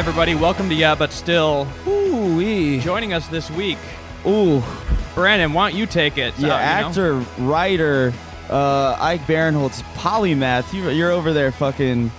[0.00, 1.66] right, everybody, welcome to Yeah, but still.
[1.86, 2.80] Ooh wee.
[2.80, 3.76] Joining us this week,
[4.26, 4.62] Ooh.
[5.14, 5.52] Brandon.
[5.52, 6.32] Why don't you take it?
[6.38, 6.88] Yeah, Uh, you know?
[6.88, 8.12] actor, writer,
[8.48, 10.72] uh, Ike Barinholtz, polymath.
[10.72, 12.10] You, you're over there fucking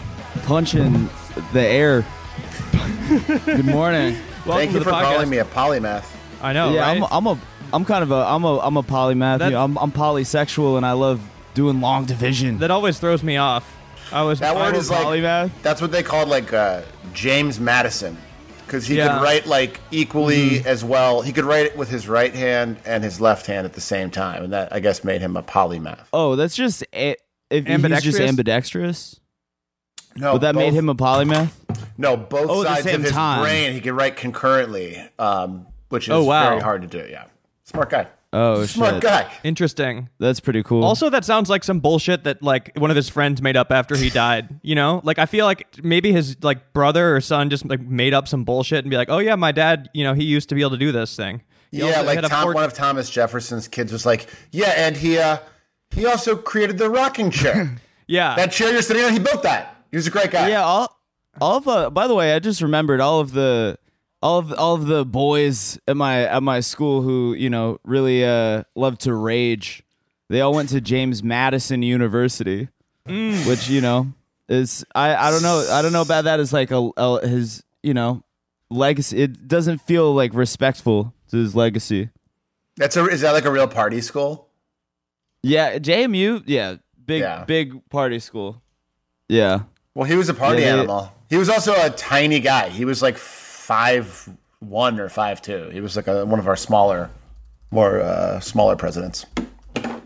[0.43, 1.09] punching
[1.53, 2.05] the air.
[3.45, 4.13] Good morning.
[4.45, 5.03] Welcome Thank to you the for podcast.
[5.13, 6.05] calling me a polymath.
[6.41, 7.01] I know, yeah, right?
[7.01, 7.39] I'm, I'm a,
[7.73, 9.39] I'm kind of a, I'm a, I'm a polymath.
[9.39, 11.19] That- You know, I'm, I'm polysexual and I love
[11.55, 12.59] doing long division.
[12.59, 13.65] that always throws me off.
[14.11, 16.81] I was That word was- is like that's what they called like uh,
[17.13, 18.17] James Madison
[18.65, 19.17] because he Yeah.
[19.17, 21.21] Could write like equally as well.
[21.21, 24.09] He could write it with his right hand and his left hand at the same
[24.11, 26.05] time, and that I guess made him a polymath.
[26.13, 27.15] Oh, that's just a,
[27.49, 28.19] if he's just Ambidextrous?
[28.19, 29.19] ambidextrous.
[30.15, 31.51] No, But that made him a polymath.
[31.97, 33.41] no both Oh, at the sides same of his time.
[33.41, 33.73] brain.
[33.73, 36.49] He could write concurrently, um, which is Oh, wow.
[36.49, 37.05] very hard to do.
[37.09, 37.25] Yeah,
[37.63, 38.07] smart guy.
[38.33, 39.03] Oh smart shit.
[39.03, 39.31] guy.
[39.43, 40.07] interesting.
[40.19, 40.85] That's pretty cool.
[40.85, 43.95] Also, that sounds like some bullshit that like one of his friends made up after
[43.97, 44.49] he died.
[44.63, 48.13] You know, like I feel like maybe his like brother or son just like made
[48.13, 50.55] up some bullshit and be like, "Oh yeah, my dad, you know, he used to
[50.55, 53.67] be able to do this thing." He Yeah, like Tom, four- one of Thomas Jefferson's
[53.67, 55.37] kids was like, yeah, and he uh,
[55.89, 57.75] he also created the rocking chair.
[58.07, 59.83] yeah, that chair you're sitting on, he built that.
[59.89, 60.49] He was a great guy.
[60.49, 61.01] Yeah, all
[61.39, 63.77] all of uh, by the way, I just remembered all of the
[64.21, 68.23] all of all of the boys at my at my school who, you know, really
[68.25, 69.83] uh loved to rage.
[70.29, 72.69] They all went to James Madison University,
[73.05, 74.13] which, you know,
[74.47, 77.63] is I I don't know, I don't know about that as like a, a his,
[77.83, 78.23] you know,
[78.69, 79.21] legacy.
[79.21, 82.09] It doesn't feel like respectful to his legacy.
[82.77, 84.47] That's a is that like a real party school?
[85.43, 86.75] Yeah, JMU, yeah,
[87.05, 87.43] big Yeah.
[87.45, 88.61] big party school.
[89.27, 89.61] Yeah.
[89.95, 91.11] Well, he was a party Yeah, they- animal.
[91.29, 92.69] He was also a tiny guy.
[92.69, 93.17] He was like
[93.71, 95.69] five one or five two.
[95.71, 97.09] He was like a, one of our smaller,
[97.71, 99.25] more uh, smaller presidents.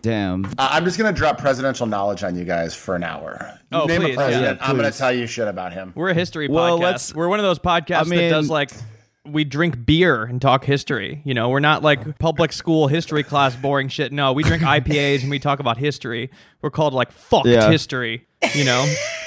[0.03, 0.45] Damn.
[0.45, 3.59] Uh, I'm just gonna drop presidential knowledge on you guys for an hour.
[3.71, 4.13] Oh, Name please.
[4.13, 4.59] a president.
[4.61, 5.93] Yeah, I'm gonna tell you shit about him.
[5.95, 6.81] We're a history Well, podcast.
[6.81, 8.69] let's- We're one of those podcasts I that does like
[9.25, 11.23] we drink beer and talk history.
[11.25, 14.11] You know, we're not like public school history class boring shit.
[14.11, 16.29] No, we drink IPAs and we talk about history.
[16.61, 17.71] We're called like fucked Yeah.
[17.71, 18.27] history.
[18.53, 18.93] You know,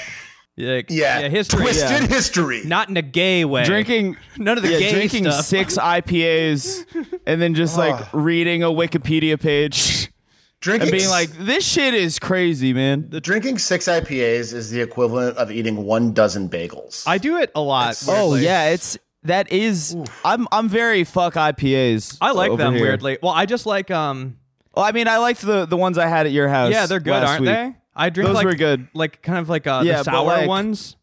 [0.59, 1.61] like, Yeah, history.
[1.61, 2.07] Twisted Yeah.
[2.07, 2.61] history.
[2.65, 3.63] Not in a gay way.
[3.63, 5.45] drinking None of the yeah, gay drinking stuff.
[5.45, 6.85] six IPAs
[7.25, 10.09] and then just like reading a Wikipedia page
[10.61, 14.81] drinking and being like, "This shit is crazy, man." The drinking six IPAs is the
[14.81, 17.03] equivalent of eating one dozen bagels.
[17.07, 18.01] I do it a lot.
[18.07, 19.95] Oh yeah, it's that is.
[20.25, 22.17] I'm I'm very fuck IPAs.
[22.21, 22.83] I like them here.
[22.83, 23.17] weirdly.
[23.23, 24.37] Well, I just like um.
[24.75, 26.71] Well, I mean, I liked the the ones I had at your house.
[26.71, 27.49] Yeah, they're good, last aren't week.
[27.49, 27.75] they?
[27.99, 28.87] I drink Those like were good.
[28.93, 30.95] like kind of like uh, Yeah, the sour like- ones.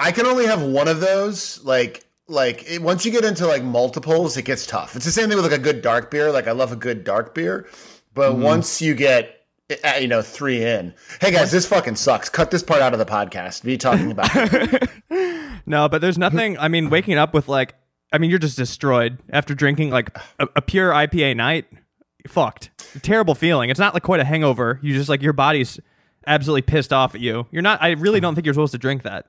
[0.00, 1.62] I can only have one of those.
[1.64, 4.94] Like, like it, once you get into like multiples, it gets tough.
[4.96, 6.30] It's the same thing with like a good dark beer.
[6.32, 7.68] Like, I love a good dark beer,
[8.14, 8.42] but Mm-hmm.
[8.42, 9.44] once you get,
[9.84, 12.28] uh, you know, three in, hey guys, this fucking sucks.
[12.28, 13.62] Cut this part out of the podcast.
[13.64, 14.30] Be talking about.
[15.66, 16.56] No, but there's nothing.
[16.58, 17.74] I mean, waking up with like,
[18.10, 21.66] I mean, you're just destroyed after drinking like a, a pure IPA night.
[22.26, 22.70] Fucked.
[23.02, 23.68] Terrible feeling.
[23.68, 24.78] It's not like quite a hangover.
[24.82, 25.78] You just like your body's
[26.26, 27.46] absolutely pissed off at you.
[27.50, 27.82] You're not.
[27.82, 29.26] I really don't think you're supposed to drink that.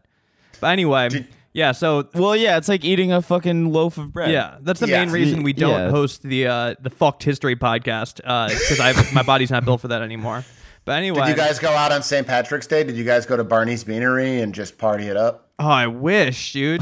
[0.59, 1.09] But anyway,
[1.53, 1.71] yeah.
[1.71, 4.31] So Well, yeah, it's like eating a fucking loaf of bread.
[4.31, 5.05] yeah, that's the Yeah.
[5.05, 5.89] main reason we don't Yeah.
[5.89, 10.01] host the uh, the fucked history podcast because I my body's not built for that
[10.01, 10.43] anymore.
[10.85, 12.25] But anyway, Did you guys go out on St.
[12.25, 12.83] Patrick's Day?
[12.83, 15.51] Did you guys go to Barney's Beanery and just party it up?
[15.59, 16.81] oh, I wish, dude.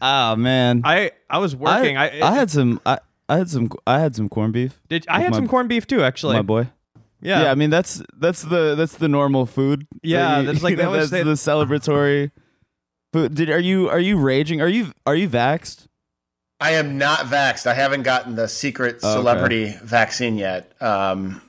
[0.00, 1.96] Oh man, I I was working.
[1.96, 2.80] I I, had some.
[2.84, 2.98] I,
[3.28, 3.70] I had some.
[3.86, 4.80] I had some corned beef.
[4.88, 5.06] did.
[5.08, 6.34] I with had my- some corned beef too, actually.
[6.36, 6.68] My boy.
[7.22, 7.42] Yeah.
[7.44, 9.86] Yeah, I mean that's that's the that's the normal food.
[9.90, 12.30] that Yeah, you- that's like you they always that's say- the celebratory
[13.12, 13.34] food.
[13.34, 14.60] Did are you are you raging?
[14.60, 15.86] Are you are you vaxxed?
[16.62, 17.66] I am not vaxxed.
[17.66, 19.18] I haven't gotten the secret Oh, okay.
[19.20, 20.72] celebrity vaccine yet.
[20.82, 21.42] Um,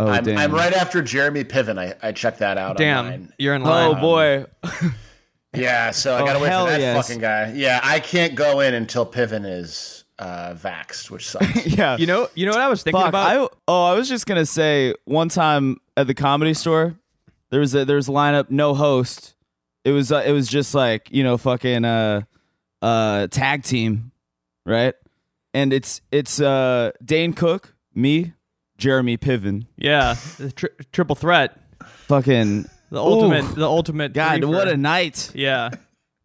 [0.00, 0.38] Oh I'm, damn!
[0.38, 1.76] I'm right after Jeremy Piven.
[1.76, 2.76] I, I checked that out.
[2.76, 3.32] Damn, online.
[3.36, 3.96] you're in line.
[3.96, 4.44] Oh boy!
[5.54, 7.06] Yeah, so I Oh, gotta wait for that yes.
[7.06, 7.52] fucking guy.
[7.54, 11.66] Yeah, I can't go in until Piven is uh, vaxxed, which sucks.
[11.66, 11.96] yeah.
[11.96, 13.08] You know, you know what I was thinking Fuck.
[13.10, 13.36] about.
[13.52, 16.96] I oh I was just gonna say one time at the comedy store
[17.50, 19.34] there was a there was a lineup no host.
[19.84, 22.22] It was uh, it was just like you know fucking uh
[22.82, 24.12] uh tag team,
[24.66, 24.94] right?
[25.54, 28.34] And it's it's uh Dane Cook, me,
[28.76, 31.58] Jeremy Piven, yeah, the tri- triple threat,
[32.06, 33.54] fucking the ultimate, Ooh.
[33.54, 34.12] the ultimate.
[34.12, 34.48] God, threefer.
[34.48, 35.30] what a night!
[35.34, 35.70] yeah,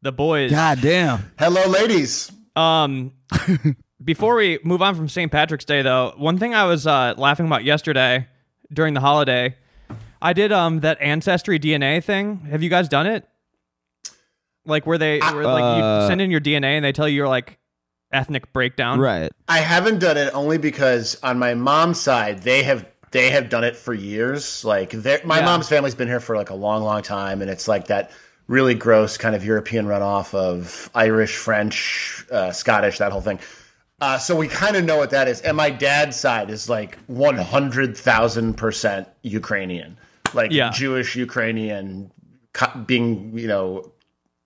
[0.01, 0.51] the boys.
[0.51, 1.31] God damn.
[1.39, 2.31] Hello, ladies.
[2.55, 3.13] Um,
[4.03, 5.31] before we move on from St.
[5.31, 8.27] Patrick's Day, though, one thing I was uh, laughing about yesterday
[8.71, 9.55] during the holiday,
[10.21, 12.37] I did um that ancestry DNA thing.
[12.49, 13.27] Have you guys done it?
[14.65, 17.15] Like where they where, like you Uh, send in your DNA and they tell you
[17.15, 17.59] your like
[18.11, 18.99] ethnic breakdown.
[18.99, 19.31] Right.
[19.49, 23.63] I haven't done it only because on my mom's side they have they have done
[23.65, 24.63] it for years.
[24.63, 25.45] Like they're- my Yeah.
[25.45, 28.11] mom's family's been here for like a long, long time, and it's like that
[28.47, 33.39] really gross kind of European runoff of Irish, French, uh, Scottish, that whole thing.
[34.01, 35.39] Uh, so we kind of know what that is.
[35.41, 39.97] And my dad's side is like 100,000% Ukrainian,
[40.33, 40.69] like Yeah.
[40.71, 42.11] Jewish Ukrainian,
[42.85, 43.91] being, you know,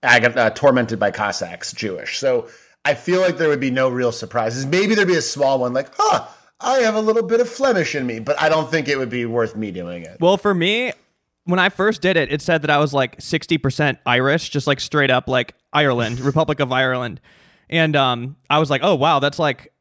[0.02, 2.18] ag- uh, tormented by Cossacks, Jewish.
[2.18, 2.48] So
[2.84, 4.64] I feel like there would be no real surprises.
[4.66, 6.26] Maybe there'd be a small one like, huh,
[6.60, 9.10] I have a little bit of Flemish in me, but I don't think it would
[9.10, 10.18] be worth me doing it.
[10.20, 10.92] Well, for me,
[11.44, 14.80] when I first did it, it said that I was like 60% Irish, just like
[14.80, 17.20] straight up like Ireland, Republic of Ireland.
[17.70, 19.72] And um, I was like, oh, wow, that's like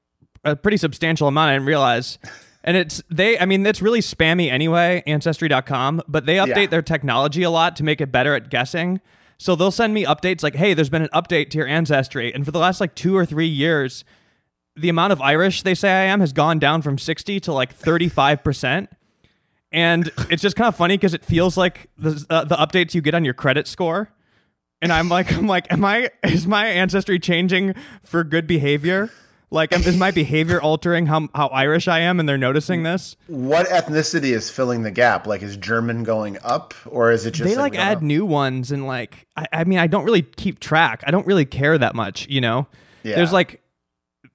[0.44, 1.50] a pretty substantial amount.
[1.50, 2.18] I didn't realize.
[2.64, 6.66] And it's, they, I mean, it's really spammy anyway, Ancestry.com, but they update Yeah.
[6.68, 9.00] their technology a lot to make it better at guessing.
[9.38, 12.34] So they'll send me updates like, hey, there's been an update to your ancestry.
[12.34, 14.04] And for the last like two or three years,
[14.76, 17.78] the amount of Irish they say I am has gone down from 60 to like
[17.78, 18.88] 35%.
[19.72, 23.02] And it's just kind of funny because it feels like the, uh, the updates you
[23.02, 24.10] get on your credit score.
[24.82, 29.10] And I'm like, I'm like, am I, is my ancestry changing for good behavior?
[29.50, 33.16] Like, is my behavior altering how, how Irish I am and they're noticing this?
[33.28, 35.26] What ethnicity is filling the gap?
[35.26, 38.08] Like, is German going up, or is it just They like we don't add know?
[38.08, 41.02] new ones and like, I, I mean, I don't really keep track.
[41.08, 42.68] I don't really care that much, you know?
[43.04, 43.16] Yeah.
[43.16, 43.62] There's like,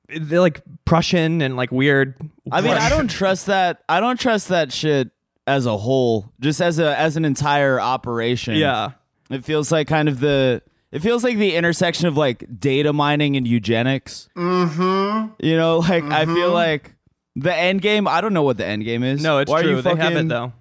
[0.09, 2.15] they're like Prussian and like weird.
[2.51, 3.83] I mean, I don't trust that.
[3.91, 5.11] I don't trust that shit
[5.47, 8.57] as a whole, just as a as an entire operation.
[8.57, 8.93] Yeah.
[9.31, 10.63] It feels like kind of the.
[10.91, 14.29] It feels like the intersection of like data mining and eugenics.
[14.37, 15.33] Mm-hmm.
[15.45, 16.35] You know, like I Mm-hmm.
[16.35, 16.95] feel like
[17.37, 18.07] the end game.
[18.07, 19.23] I don't know what the end game is.
[19.23, 19.77] No, it's Why are true.
[19.77, 20.53] You they have it though.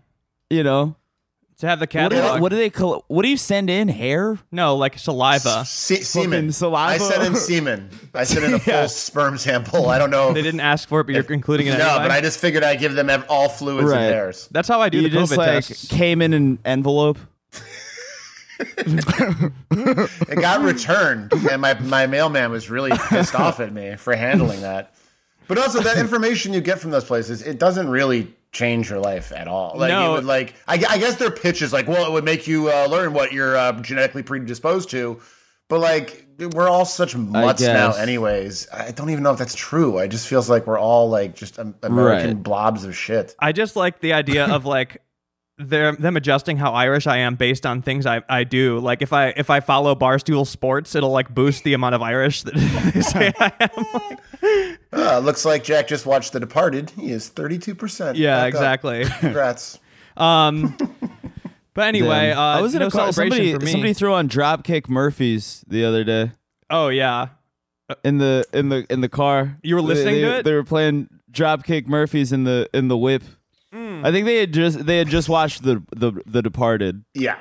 [0.49, 0.95] You know,
[1.59, 2.35] To have the what do, catalog.
[2.35, 2.69] they, what do they?
[2.69, 3.87] col- What do you send in?
[3.89, 4.39] Hair?
[4.51, 5.63] no, like saliva.
[5.65, 6.51] Se- semen.
[6.53, 6.77] saliva.
[6.93, 7.89] I sent in semen.
[8.13, 8.85] I sent in a full Yeah.
[8.87, 9.87] sperm sample.
[9.89, 10.29] I don't know.
[10.29, 12.03] If, They didn't ask for it, but you're including it no, anyway.
[12.05, 13.99] but I just figured I'd give them all fluids Right.
[14.01, 14.47] and hairs.
[14.51, 15.87] That's how I do You the just COVID like tests.
[15.89, 17.17] came in an envelope.
[18.77, 24.61] It got returned, and my my mailman was really pissed off at me for handling
[24.61, 24.93] that.
[25.47, 29.31] But also, that information you get from those places, it doesn't really change your life
[29.33, 29.73] at all.
[29.77, 30.11] Like, No.
[30.11, 32.69] it would like, I, I guess their pitch is like, well, it would make you
[32.69, 35.19] uh, learn what you're uh, genetically predisposed to.
[35.67, 38.67] But like, we're all such mutts now, anyways.
[38.71, 39.97] I don't even know if that's true.
[39.99, 42.43] It just feels like we're all like just um, American Right.
[42.43, 43.35] blobs of shit.
[43.39, 45.01] I just like the idea of like
[45.69, 48.79] them them adjusting how Irish I am based on things I, I do.
[48.79, 52.43] Like if I if I follow Barstool Sports, it'll like boost the amount of Irish
[52.43, 52.53] that
[52.93, 54.77] they say I am.
[54.93, 56.89] Uh, looks like Jack just watched The Departed.
[56.91, 58.17] He is thirty-two percent.
[58.17, 59.05] Yeah, exactly.
[59.19, 59.79] Congrats.
[60.17, 60.77] Um,
[61.73, 62.37] but anyway, Damn.
[62.37, 63.11] uh, I was in no a car.
[63.11, 63.71] celebration Somebody, for me.
[63.71, 66.31] somebody threw on Dropkick Murphys the other day
[66.71, 67.27] oh yeah,
[68.03, 69.57] in the in the in the car.
[69.61, 70.43] You were listening they, to it?
[70.43, 73.23] They were playing Dropkick Murphys in the in the whip.
[73.73, 74.05] Hmm.
[74.05, 77.03] I think they had just they had just watched the the the Departed.
[77.13, 77.37] Yeah.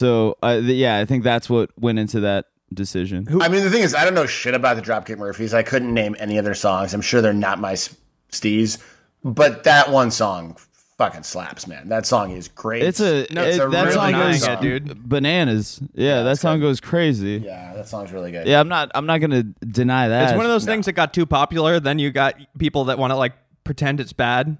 [0.00, 3.26] So uh, th- yeah, I think that's what went into that decision.
[3.26, 5.52] Who- I mean, the thing is, I don't know shit about the Dropkick Murphys.
[5.54, 6.94] I couldn't name any of their songs.
[6.94, 7.94] I'm sure they're not my s-
[8.32, 8.78] steez,
[9.24, 10.56] but that one song
[10.98, 11.88] fucking slaps, man.
[11.88, 12.82] That song is great.
[12.82, 14.62] It's a, No, it's it- a that really song nice goes song.
[14.62, 15.08] dude.
[15.08, 15.80] bananas.
[15.94, 16.66] Yeah, that song good.
[16.66, 17.42] goes crazy.
[17.44, 18.46] yeah, that song's really good.
[18.46, 20.30] Yeah, I'm not I'm not gonna deny that.
[20.30, 21.80] it's one of those things that got too popular.
[21.80, 23.32] Then you got people that want to like
[23.64, 24.58] pretend it's bad.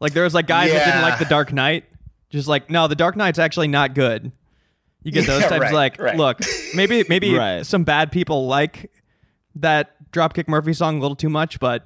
[0.00, 1.84] Like there was like guys that didn't like the Dark Knight,
[2.30, 4.30] just like no, the Dark Knight's actually not good.
[5.02, 6.16] You get those Yeah, types right, like, right.
[6.16, 6.40] look,
[6.74, 7.64] maybe maybe Right.
[7.64, 8.90] some bad people like
[9.56, 11.84] that Dropkick Murphy song a little too much, but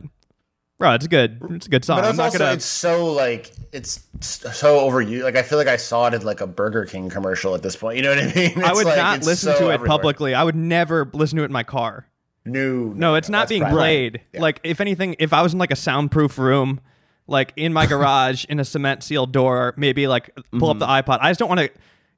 [0.79, 1.41] bro, it's good.
[1.51, 1.99] It's a good song.
[1.99, 2.53] But I'm it's not also gonna.
[2.55, 5.23] it's so like it's so overused.
[5.23, 7.77] Like I feel like I saw it at like a Burger King commercial at this
[7.77, 7.97] point.
[7.97, 8.65] You know what I mean?
[8.65, 9.87] I would like, not listen so to it everywhere.
[9.89, 10.35] publicly.
[10.35, 12.07] I would never listen to it in my car.
[12.47, 13.77] No, No, it's not being private.
[13.77, 14.21] played.
[14.33, 14.41] Yeah.
[14.41, 16.81] Like if anything, if I was in like a soundproof room,
[17.31, 21.11] like in my garage in a cement sealed door, maybe like pull up the Mm-hmm.
[21.11, 21.19] iPod.
[21.23, 21.71] I just don't want to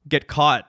[0.07, 0.67] get caught.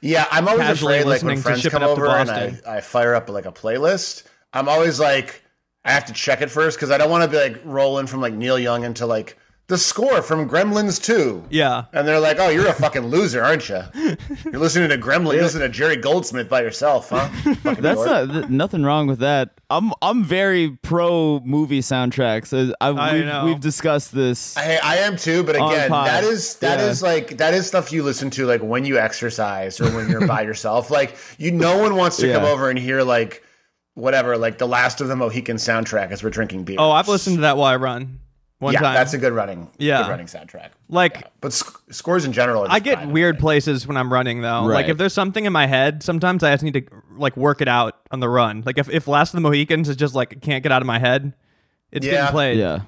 [0.00, 3.14] Yeah, I'm always afraid like when listening to friends come over and I, I fire
[3.14, 4.24] up like a playlist.
[4.52, 5.42] I'm always like
[5.84, 8.20] I have to check it first because I don't want to be like rolling from
[8.20, 11.46] like Neil Young into like the score from Gremlins 2.
[11.50, 11.86] Yeah.
[11.92, 13.82] And they're like, "Oh, you're a fucking loser, aren't you?
[14.44, 17.28] You're listening to Gremlin, you're listening to Jerry Goldsmith by yourself, huh?"
[17.62, 18.28] Fucking That's dork.
[18.28, 19.50] not th- nothing wrong with that.
[19.68, 22.52] I'm I'm very pro movie soundtracks.
[22.80, 23.44] I, I we've, know.
[23.44, 24.56] we've discussed this.
[24.56, 27.08] I, I am too, but again, that is that is Yeah.
[27.08, 30.42] like that is stuff you listen to like when you exercise or when you're by
[30.50, 30.90] yourself.
[30.90, 33.42] Like you, no one wants to come over and hear like
[33.94, 36.76] whatever, like the Last of the Mohican soundtrack as we're drinking beer.
[36.78, 38.20] Oh, I've listened to that while I run.
[38.58, 38.94] One yeah, time.
[38.94, 40.02] that's a good running, Yeah.
[40.04, 40.70] good running soundtrack.
[40.88, 43.40] like But sc- scores in general, are I get private, weird right?
[43.40, 44.62] places when I'm running though.
[44.64, 46.82] Like if there's something in my head, sometimes I just need to
[47.18, 48.62] like work it out on the run.
[48.64, 50.98] Like if, if Last of the Mohicans is just like can't get out of my
[50.98, 51.34] head,
[51.92, 52.12] it's Yeah.
[52.12, 52.58] getting played.
[52.58, 52.80] yeah.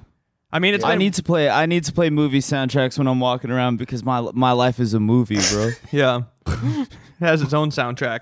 [0.51, 1.47] I mean, it's I been, need to play.
[1.47, 4.95] I need to play movie soundtracks when I'm walking around because my my life is
[4.95, 5.69] a movie, bro.
[5.91, 6.21] yeah.
[6.47, 6.87] It
[7.19, 8.21] has its own soundtrack.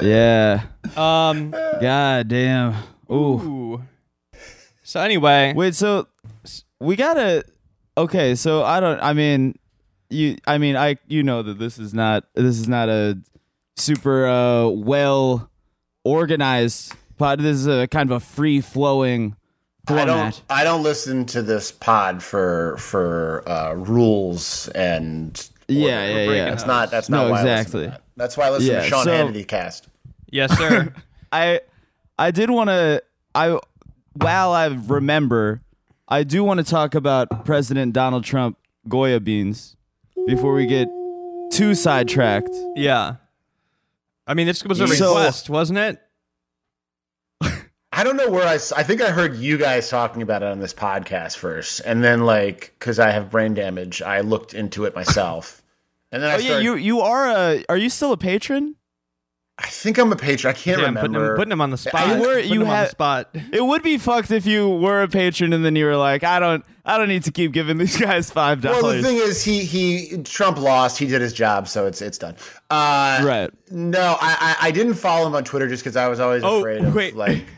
[0.00, 0.62] Yeah.
[0.96, 1.50] Um.
[1.52, 2.74] God damn.
[3.08, 3.14] Ooh.
[3.14, 3.82] Ooh.
[4.82, 6.08] So anyway, Wait, so
[6.80, 7.44] we gotta.
[7.96, 9.00] Okay, so I don't.
[9.00, 9.58] I mean,
[10.10, 10.36] you.
[10.46, 10.96] I mean, I.
[11.06, 12.24] You know that this is not.
[12.34, 13.18] This is not a
[13.76, 15.50] super uh, well
[16.04, 17.40] organized pod.
[17.40, 19.34] This is a kind of a free flowing
[19.88, 20.42] I don't.
[20.50, 25.48] I don't listen to this pod for for uh, rules and.
[25.70, 26.06] Yeah, order.
[26.06, 26.50] yeah, breaking yeah.
[26.50, 26.90] That's not.
[26.90, 27.86] That's No, not why I to exactly.
[27.88, 28.02] that.
[28.16, 29.86] That's why I listen Yeah, to Sean so- Hannity cast.
[30.30, 30.92] yes, sir.
[31.32, 31.60] I
[32.18, 33.02] I did want to
[33.34, 33.58] I
[34.14, 35.60] while I remember
[36.08, 38.56] I do want to talk about President Donald Trump
[38.88, 39.76] Goya beans
[40.26, 40.88] before we get
[41.52, 42.50] too sidetracked.
[42.76, 43.16] yeah.
[44.26, 46.02] I mean, this was a So- request, wasn't it?
[47.92, 48.54] I don't know where I.
[48.54, 52.24] I think I heard you guys talking about it on this podcast first, and then
[52.26, 55.62] like because I have brain damage, I looked into it myself,
[56.12, 56.64] and then I Oh yeah, started.
[56.64, 58.76] you you are a are you still a patron?
[59.60, 60.50] I think I'm a patron.
[60.54, 61.32] I can't Damn, putting remember.
[61.32, 62.06] him, putting him on the spot.
[62.08, 63.28] You were- you him on the had- spot.
[63.52, 66.38] It would be fucked if you were a patron and then you were like, I
[66.38, 68.82] don't I don't need to keep giving these guys five dollars.
[68.82, 70.96] well, the thing is, he he Trump lost.
[70.98, 72.36] He did his job, so it's it's done.
[72.70, 73.50] Uh, Right.
[73.70, 76.58] No, I, I I didn't follow him on Twitter just because I was always Oh,
[76.60, 77.16] afraid of wait.
[77.16, 77.44] like.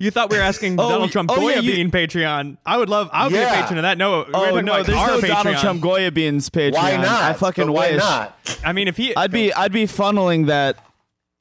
[0.00, 2.56] You thought we were asking Oh, Donald Trump oh, Goya yeah, you- being Patreon.
[2.66, 3.08] I would love.
[3.12, 3.96] I would be a patron of that.
[3.96, 5.28] No, we're Oh no, like there's our no Patreon.
[5.28, 6.72] Donald Trump Goya beans Patreon.
[6.72, 7.22] Why not?
[7.22, 7.98] I fucking But why wish.
[8.00, 8.36] not?
[8.64, 10.80] I mean, if he I'd be I'd be funneling that a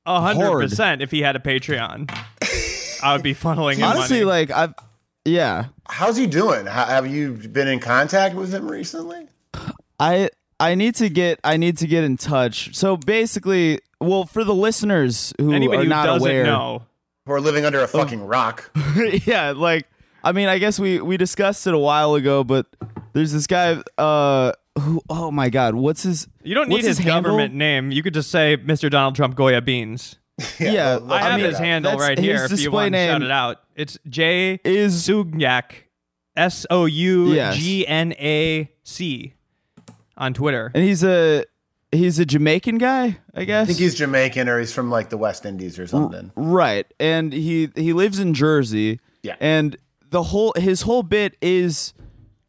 [0.07, 0.69] hundred hard.
[0.69, 2.09] percent, if he had a Patreon,
[3.03, 4.25] I would be funneling him honestly money.
[4.25, 4.73] like I've
[5.25, 5.65] yeah.
[5.89, 6.65] How's he doing?
[6.65, 9.27] How, have you been in contact with him recently?
[9.99, 12.75] I I need to get I need to get in touch.
[12.75, 16.83] So basically, well, for the listeners who Anybody are who not doesn't aware, know,
[17.25, 17.83] Or living under Oh.
[17.83, 18.71] a fucking rock?
[19.25, 19.87] yeah, like
[20.23, 22.65] I mean, I guess we we discussed it a while ago, but
[23.13, 23.81] there's this guy.
[23.97, 25.01] Uh, who?
[25.09, 26.27] Oh my God, what's his?
[26.43, 27.91] you don't need what's his, government name.
[27.91, 28.89] You could just say Mr.
[28.89, 30.17] Donald Trump Goya Beans.
[30.59, 32.35] Yeah, look I it have mean, his handle that's right his here.
[32.45, 35.71] If you display want to shout it out, it's J Is Sugnac,
[36.35, 39.33] S O U G N A C,
[40.15, 40.71] on Twitter.
[40.75, 41.43] and he's a
[41.91, 43.63] he's a Jamaican guy, I guess.
[43.63, 46.31] I think he's Jamaican or he's from like the West Indies or something.
[46.35, 46.85] Right.
[46.99, 48.99] And he he lives in Jersey.
[49.23, 49.35] Yeah.
[49.39, 49.75] And
[50.09, 51.93] the whole his whole bit is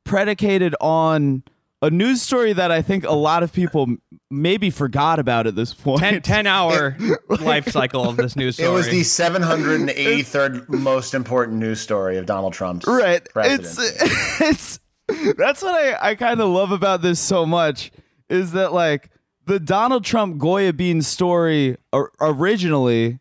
[0.05, 1.43] predicated on
[1.81, 3.87] a news story that I think a lot of people
[4.31, 6.01] maybe forgot about at this point.
[6.01, 6.97] 10, 10 hour
[7.41, 8.69] life cycle of this news story.
[8.73, 13.27] It was the 783rd most important news story of Donald Trump's right.
[13.33, 13.83] presidency.
[13.83, 14.41] It's
[15.09, 17.93] it's that's what I I kind of love about this so much
[18.29, 19.11] is that like
[19.47, 23.21] the Donald Trump Goya Bean story or, originally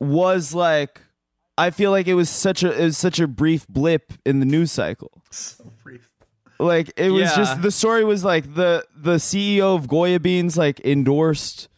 [0.00, 1.00] was like
[1.58, 4.46] I feel like it was such a it was such a brief blip in the
[4.46, 5.22] news cycle.
[6.62, 7.36] Like it was Yeah.
[7.36, 11.68] just the story was like the the CEO of Goya Beans like endorsed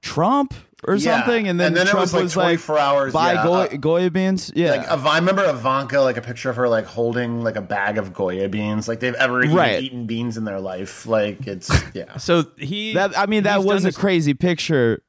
[0.00, 1.18] Trump or Yeah.
[1.20, 3.64] something, and then, And then it Trump was, like, was like hours, buy yeah, Goya,
[3.66, 4.50] uh, Goya Beans.
[4.56, 7.98] Yeah, Like I remember Ivanka, like a picture of her like holding like a bag
[7.98, 8.88] of Goya beans.
[8.88, 9.80] Like they've ever even Right.
[9.80, 11.06] eaten beans in their life.
[11.06, 12.94] Like it's yeah, so he.
[12.94, 15.02] that I mean that was a this- crazy picture.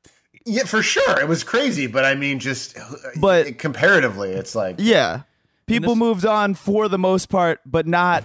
[0.46, 1.20] yeah, for sure.
[1.20, 2.78] It was crazy, but I mean, just
[3.20, 5.22] But- comparatively, it's like Yeah,
[5.66, 8.24] people this- moved on for the most part, but not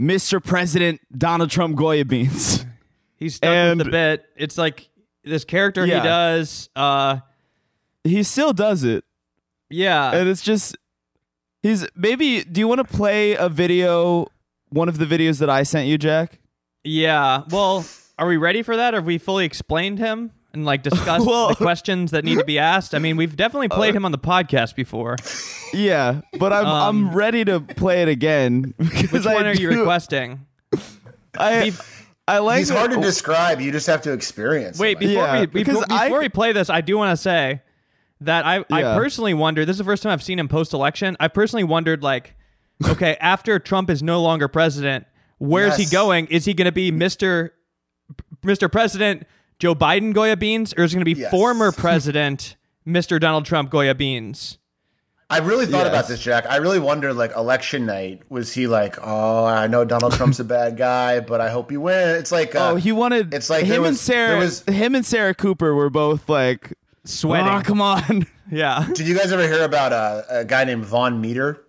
[0.00, 0.42] Mr.
[0.42, 2.64] President Donald Trump Goya Beans.
[3.16, 4.24] He's stuck And- with the bit.
[4.36, 4.88] It's like
[5.24, 6.00] this character Yeah.
[6.00, 6.70] he does.
[6.74, 7.18] Uh,
[8.04, 9.04] he still does it.
[9.68, 10.10] yeah.
[10.14, 10.74] and it's just
[11.62, 14.26] he's maybe do you want to play a video
[14.70, 16.38] one of the videos that i sent you jack
[16.82, 17.42] yeah.
[17.50, 17.84] Well,
[18.18, 18.94] are we ready for that?
[18.94, 22.58] Have we fully explained him and like discuss Well- the questions that need to be
[22.58, 22.94] asked?
[22.94, 25.16] I mean, we've definitely played him on the podcast before.
[25.72, 29.54] yeah but i'm Um, i'm ready to play it again because Which I one are
[29.54, 30.44] you requesting?
[31.38, 31.72] I,
[32.26, 33.60] I like he's hard to describe.
[33.60, 34.78] You just have to experience.
[34.78, 37.16] Wait, him, before Yeah, we because before, I- we play this, I do want to
[37.22, 37.62] say
[38.22, 39.64] that I I personally wonder.
[39.64, 41.16] This is the first time I've seen him post election.
[41.20, 42.34] I personally wondered like,
[42.84, 45.06] okay, after Trump is no longer president,
[45.38, 46.26] where's he going?
[46.26, 47.54] Is he going to be Mister
[48.42, 49.26] Mister President
[49.60, 51.30] Joe Biden Goya Beans, or is it going to be Yes.
[51.30, 54.58] former President Mister Donald Trump Goya Beans?
[55.32, 55.88] I really thought Yes.
[55.88, 56.46] about this, Jack.
[56.50, 60.44] I really wondered, like, election night, was he like, oh, I know Donald Trump's a
[60.44, 63.64] bad guy, but I hope he wins." It's like, uh, oh he wanted it's like
[63.64, 66.72] there him and sarah was- him and sarah cooper were both like
[67.04, 67.46] Sweating.
[67.48, 68.88] oh come on Yeah.
[68.92, 71.62] did you guys ever hear about uh, a guy named Vaughn Meader?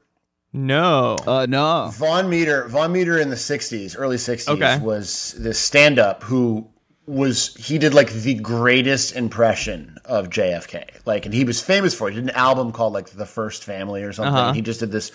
[0.53, 1.15] No.
[1.27, 4.79] uh no Vaughn Meader, Vaughn Meader in the '60s, early '60s, Okay.
[4.79, 6.67] was this stand-up who
[7.05, 11.05] was he did like the greatest impression of JFK.
[11.05, 12.13] Like, and he was famous for it.
[12.13, 14.33] He did an album called like The First Family or something.
[14.33, 14.53] Uh-huh.
[14.53, 15.11] He just did this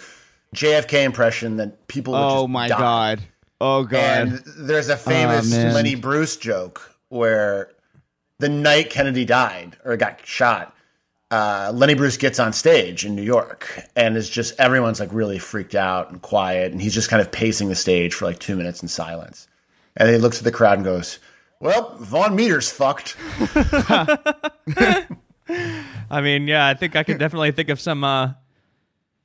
[0.55, 2.15] JFK impression that people.
[2.15, 2.79] Would oh my die.
[2.79, 3.23] god
[3.61, 5.73] oh god And there's a famous man.
[5.73, 7.71] Lenny Bruce joke where
[8.39, 10.75] the night Kennedy died or got shot,
[11.31, 15.39] uh, Lenny Bruce gets on stage in New York and is just everyone's like really
[15.39, 18.57] freaked out and quiet, and he's just kind of pacing the stage for like two
[18.57, 19.49] minutes in silence,
[19.97, 21.19] and he looks at the crowd and goes,
[21.61, 23.17] "Well, Vaughn Meader's fucked."
[26.11, 28.33] I mean, yeah, I think I could definitely think of some uh,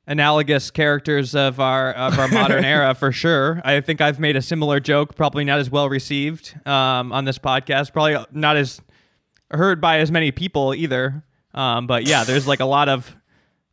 [0.08, 3.62] analogous characters of our of our modern era for sure.
[3.64, 7.38] I think I've made a similar joke, probably not as well received um, on this
[7.38, 8.82] podcast, probably not as
[9.52, 11.24] heard by as many people either.
[11.54, 13.16] Um, but yeah, there's like a lot of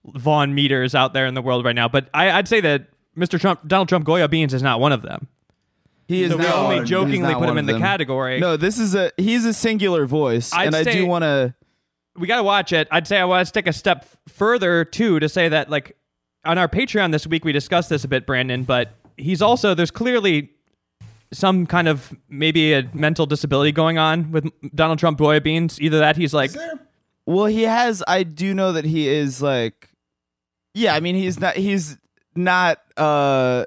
[0.04, 1.88] Vaughn Meaders out there in the world right now.
[1.88, 3.38] But I, I'd say that Mr.
[3.38, 5.28] Trump, Donald Trump, Goya Beans is not one of them.
[6.08, 7.82] He is So we only one- jokingly not put him in of the them.
[7.82, 8.40] category.
[8.40, 11.54] No, this is a he's a singular voice, I'd and I do want to.
[12.16, 12.88] we got to watch it.
[12.90, 15.96] I'd say I want to take a step further too to say that like
[16.44, 18.62] on our Patreon this week we discussed this a bit, Brandon.
[18.64, 20.50] But he's also there's clearly
[21.30, 25.78] some kind of maybe a mental disability going on with Donald Trump Goya Beans.
[25.78, 26.52] Either that he's like
[27.26, 28.02] Well, he has.
[28.08, 29.90] I do know that he is like.
[30.72, 31.56] Yeah, I mean he's not.
[31.56, 31.98] He's
[32.34, 32.78] not.
[32.96, 33.66] uh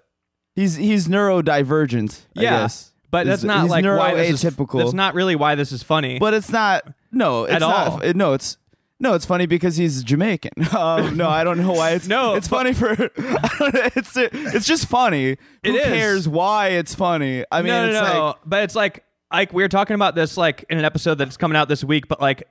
[0.56, 2.22] He's he's neurodivergent.
[2.38, 2.92] I yeah, guess.
[3.10, 4.80] but He's- that's not he's like why this is neuroatypical.
[4.80, 6.20] That's not really why this is funny.
[6.20, 6.88] But it's not.
[7.12, 7.88] No, it's At not.
[8.06, 8.14] all.
[8.14, 8.58] no, it's.
[9.00, 10.52] No, it's funny because he's Jamaican.
[10.78, 12.08] Um, no, I don't know why it's.
[12.08, 12.92] No, it's funny for.
[12.92, 15.38] I don't know, it's it's just funny.
[15.64, 15.84] Who It is.
[15.86, 17.44] cares why it's funny?
[17.52, 18.26] I mean, no, it's no, no.
[18.28, 21.36] like but it's like like we were talking about this like in an episode that's
[21.38, 22.08] coming out this week.
[22.08, 22.44] But like,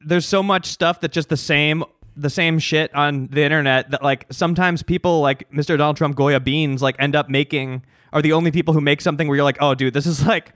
[0.00, 1.82] there's so much stuff that's just the same,
[2.20, 5.78] the same shit on the internet that like sometimes people like Mr.
[5.78, 9.28] Donald Trump Goya Beans like end up making are the only people who make something
[9.28, 10.52] where you're like, oh, dude, this is like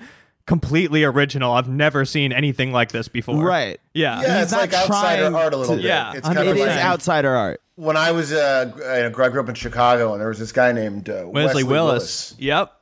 [0.47, 1.53] completely original.
[1.53, 3.45] I've never seen anything like this before.
[3.45, 3.81] Right.
[3.95, 4.21] Yeah.
[4.23, 5.89] Yeah, He's it's not like outsider trying art a little to- bit.
[5.89, 7.61] Yeah, it's kind of it is like outsider art.
[7.77, 11.09] when I was uh, I grew up in Chicago, and there was this guy named
[11.09, 12.35] uh, Wesley, Wesley, Willis.
[12.39, 12.73] Yep.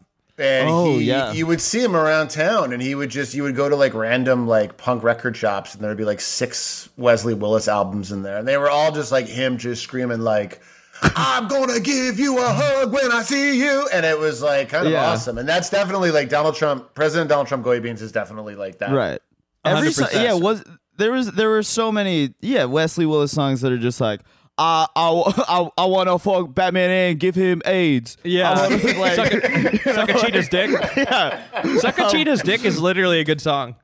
[0.41, 1.33] And Oh, he, yeah.
[1.33, 3.95] you would see him around town, and he would just you would go to like
[3.95, 8.23] random like punk record shops, and there would be like six Wesley Willis albums in
[8.23, 10.61] there, and they were all just like him just screaming like.
[11.03, 14.87] I'm gonna give you a hug when I see you, and it was like kind
[14.87, 15.07] of Yeah.
[15.11, 18.79] awesome, and that's definitely like Donald Trump, President Donald Trump, Goy Beans is definitely like
[18.81, 19.19] that, Right.
[19.65, 20.23] Every so, 100%.
[20.23, 20.63] yeah was
[20.99, 24.21] there was there were so many yeah Wesley Willis songs that are just like
[24.61, 28.19] I I I, I want to fuck Batman and give him AIDS.
[28.23, 28.53] Yeah.
[28.53, 30.71] I wanna, like, suck, a, suck a cheetah's dick.
[30.97, 31.77] yeah.
[31.79, 33.77] Suck a cheetah's dick is literally a good song.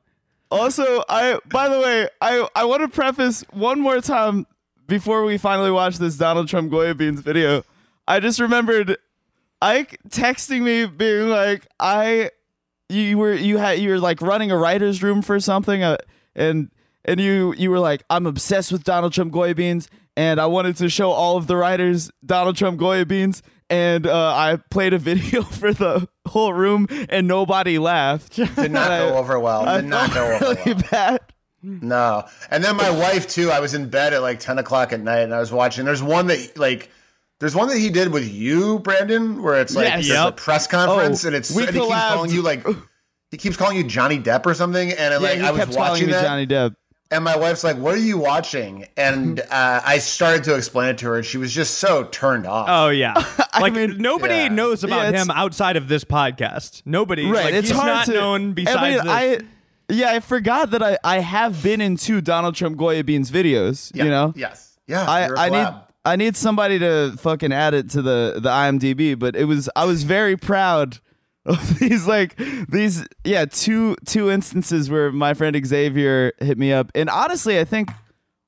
[0.50, 4.46] Also, I by the way, I I want to preface one more time
[4.86, 7.64] before we finally watch this Donald Trump Goya Beans video.
[8.06, 8.98] I just remembered
[9.62, 12.30] Ike texting me being like, "I
[12.90, 15.96] you were you had you were like running a writer's room for something, uh,
[16.34, 16.70] and
[17.06, 20.76] and you you were like, I'm obsessed with Donald Trump Goya Beans, and I wanted
[20.78, 24.98] to show all of the writers Donald Trump Goya Beans." And uh, I played a
[25.00, 28.36] video for the whole room, and nobody laughed.
[28.36, 29.68] Did not go over well.
[29.68, 30.82] I Did not go felt over really well.
[30.90, 31.20] bad.
[31.62, 32.24] No.
[32.48, 33.50] And then my wife too.
[33.50, 35.84] I was in bed at like ten o'clock at night, and I was watching.
[35.84, 36.90] There's one that like,
[37.40, 40.06] there's one that he did with you, Brandon, where it's like Yes.
[40.08, 42.64] it's a press conference, Oh, and it's we and he keeps calling you like.
[43.32, 45.72] He keeps calling you Johnny Depp or something, and Yeah, like he I was kept
[45.74, 46.76] calling watching that, Johnny Depp.
[47.10, 50.98] And my wife's like, "What are you watching?" And uh, I started to explain it
[50.98, 52.66] to her, and she was just so turned off.
[52.68, 53.14] Oh yeah,
[53.60, 54.48] like mean, nobody yeah.
[54.48, 56.82] knows about Yeah, him outside of this podcast.
[56.84, 59.42] Nobody, Right, Like, it's he's hard not to known besides I mean.
[59.88, 63.30] I yeah, I forgot that I I have been in two Donald Trump Goya Beans
[63.30, 63.92] videos.
[63.94, 64.04] Yeah.
[64.04, 64.76] You know, Yes.
[64.86, 65.08] Yeah.
[65.08, 65.82] I you're a I need.
[66.04, 69.18] I need somebody to fucking add it to the the IMDb.
[69.18, 71.00] But it was I was very proud of
[71.78, 72.36] these like
[72.68, 77.64] these yeah two two instances where my friend Xavier hit me up, and honestly, I
[77.64, 77.90] think.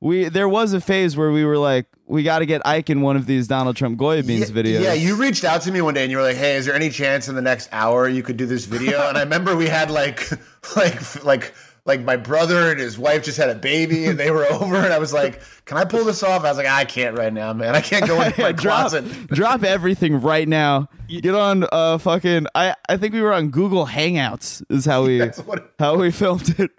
[0.00, 3.02] We there was a phase where we were like, we got to get Ike in
[3.02, 4.80] one of these Donald Trump Goya Beans yeah, videos.
[4.80, 6.74] Yeah, you reached out to me one day and you were like, "Hey, is there
[6.74, 9.66] any chance in the next hour you could do this video?" and I remember we
[9.66, 10.30] had like,
[10.76, 11.52] like, like,
[11.88, 14.92] like my brother and his wife just had a baby and they were over, and
[14.92, 17.52] I was like, "Can I pull this off?" I was like, "I can't right now,
[17.52, 17.74] man.
[17.74, 20.88] I can't go into my Yeah, drop, closet." drop everything right now.
[21.08, 25.18] Get on uh fucking I I think we were on Google Hangouts is how we
[25.18, 26.70] That's what- how we filmed it.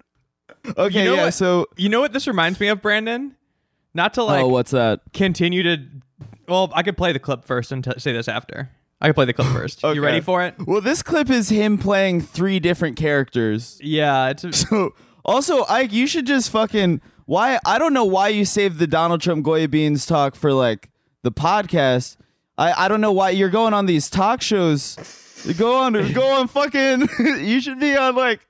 [0.78, 1.34] Okay, You know yeah, what?
[1.34, 3.34] so you know what this reminds me of, Brandon?
[3.94, 5.00] Not to like oh, what's that?
[5.12, 5.78] continue to.
[6.46, 8.70] Well, I could play the clip first and t- say this after.
[9.00, 9.84] I could play the clip first.
[9.84, 9.94] Okay.
[9.94, 10.54] You ready for it?
[10.66, 13.78] Well, this clip is him playing three different characters.
[13.82, 18.44] Yeah, it's So also, Ike, you should just fucking why I don't know why you
[18.44, 20.90] saved the Donald Trump Goya Beans talk for like
[21.22, 22.16] the podcast.
[22.58, 24.96] I I don't know why you're going on these talk shows.
[25.56, 27.08] Go on, go on, fucking.
[27.40, 28.46] You should be on like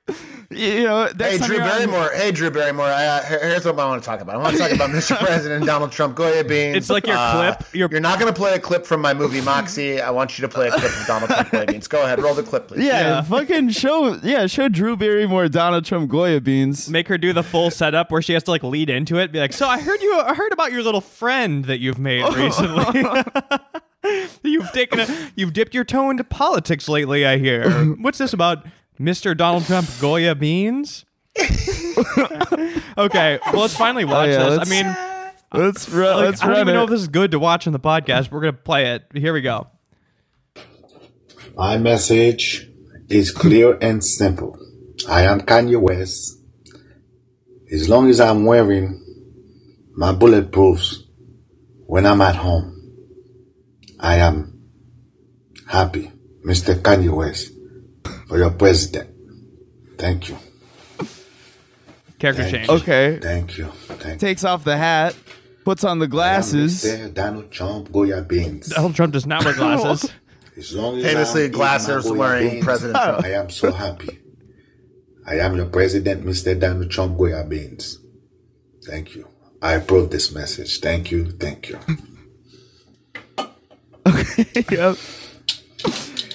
[0.49, 2.09] you know, next Hey, Drew you're on- Barrymore.
[2.13, 2.87] Hey, Drew Barrymore.
[2.87, 4.35] Uh, here's what I want to talk about.
[4.35, 5.17] I want to talk about Mr.
[5.25, 6.75] President Donald Trump Goya beans.
[6.75, 9.13] It's like your Uh, clip, your- You're not going to play a clip from my
[9.13, 10.01] movie Moxie.
[10.01, 11.87] I want you to play a clip of Donald Trump Goya beans.
[11.87, 12.83] Go ahead, roll the clip, please.
[12.85, 13.21] Yeah, Yeah.
[13.21, 14.15] fucking show.
[14.23, 16.89] Yeah, show Drew Barrymore Donald Trump Goya beans.
[16.89, 19.31] Make her do the full setup where she has to like lead into it.
[19.31, 20.19] Be like, so I heard you.
[20.19, 23.05] I heard about your little friend that you've made recently.
[24.43, 25.31] you've taken a.
[25.35, 27.25] You've dipped your toe into politics lately.
[27.25, 27.69] I hear.
[27.99, 28.65] What's this about,
[28.99, 29.35] Mr.
[29.35, 31.05] Donald Trump Goya beans?
[32.97, 34.59] okay, well, let's finally watch oh, yeah, this.
[34.59, 34.95] I mean,
[35.53, 36.15] Let's run.
[36.15, 36.77] like, let's I don't run even it.
[36.77, 38.31] know if this is good to watch on the podcast.
[38.31, 39.03] We're gonna play it.
[39.13, 39.67] Here we go.
[41.55, 42.69] My message
[43.09, 44.57] is clear and simple.
[45.09, 46.37] I am Kanye West.
[47.71, 49.03] As long as I'm wearing
[49.93, 51.03] my bulletproofs
[51.85, 52.80] when I'm at home,
[54.01, 54.59] I am
[55.67, 56.11] happy,
[56.45, 56.75] Mr.
[56.75, 57.51] Kanye West,
[58.27, 59.09] for your president.
[59.97, 60.37] Thank you.
[62.19, 62.67] Character Thank change.
[62.67, 62.73] you.
[62.75, 63.19] Okay.
[63.21, 63.65] Thank you.
[63.65, 64.27] Thank you.
[64.27, 65.15] Takes off the hat,
[65.63, 66.83] puts on the glasses.
[66.83, 67.13] Mr.
[67.13, 68.69] Donald Trump Goya beans.
[68.69, 70.11] Donald Trump does not wear glasses.
[70.57, 73.25] As long as Famously, glasses wearing beans, President Trump.
[73.25, 74.19] I am so happy.
[75.25, 76.59] I am your president, Mr.
[76.59, 77.99] Donald Trump Goya Beans.
[78.85, 79.27] Thank you.
[79.61, 80.79] I approve this message.
[80.79, 81.31] Thank you.
[81.31, 81.79] Thank you.
[84.71, 84.97] yep.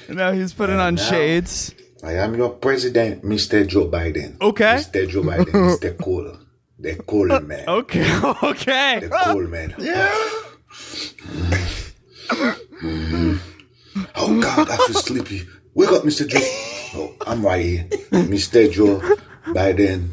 [0.09, 1.74] Now he's putting on now- shades.
[2.04, 3.66] I am your president, Mr.
[3.66, 4.40] Joe Biden.
[4.40, 4.76] Okay.
[4.76, 5.09] Mr.
[5.09, 5.96] Joe Biden, Mr.
[6.00, 6.38] Cool.
[6.78, 7.64] The cool man.
[7.68, 8.04] Okay.
[8.42, 9.00] Okay.
[9.00, 9.74] The cool man.
[9.78, 10.12] Yeah.
[14.14, 15.46] Oh God, I feel sleepy.
[15.74, 16.28] Wake up, Mr.
[16.28, 16.38] Joe.
[16.98, 17.85] Oh, I'm right here.
[18.28, 18.70] Mr.
[18.70, 19.00] Joe
[19.46, 20.12] Biden.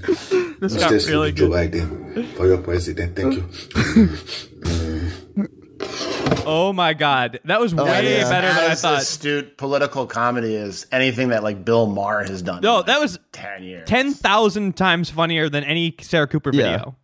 [0.60, 1.10] This Mr.
[1.10, 1.50] really Joe.
[1.50, 3.16] Biden for your president.
[3.16, 3.44] Thank you.
[6.46, 9.02] Oh my god, that was oh, way That is better than I thought.
[9.02, 12.62] astute political comedy is anything that like Bill Maher has done.
[12.62, 13.88] No, in, that like, was ten years.
[13.88, 16.64] ten thousand times funnier than any Sarah Cooper Yeah.
[16.78, 16.96] video.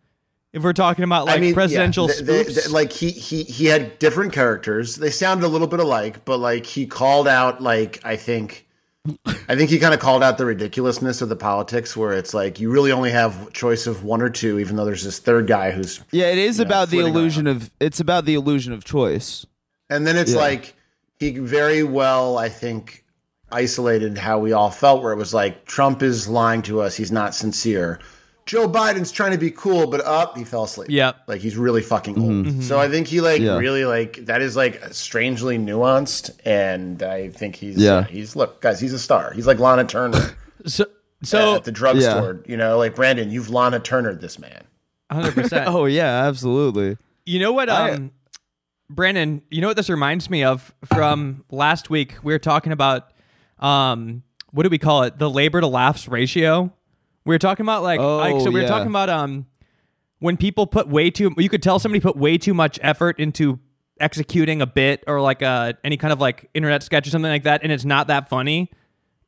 [0.52, 3.10] If we're talking about like I mean, presidential yeah, they- they- spoofs, they- like he
[3.10, 4.96] he he had different characters.
[4.96, 8.66] They sounded a little bit alike, but like he called out like I think
[9.48, 12.60] I think he kind of called out the ridiculousness of the politics where it's like
[12.60, 15.70] you really only have choice of one or two, even though there's this third guy
[15.70, 17.70] who's Yeah, it is you know, about the illusion of.
[17.80, 19.46] It's about the illusion of choice.
[19.88, 20.38] And then it's Yeah.
[20.38, 20.74] like
[21.18, 23.04] he very well, I think,
[23.50, 26.96] isolated how we all felt, where it was like Trump is lying to us.
[26.96, 27.98] He's not sincere.
[28.50, 30.88] Joe Biden's trying to be cool, but up, he fell asleep.
[30.90, 31.12] Yeah.
[31.28, 32.64] Like he's really fucking old.
[32.64, 33.58] So I think he like Yeah.
[33.58, 36.30] really like that is like strangely nuanced.
[36.44, 38.02] And I think he's, Yeah.
[38.02, 39.30] he's, look, guys, he's a star.
[39.32, 40.34] He's like Lana Turner
[40.66, 40.86] so
[41.22, 42.42] so at the drugstore.
[42.44, 44.64] You know, like Brandon, you've Lana Turner this man.
[45.12, 45.68] hundred percent.
[45.72, 46.96] Oh yeah, absolutely.
[47.24, 48.10] You know what, I- um,
[48.88, 49.42] Brandon?
[49.48, 52.16] You know what this reminds me of from last week?
[52.24, 53.12] We were talking about,
[53.60, 55.18] um, what do we call it?
[55.20, 56.72] The labor to laughs ratio.
[57.24, 58.68] We were talking about like, Oh, like so we were yeah.
[58.68, 59.46] talking about um,
[60.20, 61.32] when people put way too.
[61.36, 63.58] You could tell somebody put way too much effort into
[64.00, 67.44] executing a bit or like a any kind of like internet sketch or something like
[67.44, 68.70] that, and it's not that funny.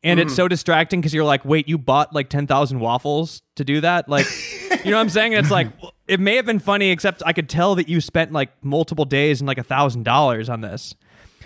[0.04, 3.80] And it's so distracting because you're like, wait, you bought like 10,000 waffles to do
[3.82, 4.08] that?
[4.08, 4.26] Like,
[4.84, 5.32] you know what I'm saying?
[5.34, 5.68] And it's like,
[6.08, 9.40] it may have been funny, except I could tell that you spent like multiple days
[9.40, 10.96] and like a thousand dollars on this.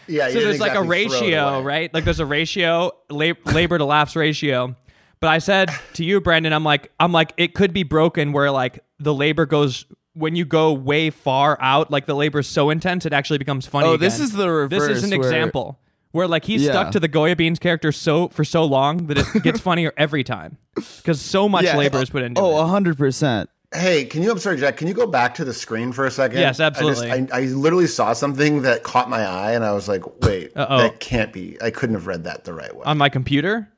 [0.09, 0.29] Yeah.
[0.31, 1.93] So there's like a exactly throw it ratio, right?
[1.93, 4.75] Like there's a ratio, lab- labor to laughs ratio.
[5.21, 8.51] But I said to you, Brandon, I'm like, I'm like, it could be broken where
[8.51, 12.71] like the labor goes when you go way far out, like the labor is so
[12.71, 13.87] intense, it actually becomes funny.
[13.89, 14.89] Oh, this is the reverse.
[14.89, 15.79] This is an where- example
[16.13, 16.73] where like he's Yeah.
[16.73, 20.25] stuck to the Goya Beans character so for so long that it gets funnier every
[20.25, 21.77] time because so much Yeah.
[21.77, 22.69] labor is put into Oh, it.
[22.69, 23.51] hundred percent.
[23.75, 24.31] Hey, can you?
[24.31, 24.77] I'm sorry, Jack.
[24.79, 26.39] Can you go back to the screen for a second?
[26.39, 27.29] Yes, I, just- absolutely.
[27.33, 30.79] I, I literally saw something that caught my eye, and I was like, "Wait, Uh-oh.
[30.79, 31.59] that can't be.
[31.61, 33.76] I couldn't have read that the right way." On my computer, Y-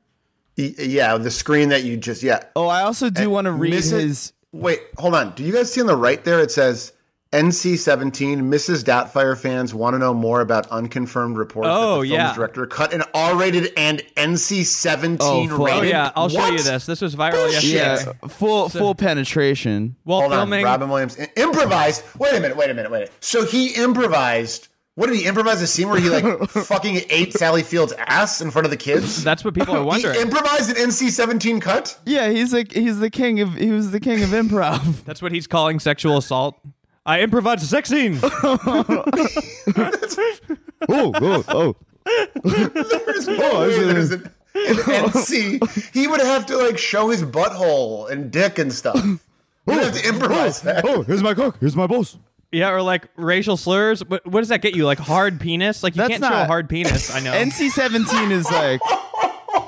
[0.77, 2.43] yeah, the screen that you just yeah.
[2.55, 4.33] Oh, I also do want to read Miss it- his.
[4.51, 5.33] Wait, hold on.
[5.35, 6.39] Do you guys see on the right there?
[6.39, 6.91] It says
[7.31, 8.37] NC-17.
[8.41, 8.83] Mrs.
[8.83, 12.33] Doubtfire fans want to know more about unconfirmed reports that Oh, the film's yeah.
[12.33, 15.59] director cut an R-rated and NC-17 Oh, fuck.
[15.59, 15.79] rated.
[15.79, 16.85] oh yeah, I'll show you this.
[16.87, 17.63] This was viral Bullshit.
[17.65, 18.11] yesterday.
[18.23, 19.95] Yeah, full full penetration.
[20.03, 22.03] While Hold filming, on, Robin Williams improvised.
[22.17, 23.13] Wait a minute, wait a minute, wait a minute.
[23.19, 24.68] So he improvised.
[24.99, 25.61] What did he improvise?
[25.61, 29.23] A scene where he like fucking ate Sally Field's ass in front of the kids.
[29.23, 30.13] that's what people are wondering.
[30.13, 30.41] He wondering.
[30.41, 31.97] improvised an NC-17 cut.
[32.05, 35.03] Yeah, he's like he's the king of he was the king of improv.
[35.05, 36.59] that's what he's calling sexual assault.
[37.05, 38.19] I improvised a sex scene.
[38.21, 38.59] oh,
[40.89, 41.75] oh, oh.
[42.43, 45.93] There's no way there's an, an NC.
[45.93, 49.01] He would have to like show his butthole and dick and stuff.
[49.01, 49.19] He'd
[49.65, 50.83] oh, have to improvise oh, that.
[50.85, 51.55] Oh, here's my cook.
[51.61, 52.17] Here's my boss.
[52.51, 54.03] Yeah, or like racial slurs.
[54.05, 54.85] What, what does that get you?
[54.85, 55.83] Like hard penis?
[55.83, 57.13] Like you That's can't show a not- hard penis.
[57.13, 57.31] I know.
[57.33, 58.81] NC seventeen is like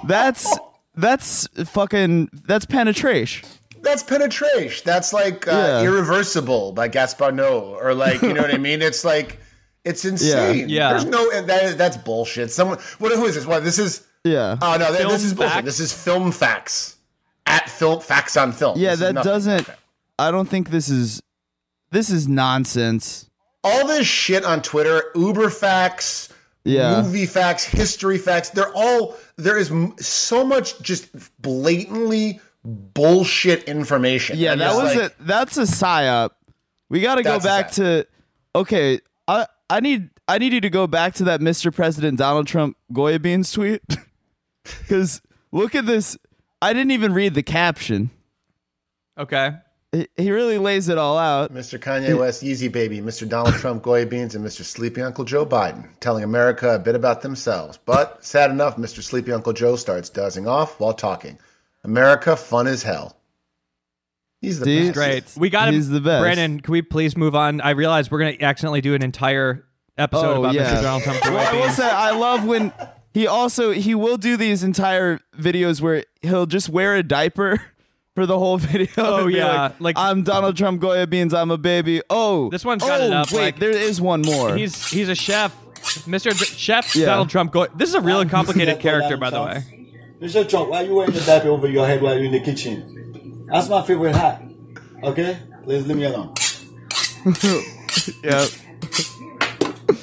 [0.03, 0.57] that's
[0.95, 3.47] that's fucking that's penetration.
[3.81, 4.83] That's penetration.
[4.85, 5.81] That's like uh, Yeah.
[5.83, 8.81] irreversible by Gaspar Noé, or like you know what I mean.
[8.81, 9.39] It's like
[9.83, 10.69] it's insane.
[10.69, 10.91] Yeah.
[10.91, 12.51] There's no and that is, that's bullshit.
[12.51, 13.45] Someone what who is this?
[13.45, 14.05] What this is?
[14.23, 14.57] Yeah.
[14.61, 15.53] Oh no, th- Film this is bullshit.
[15.53, 15.65] facts?
[15.65, 16.97] This is film facts
[17.47, 18.77] at film facts on film.
[18.77, 19.31] yeah, This is that nothing.
[19.31, 19.69] doesn't
[20.19, 21.23] I don't think this is
[21.91, 23.29] this is nonsense.
[23.63, 26.29] all this shit on Twitter, Uber facts,
[26.63, 27.01] Yeah.
[27.01, 31.07] movie facts, history facts, they're all there is m- so much just
[31.41, 34.37] blatantly bullshit information.
[34.37, 36.31] Yeah, And that was like, a that's a psyop.
[36.89, 38.05] We got to go back to
[38.55, 38.99] okay.
[39.27, 41.73] I I need I need you to go back to that Mr.
[41.73, 43.81] President Donald Trump Goya Beans tweet
[44.63, 46.17] because look at this.
[46.61, 48.11] I didn't even read the caption.
[49.17, 49.53] Okay.
[49.91, 51.53] He, he really lays it all out.
[51.53, 51.77] Mr.
[51.77, 53.27] Kanye West, Yeezy Baby, Mr.
[53.27, 54.63] Donald Trump, Goya Beans, and Mr.
[54.63, 57.77] Sleepy Uncle Joe Biden, telling America a bit about themselves.
[57.85, 59.03] But sad enough, Mr.
[59.03, 61.39] Sleepy Uncle Joe starts dozing off while talking.
[61.83, 63.17] America, fun as hell.
[64.39, 64.83] He's the See?
[64.87, 64.93] best.
[64.93, 65.23] Great.
[65.37, 65.75] We got him.
[65.75, 66.21] He's the best.
[66.21, 67.61] Brandon, can we please move on?
[67.61, 69.65] I realize we're going to accidentally do an entire
[69.97, 70.73] episode Oh about yeah.
[70.75, 70.81] Mr.
[70.81, 71.25] Donald Trump.
[71.25, 72.73] Well, I will say I love when
[73.13, 77.61] he also he will do these entire videos where he'll just wear a diaper
[78.15, 78.87] for the whole video.
[78.97, 81.33] Oh, yeah, like, like- I'm Donald Trump Goya Beans.
[81.33, 82.01] I'm a baby.
[82.09, 84.55] Oh, This one's oh, got it up, Wait, like- there is one more.
[84.55, 85.55] He's he's a chef.
[86.05, 86.37] Mr.
[86.37, 87.07] D- chef Yeah.
[87.07, 87.51] Donald Trump.
[87.51, 89.87] Go- this is a really complicated character, by the way.
[90.21, 90.47] Mr.
[90.47, 93.47] Trump, why are you wearing the diaper over your head while you're in the kitchen?
[93.51, 94.43] That's my favorite hat.
[95.03, 95.37] Okay?
[95.63, 96.33] Please leave me alone.
[98.23, 98.45] yeah.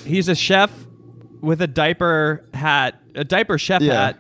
[0.05, 0.73] He's a chef
[1.41, 4.07] with a diaper hat, a diaper chef Yeah.
[4.07, 4.19] hat,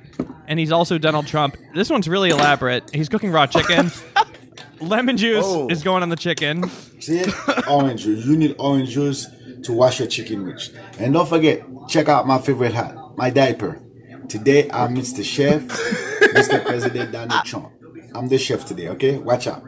[0.49, 1.57] and he's also Donald Trump.
[1.75, 2.91] This one's really elaborate.
[2.93, 3.93] He's cooking raw chicken.
[4.81, 5.69] Lemon juice Oh.
[5.69, 6.69] is going on the chicken.
[7.01, 7.69] See it?
[7.69, 8.25] orange juice.
[8.27, 9.27] You need orange juice
[9.65, 10.75] to wash your chicken with.
[10.99, 13.81] And don't forget, check out my favorite hat, my diaper.
[14.29, 15.25] Today I'm Mr.
[15.25, 16.65] Chef, Mr.
[16.67, 17.71] President Donald Trump.
[18.15, 19.19] I'm the chef today, okay?
[19.19, 19.63] Watch out.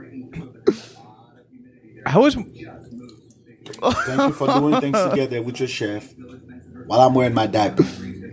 [2.06, 2.56] I was Thank
[4.20, 6.12] you for doing things together with your chef
[6.86, 7.84] while I'm wearing my diaper.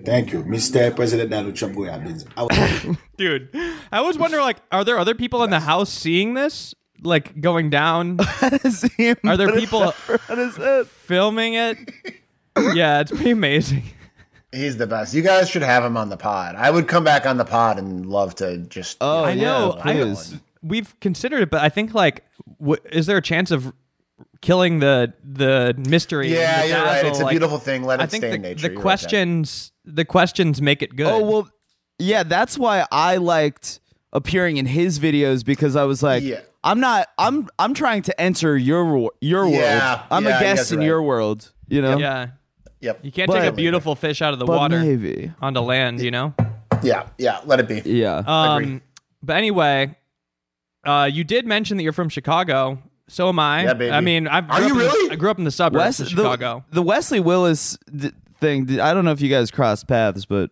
[0.08, 0.96] Thank you, Mr.
[0.96, 1.76] President Donald Trump.
[1.76, 3.50] Go ahead, I was- dude.
[3.92, 7.70] I always wonder, like, are there other people in the house seeing this, like going
[7.70, 8.18] down?
[8.98, 11.78] Him Are there people diaper on filming it?
[12.74, 13.84] Yeah, it's pretty amazing.
[14.54, 15.14] He's the best.
[15.14, 16.56] You guys should have him on the pod.
[16.56, 18.98] I would come back on the pod and love to just.
[19.02, 19.78] Oh, I yeah, know.
[19.84, 20.38] I, please.
[20.64, 22.24] we've considered it, but I think like,
[22.60, 23.74] w- is there a chance of
[24.42, 26.34] killing the the mystery?
[26.34, 27.06] Yeah, the you're right.
[27.06, 27.84] It's a Like, beautiful thing.
[27.84, 28.62] Let it I think stay the, in nature.
[28.62, 31.08] the You're right, questions the questions make it good.
[31.08, 31.50] Oh well,
[32.00, 32.24] yeah.
[32.24, 33.80] That's why I liked
[34.14, 36.42] appearing in his videos because I was like, Yeah.
[36.64, 37.08] I'm not.
[37.18, 37.48] I'm.
[37.60, 40.02] I'm trying to enter your your Yeah, world.
[40.12, 40.86] I'm yeah, a guest guys in right.
[40.86, 41.52] your world.
[41.70, 41.98] You know.
[41.98, 42.28] yeah,
[42.82, 43.00] Yep.
[43.04, 45.32] you can't But- take a beautiful fish out of the But water maybe.
[45.42, 46.02] onto land.
[46.02, 46.34] You know.
[46.84, 47.08] Yeah.
[47.18, 47.40] Yeah.
[47.46, 47.82] Let it be.
[47.90, 48.18] Yeah.
[48.28, 48.82] Um,
[49.24, 49.96] but anyway,
[50.86, 52.80] uh, you did mention that you're from Chicago.
[53.08, 53.64] So am I.
[53.64, 53.92] Yeah, baby.
[53.92, 56.00] I mean, I've Are grew you up in- I grew up in the suburbs Wes-
[56.02, 56.66] of the, Chicago.
[56.72, 58.80] the Wesley Willis d- thing.
[58.80, 60.52] I don't know if you guys crossed paths, but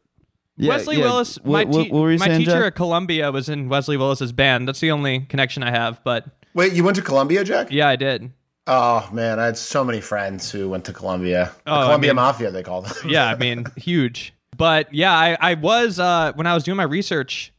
[0.57, 1.03] yeah, Wesley yeah.
[1.05, 2.63] Willis, Wh- my, wh- te- what were you my saying, teacher Jack?
[2.67, 4.67] at Columbia was in Wesley Willis's band.
[4.67, 6.01] That's the only connection I have.
[6.03, 7.67] But Wait, you went to Columbia, Jack?
[7.71, 8.31] yeah, I did.
[8.67, 11.51] Oh man, I had so many friends who went to Columbia.
[11.65, 13.09] The Oh, I Columbia mean- Mafia, they called them.
[13.09, 14.33] Yeah, I mean, huge.
[14.57, 17.53] But yeah, I, I was uh, when I was doing my research,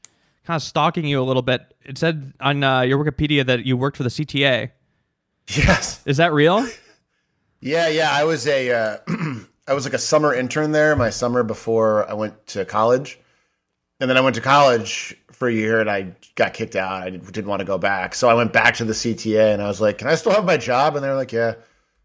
[0.47, 1.61] kind of stalking you a little bit.
[1.85, 4.71] It said on uh, your Wikipedia that you worked for the CTA.
[5.51, 6.01] yes.
[6.07, 6.67] Is that real?
[7.61, 8.11] Yeah, yeah.
[8.13, 8.97] I was a, uh,
[9.69, 10.95] I was like a summer intern there.
[10.97, 13.19] My summer before I went to college,
[14.01, 17.03] and then I went to college for a year, and I got kicked out.
[17.03, 19.67] I didn't want to go back, so I went back to the CTA, and I
[19.69, 21.55] was like, "Can I still have my job?" And they were like, "Yeah."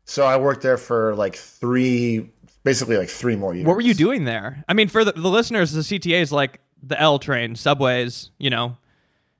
[0.05, 2.29] So I worked there for like three,
[2.63, 3.67] basically like three more years.
[3.67, 4.63] What were you doing there?
[4.67, 8.31] I mean, for the, the listeners, the CTA is like the L train, subways.
[8.39, 8.77] You know,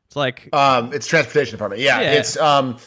[0.05, 1.81] it's like Um, it's transportation department.
[1.81, 2.11] Yeah, Yeah.
[2.13, 2.77] it's um,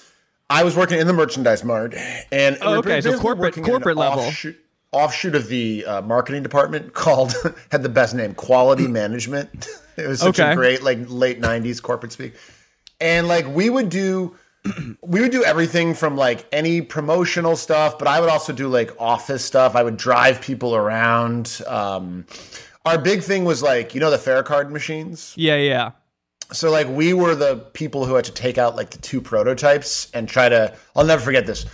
[0.49, 1.95] I was working in the merchandise mart,
[2.31, 4.21] and Oh, okay, so corporate- working in an corporate level.
[4.21, 4.57] offshoot,
[4.95, 7.35] offshoot of the uh, marketing department called
[7.71, 9.67] had the best name, quality management.
[9.97, 10.53] it was such Okay.
[10.53, 12.35] a great like late '90s corporate speak,
[13.01, 14.35] and like we would do.
[15.03, 18.99] We would do everything from like any promotional stuff, but I would also do like
[18.99, 19.77] office stuff.
[19.77, 21.61] I would drive people around.
[21.67, 22.25] Um,
[22.87, 25.35] our big thing was like, you know, the fare card machines.
[25.37, 25.91] yeah, yeah.
[26.53, 30.11] So like we were the people who had to take out like the two prototypes
[30.15, 31.67] and try to I'll never forget this.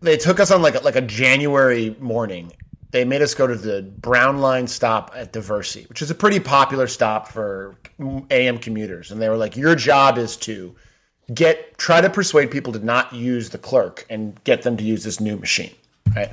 [0.00, 2.52] They took us on like a, like a January morning.
[2.90, 6.40] They made us go to the Brown Line stop at Diversey, which is a pretty
[6.40, 7.76] popular stop for
[8.30, 9.10] AM commuters.
[9.10, 10.74] And they were like, "Your job is to
[11.34, 15.04] get try to persuade people to not use the clerk and get them to use
[15.04, 15.74] this new machine."
[16.16, 16.30] Right?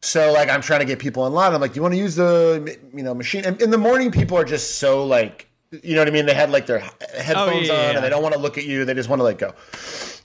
[0.00, 1.52] So like I'm trying to get people in line.
[1.54, 4.12] I'm like, "Do you want to use the you know machine?" And in the morning,
[4.12, 5.48] people are just so like
[5.82, 6.26] you know what I mean?
[6.26, 7.90] They had like their headphones Oh, yeah, on yeah.
[7.96, 8.84] and they don't want to look at you.
[8.84, 9.54] They just want to like go.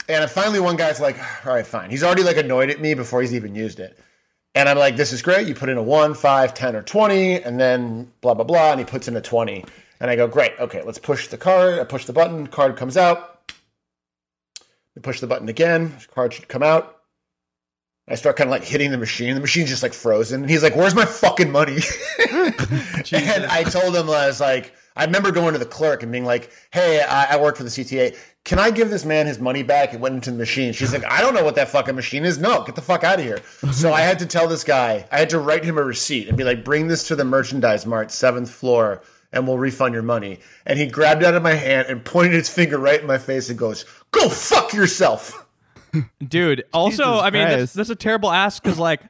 [0.09, 3.21] And finally, one guy's like, "All right, fine." He's already like annoyed at me before
[3.21, 3.97] he's even used it.
[4.55, 5.47] And I'm like, "This is great.
[5.47, 8.79] You put in a one, five, ten, or twenty, and then blah blah blah." And
[8.79, 9.63] he puts in a twenty,
[9.99, 12.47] and I go, "Great, okay, let's push the card." I push the button.
[12.47, 13.53] Card comes out.
[14.95, 15.95] We push the button again.
[16.13, 16.97] Card should come out.
[18.07, 19.35] I start kind of like hitting the machine.
[19.35, 20.41] The machine's just like frozen.
[20.41, 21.77] And he's like, Where's my fucking money?
[22.19, 26.25] and I told him, I was like, I remember going to the clerk and being
[26.25, 28.17] like, Hey, I, I work for the CTA.
[28.43, 29.93] Can I give this man his money back?
[29.93, 30.73] It went into the machine.
[30.73, 32.39] She's like, I don't know what that fucking machine is.
[32.39, 33.39] No, get the fuck out of here.
[33.71, 36.37] So I had to tell this guy, I had to write him a receipt and
[36.37, 39.01] be like, Bring this to the merchandise mart, seventh floor,
[39.31, 40.39] and we'll refund your money.
[40.65, 43.17] And he grabbed it out of my hand and pointed his finger right in my
[43.17, 45.47] face and goes, Go fuck yourself.
[46.25, 47.73] Dude, also, Jesus I mean, that's, Christ.
[47.75, 49.01] that's a terrible ask because, like,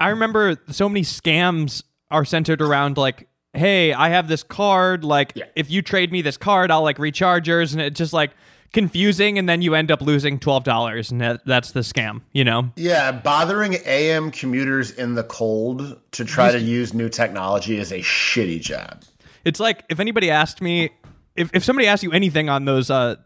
[0.00, 5.04] I remember so many scams are centered around, like, hey, I have this card.
[5.04, 5.44] Like, Yeah.
[5.56, 7.72] if you trade me this card, I'll, like, recharge yours.
[7.72, 8.30] And it's just, like,
[8.72, 9.38] confusing.
[9.38, 11.10] And then you end up losing $12.
[11.10, 12.70] And that, that's the scam, you know?
[12.76, 17.98] Yeah, bothering AM commuters in the cold to try to use new technology is a
[18.00, 19.02] shitty job.
[19.44, 20.90] It's like if anybody asked me,
[21.36, 23.16] if, if somebody asked you anything on those, uh,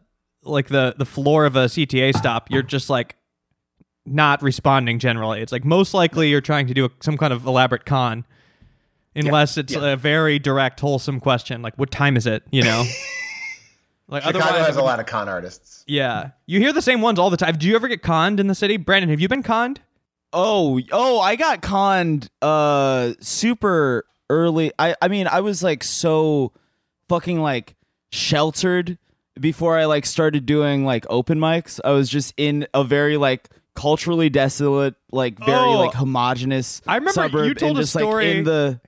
[0.45, 3.17] like the, the floor of a CTA stop, you're just like
[4.07, 5.41] not responding generally.
[5.41, 8.25] It's like most likely you're trying to do a, some kind of elaborate con,
[9.15, 12.43] unless it's a very direct, wholesome question like, what time is it?
[12.51, 12.85] You know?
[14.09, 15.85] like Chicago otherwise, has a lot of con artists.
[15.87, 16.31] yeah.
[16.47, 17.57] You hear the same ones all the time.
[17.57, 18.77] Do you ever get conned in the city?
[18.77, 19.81] Brandon, have you been conned?
[20.33, 24.73] Oh, oh, I got conned uh super early.
[24.79, 26.53] I I mean, I was like so
[27.09, 27.75] fucking like
[28.11, 28.99] sheltered
[29.41, 31.81] before I like started doing like open mics.
[31.85, 35.79] I was just in a very like culturally desolate, like very Oh.
[35.81, 38.81] like homogenous I remember suburb you told and a just story- like in the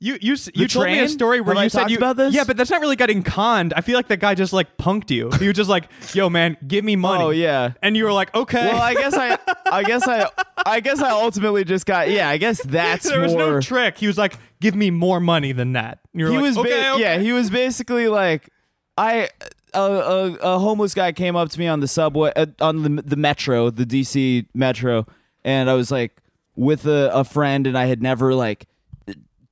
[0.00, 2.34] You you you told me a story where you said you about this?
[2.34, 3.72] Yeah, but that's not really getting conned.
[3.74, 5.30] I feel like that guy just like punked you.
[5.38, 7.72] He was just like, "Yo, man, give me money." Oh yeah.
[7.82, 9.38] and you were like, "Okay." Well, I guess I
[9.70, 10.28] I guess I
[10.66, 13.96] I guess I ultimately just got yeah, I guess that's there was more no trick.
[13.96, 16.90] He was like, "Give me more money than that." You he like, was ba- okay,
[16.90, 17.00] okay.
[17.00, 18.48] yeah he was basically like
[18.96, 19.28] i
[19.72, 23.02] a, a, a homeless guy came up to me on the subway uh, on the
[23.02, 25.06] the metro the dc metro
[25.44, 26.16] and i was like
[26.54, 28.66] with a, a friend and i had never like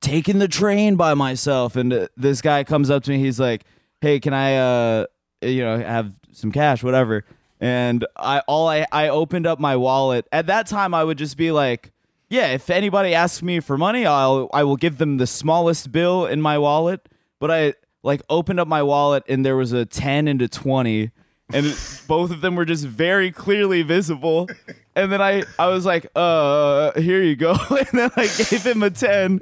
[0.03, 1.75] taken the train by myself.
[1.75, 3.17] And uh, this guy comes up to me.
[3.17, 3.63] He's like
[4.01, 5.05] hey can i uh
[5.41, 7.25] you know have some cash whatever?
[7.59, 10.27] And i all i i opened up my wallet.
[10.31, 11.91] At that time i would just be like
[12.29, 16.25] yeah, if anybody asks me for money, I'll I will give them the smallest bill
[16.25, 17.07] in my wallet.
[17.39, 21.11] But I like opened up my wallet and there was a ten and a twenty,
[21.51, 21.65] and
[22.07, 24.49] both of them were just very clearly visible.
[24.95, 27.55] And then I I was like, uh, here you go.
[27.69, 29.41] And then I gave him a ten,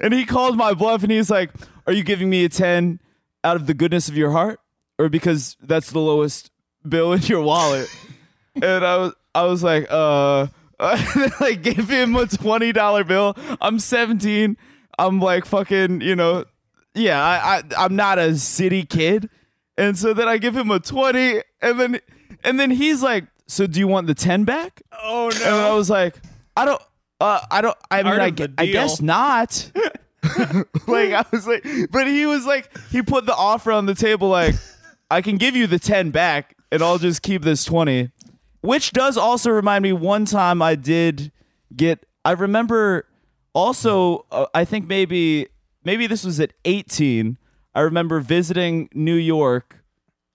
[0.00, 1.50] and he called my bluff and he's like,
[1.86, 3.00] are you giving me a ten
[3.42, 4.60] out of the goodness of your heart,
[4.98, 6.50] or because that's the lowest
[6.86, 7.88] bill in your wallet?
[8.54, 10.48] and I was I was like, uh,
[11.40, 13.36] like give him a twenty dollar bill.
[13.60, 14.56] I'm 17.
[14.98, 16.44] I'm like fucking, you know,
[16.94, 17.22] yeah.
[17.22, 19.30] I, I I'm not a city kid,
[19.80, 22.00] and so then I give him a twenty, and then
[22.44, 24.82] and then he's like, so do you want the ten back?
[24.92, 25.44] Oh no.
[25.46, 26.16] And I was like,
[26.56, 26.82] I don't.
[27.18, 27.76] Uh, I don't.
[27.90, 29.72] I mean, I, gu- I guess not.
[30.86, 34.28] like I was like, but he was like, he put the offer on the table.
[34.28, 34.54] Like,
[35.10, 38.10] I can give you the ten back, and I'll just keep this twenty.
[38.60, 41.32] Which does also remind me, one time I did
[41.74, 42.04] get.
[42.24, 43.06] I remember
[43.54, 44.26] also.
[44.30, 45.48] Uh, I think maybe
[45.84, 47.38] maybe this was at eighteen.
[47.74, 49.76] I remember visiting New York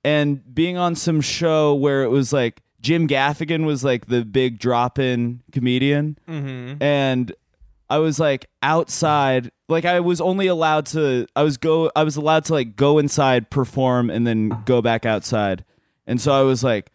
[0.03, 4.59] and being on some show where it was like Jim Gaffigan was like the big
[4.59, 6.17] drop in comedian.
[6.81, 7.33] And
[7.89, 12.15] I was like outside, like I was only allowed to, I was go, I was
[12.15, 15.65] allowed to like go inside, perform, and then go back outside.
[16.07, 16.91] And so I was like,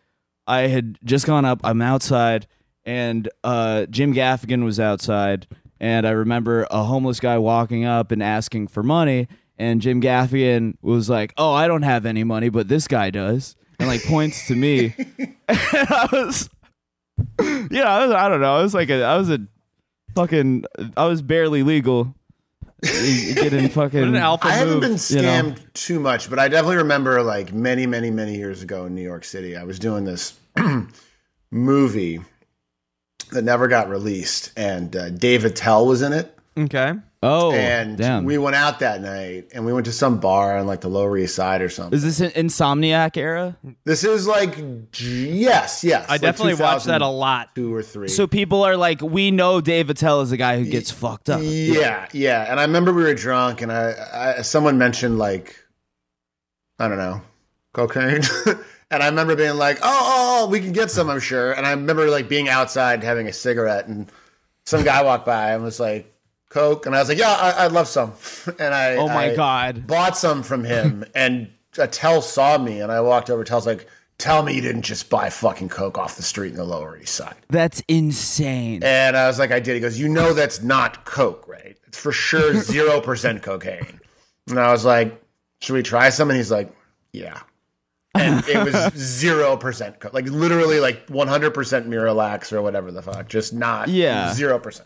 [0.47, 2.47] I had just gone up, I'm outside,
[2.84, 5.47] and uh, Jim Gaffigan was outside.
[5.80, 9.28] And I remember a homeless guy walking up and asking for money.
[9.61, 13.57] And Jim Gaffigan was like, Oh, I don't have any money, but this guy does.
[13.79, 14.95] And like points to me.
[14.97, 16.49] and I was,
[17.71, 18.57] yeah, I, was, I don't know.
[18.57, 19.41] I was like, a, I was a
[20.15, 20.65] fucking,
[20.97, 22.15] I was barely legal.
[22.81, 24.01] Getting fucking.
[24.01, 24.81] What an alpha I haven't move.
[24.81, 25.29] been you know.
[25.29, 29.03] scammed too much, but I definitely remember like many, many, many years ago in New
[29.03, 30.41] York City, I was doing this
[31.51, 32.23] movie
[33.33, 36.35] that never got released, and uh, Dave Attell was in it.
[36.57, 36.95] Okay.
[37.23, 38.25] Oh, and damn.
[38.25, 41.18] we went out that night and we went to some bar on like the Lower
[41.18, 41.95] East Side or something.
[41.95, 43.59] Is this an Insomniac era?
[43.85, 44.57] This is like
[44.99, 46.07] yes, yes.
[46.09, 47.55] I like definitely watched that a lot.
[47.55, 48.09] Two or three.
[48.09, 51.43] So people are like, we know Dave Attell is a guy who gets fucked up.
[51.45, 52.51] Yeah, yeah.
[52.51, 55.57] And I remember we were drunk, and I, I someone mentioned like,
[56.79, 57.21] I don't know,
[57.75, 58.23] cocaine.
[58.91, 61.53] and I remember being like, oh, oh, oh, we can get some, I'm sure.
[61.53, 64.11] And I remember like being outside having a cigarette, and
[64.64, 66.11] some guy walked by and was like,
[66.51, 68.12] coke, and I was like, yeah, I, I'd love some.
[68.59, 69.86] And I, Oh my I God.
[69.86, 73.42] bought some from him, and uh, Tell saw me, and I walked over.
[73.44, 73.88] Tell's like,
[74.18, 77.14] tell me you didn't just buy fucking coke off the street in the Lower East
[77.14, 77.36] Side.
[77.48, 78.82] That's insane.
[78.82, 79.74] And I was like, I did.
[79.74, 81.76] He goes, You know, that's not Coke, right?
[81.86, 84.01] It's for sure 0% cocaine.
[84.48, 85.22] And I was like,
[85.62, 86.28] Should we try some?
[86.28, 86.70] And he's like,
[87.12, 87.40] Yeah.
[88.14, 90.12] And it was 0% coke.
[90.12, 91.53] Like literally like 100%
[91.86, 93.28] Miralax or whatever the fuck.
[93.28, 94.34] Just not Yeah.
[94.36, 94.82] 0%.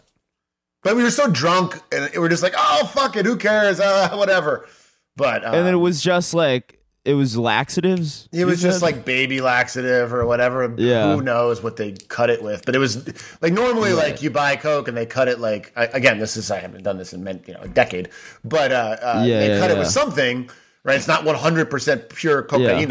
[0.85, 3.26] But we were so drunk and we were just like, Oh, fuck it.
[3.26, 3.80] Who cares?
[3.80, 4.68] Uh, whatever.
[5.16, 8.28] But uh, and then it was just like it was laxatives.
[8.32, 8.85] it was just said?
[8.87, 10.74] like baby laxative or whatever.
[10.78, 11.14] Yeah.
[11.14, 12.64] Who knows what they cut it with?
[12.64, 13.07] But it was
[13.43, 16.18] like normally, like you buy Coke and they cut it like I, again.
[16.18, 18.09] This is I haven't done this in you know a decade,
[18.45, 20.49] but uh, uh, Yeah, they yeah, cut it with something.
[20.82, 20.97] Right?
[20.97, 22.91] It's not one hundred percent pure cocaine.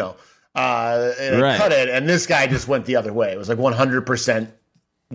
[0.56, 1.58] Uh, and Right.
[1.58, 3.32] cut it, and this guy just went the other way.
[3.32, 4.52] It was like one hundred percent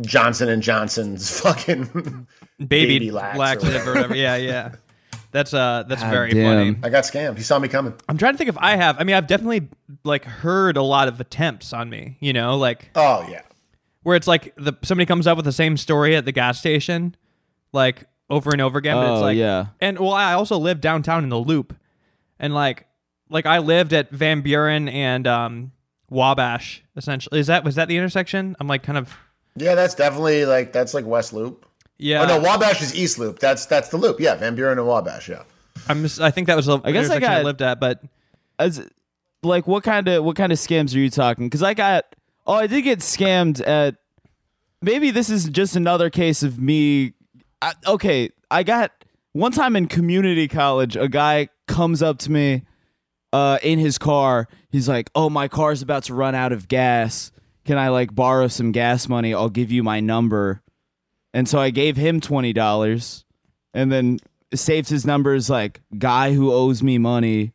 [0.03, 2.27] Johnson and Johnson's fucking
[2.59, 2.67] Baby,
[2.99, 4.15] Baby lax or laxative or whatever.
[4.17, 4.75] Yeah, yeah.
[5.31, 6.75] That's uh that's God very damn.
[6.75, 6.87] funny.
[6.87, 7.37] I got scammed.
[7.37, 7.93] He saw me coming.
[8.09, 8.99] I'm trying to think if I have.
[8.99, 9.69] I mean, I've definitely
[10.05, 13.43] like heard a lot of attempts on me, you know, like Oh yeah.
[14.03, 17.15] where it's like the somebody comes up with the same story at the gas station
[17.73, 19.67] like over and over again, but it's Oh, like yeah.
[19.81, 21.77] And well, I also live downtown in the loop.
[22.41, 22.87] And like
[23.29, 25.73] like I lived at Van Buren and um
[26.09, 27.39] Wabash essentially.
[27.39, 28.57] Is that was that the intersection?
[28.59, 29.15] I'm like kind of
[29.61, 31.67] Yeah, that's definitely like that's like West Loop.
[31.99, 32.23] yeah.
[32.23, 33.39] Oh no, Wabash is East Loop.
[33.39, 34.21] That's that's the loop.
[34.21, 35.29] Yeah, Van Buren and Wabash.
[35.29, 35.43] Yeah.
[35.89, 37.81] I'm just, I think that was the I guess I intersection I got- lived at,
[37.81, 38.03] but
[38.59, 38.87] As
[39.43, 41.47] like what kind of what kind of scams are you talking?
[41.47, 42.05] Because I got
[42.47, 43.97] oh I did get scammed at.
[44.81, 47.15] Maybe this is just another case of me.
[47.61, 48.93] I, okay, I got
[49.33, 50.95] one time in community college.
[50.97, 52.63] A guy comes up to me
[53.33, 54.47] uh, in his car.
[54.71, 57.33] He's like, "Oh, my car's about to run out of gas.
[57.69, 59.35] Can I like borrow some gas money?
[59.35, 60.63] I'll give you my number."
[61.35, 63.27] And so I gave him twenty dollars,
[63.75, 64.21] and then
[64.55, 67.53] saved his number as like guy who owes me money.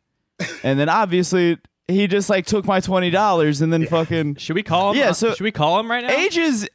[0.62, 1.58] And then obviously
[1.88, 4.98] he just like took my twenty dollars and then fucking should we call him?
[4.98, 6.12] Yeah, so- should we call him right now?
[6.12, 6.68] ages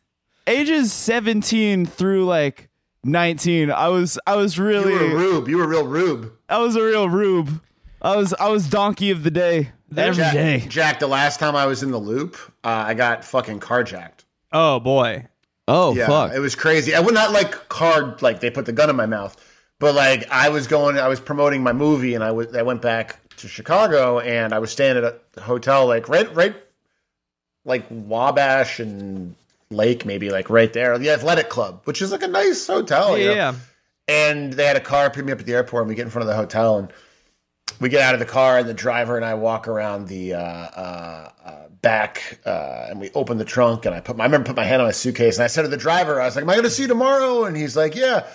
[0.46, 2.68] ages seventeen through like
[3.06, 3.72] nineteen.
[3.72, 5.48] I was I was You really were a rube.
[5.48, 6.34] You were a real rube.
[6.50, 7.62] I was a real rube.
[8.02, 10.66] I was I was donkey of the day every Jack, day.
[10.68, 14.26] Jack, the last time I was in the loop, uh, I got fucking carjacked.
[14.52, 15.28] Oh boy.
[15.68, 16.34] Oh Yeah, fuck!
[16.34, 16.96] it was crazy.
[16.96, 19.38] I would not like card like they put the gun in my mouth,
[19.78, 22.82] but like I was going, I was promoting my movie, and I was I went
[22.82, 26.56] back to Chicago, and I was staying at a hotel like right right
[27.66, 29.36] like Wabash and
[29.70, 33.18] Lake, maybe like right there, the Athletic Club, which is like a nice hotel.
[33.18, 33.34] you know?
[33.34, 33.54] yeah.
[34.08, 36.10] and they had a car pick me up at the airport and we get in
[36.10, 36.92] front of the hotel and
[37.80, 40.40] we get out of the car and the driver and I walk around the uh,
[40.40, 44.48] uh, uh, back uh, and we open the trunk and I put my, I remember
[44.48, 46.44] put my hand on my suitcase and I said to the driver I was like
[46.44, 47.46] am I going to see you tomorrow?
[47.46, 48.28] And he's like yeah.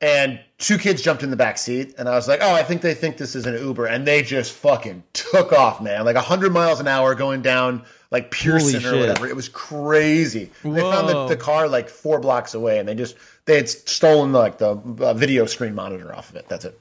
[0.00, 2.82] And two kids jumped in the back seat and I was like oh I think
[2.82, 3.86] they think this is an Uber.
[3.86, 8.30] And they just fucking took off man like 100 miles an hour going down like
[8.30, 9.26] Pearson or whatever.
[9.26, 10.50] it was crazy.
[10.64, 14.32] They found the, the car like four blocks away and they just they had stolen
[14.32, 16.48] like the uh, video screen monitor off of it.
[16.48, 16.78] That's it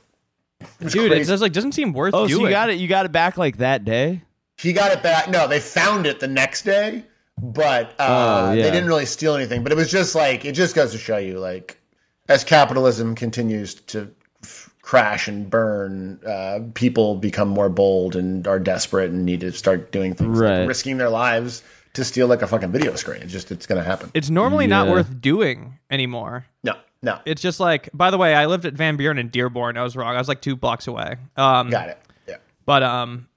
[0.80, 2.40] Dude, it just like doesn't seem worth oh, doing.
[2.42, 2.78] so you got it?
[2.80, 4.22] You got it back like that day?
[4.60, 7.04] he got it back no they found it the next day
[7.40, 8.64] but uh, Oh, yeah.
[8.64, 11.18] they didn't really steal anything but it was just like it just goes to show
[11.18, 11.80] you like
[12.28, 14.12] as capitalism continues to
[14.44, 19.52] f- crash and burn uh, people become more bold and are desperate and need to
[19.52, 20.62] start doing things Right.
[20.62, 21.62] like risking their lives
[21.94, 24.88] to steal like a fucking video screen it's just it's gonna happen It's normally not
[24.88, 26.48] worth doing anymore.
[26.64, 29.78] no no It's just like, by the way, I lived at Van Buren in Dearborn.
[29.78, 30.16] I was wrong.
[30.16, 31.18] I was like two blocks away.
[31.36, 33.28] Um, got it yeah But um,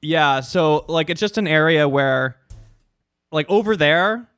[0.00, 0.40] yeah.
[0.40, 2.36] So like, it's just an area where,
[3.32, 4.28] like, over there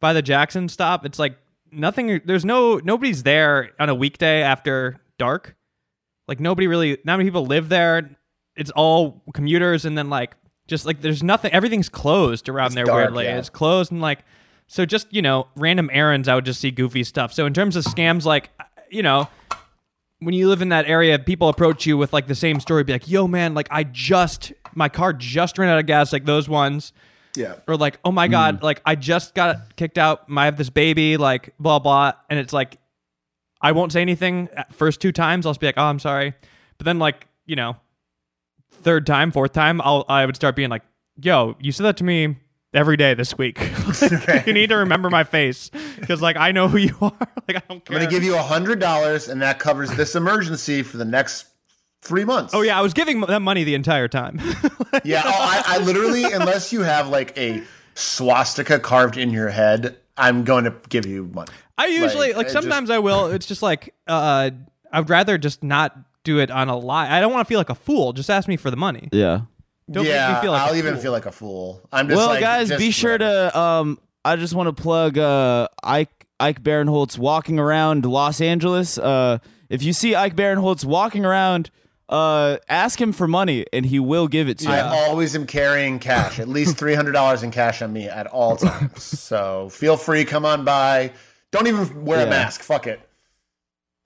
[0.00, 1.36] by the Jackson stop, it's like
[1.70, 2.20] nothing.
[2.24, 5.54] There's no nobody's there on a weekday after dark.
[6.26, 6.98] Like nobody really.
[7.04, 8.16] Not many people live there.
[8.56, 10.34] It's all commuters, and then like
[10.66, 11.52] just like there's nothing.
[11.52, 12.84] Everything's closed around there.
[12.84, 13.38] dark, weirdly, yeah.
[13.38, 14.20] it's closed and like.
[14.66, 17.32] So just you know, random errands, I would just see goofy stuff.
[17.32, 18.50] So in terms of scams, like
[18.90, 19.28] you know,
[20.20, 22.92] when you live in that area, people approach you with like the same story, be
[22.92, 26.48] like, "Yo, man, like I just my car just ran out of gas," like those
[26.48, 26.92] ones,
[27.36, 28.62] yeah or like, "Oh my god, mm.
[28.62, 30.24] like I just got kicked out.
[30.34, 32.78] I have this baby, like blah blah," and it's like,
[33.60, 35.44] I won't say anything uh, first two times.
[35.44, 36.34] I'll just be like, "Oh, I'm sorry,"
[36.78, 37.76] but then like you know,
[38.70, 40.82] third time, fourth time, I'll I would start being like,
[41.20, 42.36] "Yo, you said that to me."
[42.74, 43.60] Every day this week,
[44.26, 45.70] Like, you need to remember my face
[46.00, 47.12] because, like, I know who you are.
[47.46, 47.96] like, I don't care.
[47.96, 51.04] I'm going to give you a hundred dollars, and that covers this emergency for the
[51.04, 51.46] next
[52.00, 52.54] three months.
[52.54, 54.40] Oh yeah, I was giving that money the entire time.
[55.04, 55.22] yeah.
[55.24, 57.62] Oh, I, I literally, unless you have like a
[57.94, 61.50] swastika carved in your head, I'm going to give you money.
[61.78, 63.26] I usually Like, like, it sometimes I will.
[63.26, 64.50] It's just like uh,
[64.92, 67.10] I'd rather just not do it on a lie.
[67.10, 68.12] I don't want to feel like a fool.
[68.12, 69.08] Just ask me for the money.
[69.12, 69.42] Yeah.
[69.92, 71.02] Don't yeah, make me feel like I'll a even fool.
[71.02, 71.80] feel like a fool.
[71.92, 73.50] I'm just Well, like, guys, just be sure whatever.
[73.50, 73.58] to.
[73.58, 78.98] Um, I just want to plug uh, Ike Ike Barinholtz walking around Los Angeles.
[78.98, 79.38] Uh,
[79.68, 81.70] if you see Ike Barinholtz walking around,
[82.08, 84.70] uh, ask him for money, and he will give it to you.
[84.72, 88.26] I always am carrying cash, at least three hundred dollars in cash on me at
[88.28, 89.02] all times.
[89.02, 91.12] so feel free, come on by.
[91.52, 92.62] Don't even wear a mask.
[92.62, 93.00] Fuck it.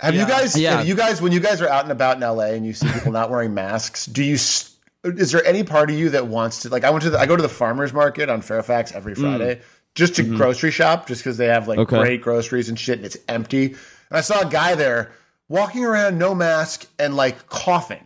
[0.00, 0.58] Have you guys?
[0.58, 0.78] Yeah.
[0.78, 1.22] Have you guys?
[1.22, 3.54] When you guys are out and about in LA and you see people not wearing
[3.54, 4.34] masks, do you?
[4.34, 4.75] s-
[5.06, 6.68] Is there any part of you that wants to?
[6.68, 7.10] Like, I went to.
[7.10, 9.20] The, I go to the farmers market on Fairfax every mm.
[9.20, 9.60] Friday
[9.94, 10.36] just to mm-hmm.
[10.36, 11.96] grocery shop, just because they have like Okay.
[11.96, 13.66] great groceries and shit, and it's empty.
[13.66, 13.76] And
[14.18, 15.12] I saw a guy there
[15.48, 18.04] walking around, no mask, and like coughing.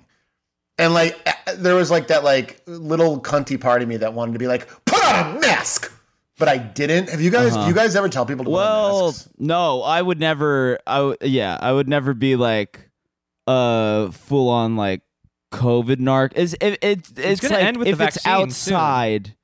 [0.78, 4.38] And like there was like that like little cunty part of me that wanted to
[4.38, 5.92] be like, put on a mask.
[6.38, 7.10] But I didn't.
[7.10, 7.68] Have you guys uh-huh.
[7.68, 10.78] you guys ever tell people to Well, no, I would never.
[10.86, 12.88] I w- yeah, I would never be like
[13.46, 15.02] uh full on like
[15.52, 16.32] COVID narc.
[16.36, 18.74] It's it, it, it's gonna like end with if the it's vaccine soon.
[18.74, 19.34] outside.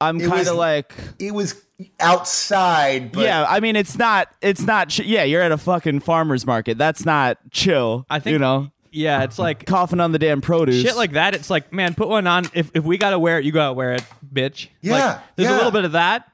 [0.00, 1.54] I'm It kind was- of like It was
[2.00, 3.44] outside, but yeah.
[3.48, 4.28] I mean, it's not.
[4.40, 4.88] It's not.
[4.90, 6.78] Ch- yeah, you're at a fucking farmer's market.
[6.78, 8.06] That's not chill.
[8.10, 10.82] I think you know Yeah, it's like coughing on the damn produce.
[10.82, 11.34] shit like that.
[11.34, 12.46] It's like man, put one on.
[12.54, 14.68] If if we gotta wear it, you gotta wear it, bitch.
[14.80, 15.56] Yeah, Like, there's a yeah.
[15.56, 16.30] little bit of that.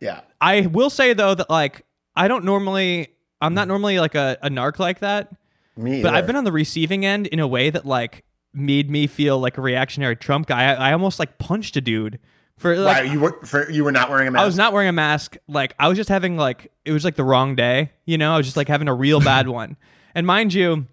[0.00, 0.20] yeah.
[0.40, 3.08] I will say though that like I don't normally.
[3.40, 5.28] I'm not normally like a, a narc like that.
[5.76, 6.16] Me But either.
[6.18, 8.24] I've been on the receiving end in a way that like
[8.54, 10.72] made me feel like a reactionary Trump guy.
[10.74, 12.18] I, I almost like punched a dude
[12.58, 14.42] for like Why you were for, you were not wearing a mask?
[14.42, 15.36] I was not wearing a mask.
[15.46, 17.90] Like I was just having like it was like the wrong day.
[18.06, 19.76] You know, I was just like having a real bad one.
[20.14, 20.86] And mind you,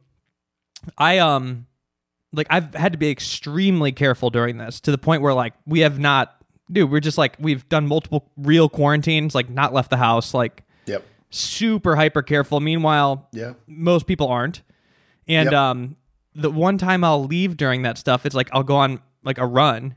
[0.97, 1.67] I um
[2.33, 5.79] like I've had to be extremely careful during this to the point where like we
[5.81, 6.35] have not
[6.71, 10.63] dude, we're just like we've done multiple real quarantines, like not left the house, like
[10.85, 11.03] Yep.
[11.29, 12.59] super hyper careful.
[12.59, 13.53] Meanwhile, Yeah.
[13.67, 14.63] most people aren't.
[15.27, 15.53] And Yep.
[15.53, 15.95] um
[16.35, 19.45] the one time I'll leave during that stuff, it's like I'll go on like a
[19.45, 19.95] run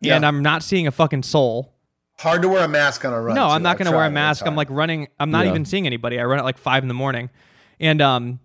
[0.00, 0.16] Yeah.
[0.16, 1.74] and I'm not seeing a fucking soul.
[2.18, 3.34] Hard to wear a mask on a run.
[3.34, 3.52] No, too.
[3.54, 4.30] I'm not going to wear a tried it.
[4.30, 4.46] It's mask.
[4.46, 5.08] I'm like running.
[5.18, 5.50] I'm not Yeah.
[5.50, 6.20] even seeing anybody.
[6.20, 7.30] I run at like five in the morning,
[7.80, 8.38] and um,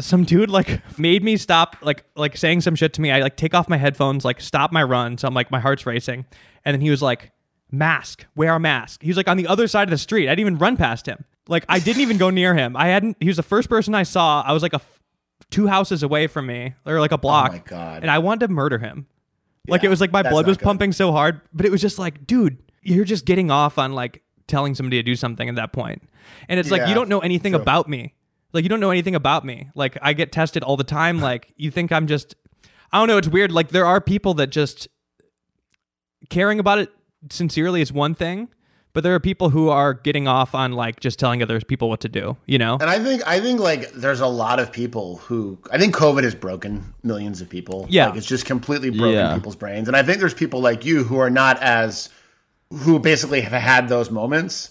[0.00, 3.12] some dude like made me stop, like like saying some shit to me.
[3.12, 5.18] I like take off my headphones, like stop my run.
[5.18, 6.24] So I'm like my heart's racing,
[6.64, 7.30] and then he was like,
[7.70, 10.26] "Mask, wear a mask." He was like on the other side of the street.
[10.28, 11.24] I didn't even run past him.
[11.46, 12.76] Like I didn't even go near him.
[12.76, 13.18] I hadn't.
[13.20, 14.42] He was the first person I saw.
[14.44, 14.80] I was like a
[15.50, 17.50] two houses away from me, or like a oh block.
[17.50, 18.02] Oh my God.
[18.02, 19.06] And I wanted to murder him.
[19.68, 20.64] Like it was like my blood was good.
[20.64, 24.22] pumping so hard, but it was just like, dude, you're just getting off on like
[24.48, 26.02] telling somebody to do something at that point.
[26.48, 27.62] And it's like you don't know anything true.
[27.62, 28.14] about me.
[28.52, 29.68] Like you don't know anything about me.
[29.74, 31.20] Like I get tested all the time.
[31.22, 32.34] Like you think I'm just
[32.92, 33.52] I don't know, it's weird.
[33.52, 34.88] Like there are people that just
[36.28, 36.90] caring about it
[37.30, 38.48] sincerely is one thing,
[38.94, 42.00] but there are people who are getting off on like just telling other people what
[42.00, 42.74] to do, you know?
[42.74, 46.24] And I think I think like there's a lot of people who I think COVID
[46.24, 47.86] has broken millions of people.
[47.88, 48.08] Yeah.
[48.08, 49.34] like, it's just completely broken Yeah.
[49.34, 49.88] people's brains.
[49.88, 52.10] And I think there's people like you who are not as
[52.70, 54.70] who basically have had those moments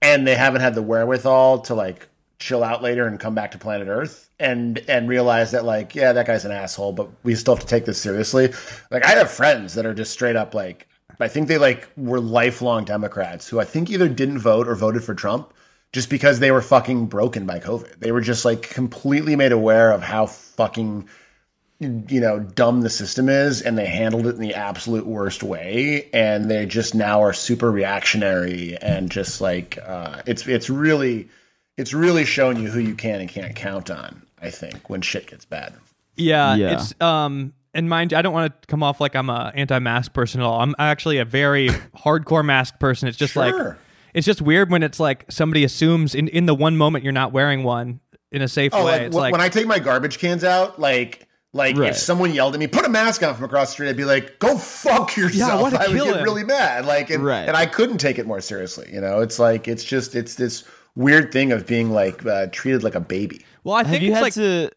[0.00, 2.08] and they haven't had the wherewithal to like
[2.38, 6.12] chill out later and come back to planet Earth and and realize that like yeah
[6.12, 8.52] that guy's an asshole but we still have to take this seriously.
[8.90, 10.88] Like I have friends that are just straight up like
[11.20, 15.04] I think they like were lifelong Democrats who I think either didn't vote or voted
[15.04, 15.52] for Trump
[15.92, 17.98] just because they were fucking broken by COVID.
[18.00, 21.08] They were just like completely made aware of how fucking
[21.80, 26.08] you know dumb the system is and they handled it in the absolute worst way
[26.12, 31.28] and they just now are super reactionary and just like uh, it's it's really
[31.76, 35.26] it's really showing you who you can and can't count on i think when shit
[35.26, 35.74] gets bad
[36.14, 36.74] Yeah, Yeah.
[36.74, 40.12] it's um and mind you, I don't want to come off like I'm a anti-mask
[40.12, 40.60] person at all.
[40.60, 43.08] I'm actually a very hardcore mask person.
[43.08, 43.54] It's just like
[44.14, 47.32] it's just weird when it's like somebody assumes in, in the one moment you're not
[47.32, 48.00] wearing one
[48.30, 48.92] in a safe oh way.
[48.92, 51.90] like, it's wh- like when i take my garbage cans out like like Right.
[51.90, 54.06] if someone yelled at me put a mask on from across the street i'd be
[54.06, 56.22] like go fuck yourself wanna i would get him.
[56.24, 57.46] really mad like and, Right.
[57.46, 60.64] and i couldn't take it more seriously you know it's like it's just it's this
[60.94, 64.08] weird thing of being like uh, treated like a baby well, I Have think you
[64.10, 64.70] it's had like to?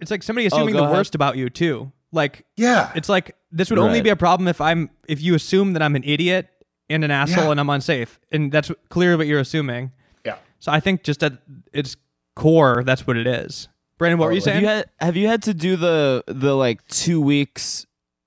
[0.00, 0.96] it's like somebody assuming go the ahead.
[0.96, 1.90] worst about you too.
[2.12, 5.72] Like yeah it's like this would only be a problem if I'm if you assume
[5.74, 6.48] that I'm an idiot
[6.88, 7.50] and an asshole Yeah.
[7.52, 9.92] and I'm unsafe, and that's clearly what you're assuming.
[10.24, 11.34] yeah So I think just at
[11.72, 11.96] it's
[12.36, 13.68] core, that's what it is.
[13.98, 14.60] Brandon, what were you Have saying?
[14.62, 17.86] you had have you had to do the the like two weeks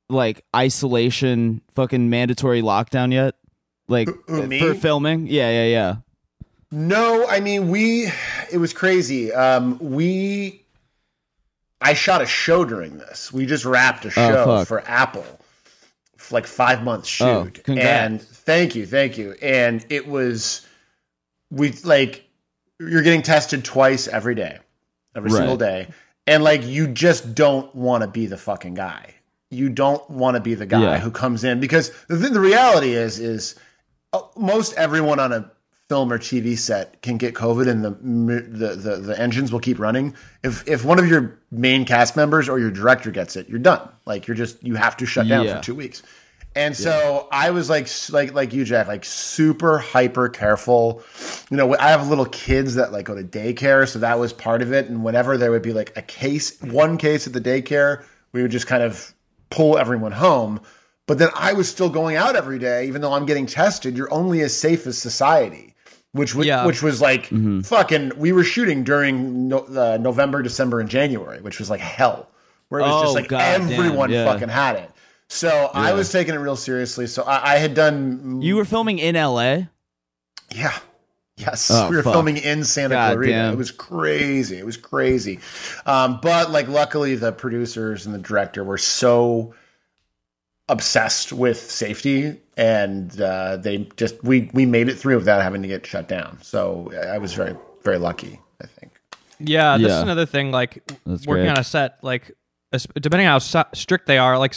[0.09, 3.35] like isolation fucking mandatory lockdown yet?
[3.89, 4.59] Like who, me?
[4.59, 5.27] for filming?
[5.27, 5.95] Yeah, yeah, yeah.
[6.71, 8.09] No, I mean we.
[8.51, 9.31] It was crazy.
[9.33, 10.62] Um, we.
[11.83, 13.31] I shot a show during this.
[13.33, 14.67] We just wrapped a show fuck.
[14.67, 15.25] for Apple,
[16.17, 17.61] for like five months shoot.
[17.67, 17.73] Oh.
[17.73, 19.35] And thank you, thank you.
[19.41, 20.65] And it was,
[21.51, 22.25] we like,
[22.79, 24.59] you're getting tested twice every day,
[25.15, 25.37] every Right.
[25.39, 25.87] single day,
[26.25, 29.15] and like you just don't want to be the fucking guy.
[29.51, 30.99] You don't want to be the guy Yeah.
[30.99, 33.55] who comes in because the the reality is is
[34.13, 35.51] uh, most everyone on a
[35.93, 39.77] film or TV set can get COVID, and the, the the the engines will keep
[39.77, 40.15] running.
[40.43, 43.87] If if one of your main cast members or your director gets it, you're done.
[44.05, 45.57] Like you're just you have to shut down Yeah.
[45.57, 46.01] for two weeks.
[46.55, 51.03] And so I was like like like you, Jack, like super hyper careful.
[51.51, 54.61] You know, I have little kids that like go to daycare, so that was part
[54.63, 54.87] of it.
[54.89, 58.51] And whenever there would be like a case, one case at the daycare, we would
[58.51, 59.13] just kind of
[59.51, 60.59] pull everyone home.
[61.05, 63.97] But then I was still going out every day, even though I'm getting tested.
[63.97, 65.72] You're only as safe as society,
[66.13, 66.65] which was, Yeah.
[66.65, 67.25] which was like
[67.65, 68.13] fucking.
[68.17, 72.29] We were shooting during no, uh, November, December, and January, which was like hell,
[72.69, 74.25] where it was Oh, just like goddamn, everyone yeah.
[74.25, 74.89] fucking had it.
[75.27, 77.07] So I was taking it real seriously.
[77.07, 79.63] So I, I had done, You were filming in LA?
[80.55, 80.73] yeah.
[81.35, 82.13] Yes, Oh, we were fuck.
[82.13, 83.31] filming in Santa God Clarita.
[83.31, 83.53] damn.
[83.53, 84.55] It was crazy.
[84.59, 85.39] It was crazy.
[85.87, 89.55] Um, but like, luckily, the producers and the director were so
[90.69, 95.67] obsessed with safety, and uh, they just we we made it through without having to
[95.67, 96.39] get shut down.
[96.41, 98.39] So I was very very lucky.
[98.61, 98.91] I think.
[99.39, 100.01] Yeah, this is Yeah.
[100.03, 100.51] another thing.
[100.51, 101.49] Like That's working great.
[101.49, 102.31] on a set, like
[102.95, 104.55] depending on how strict they are, like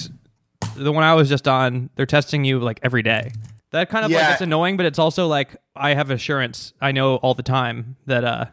[0.77, 3.33] the one I was just on, they're testing you like every day.
[3.71, 6.73] That kind of like it's annoying, but it's also like I have assurance.
[6.81, 8.47] I know all the time that uh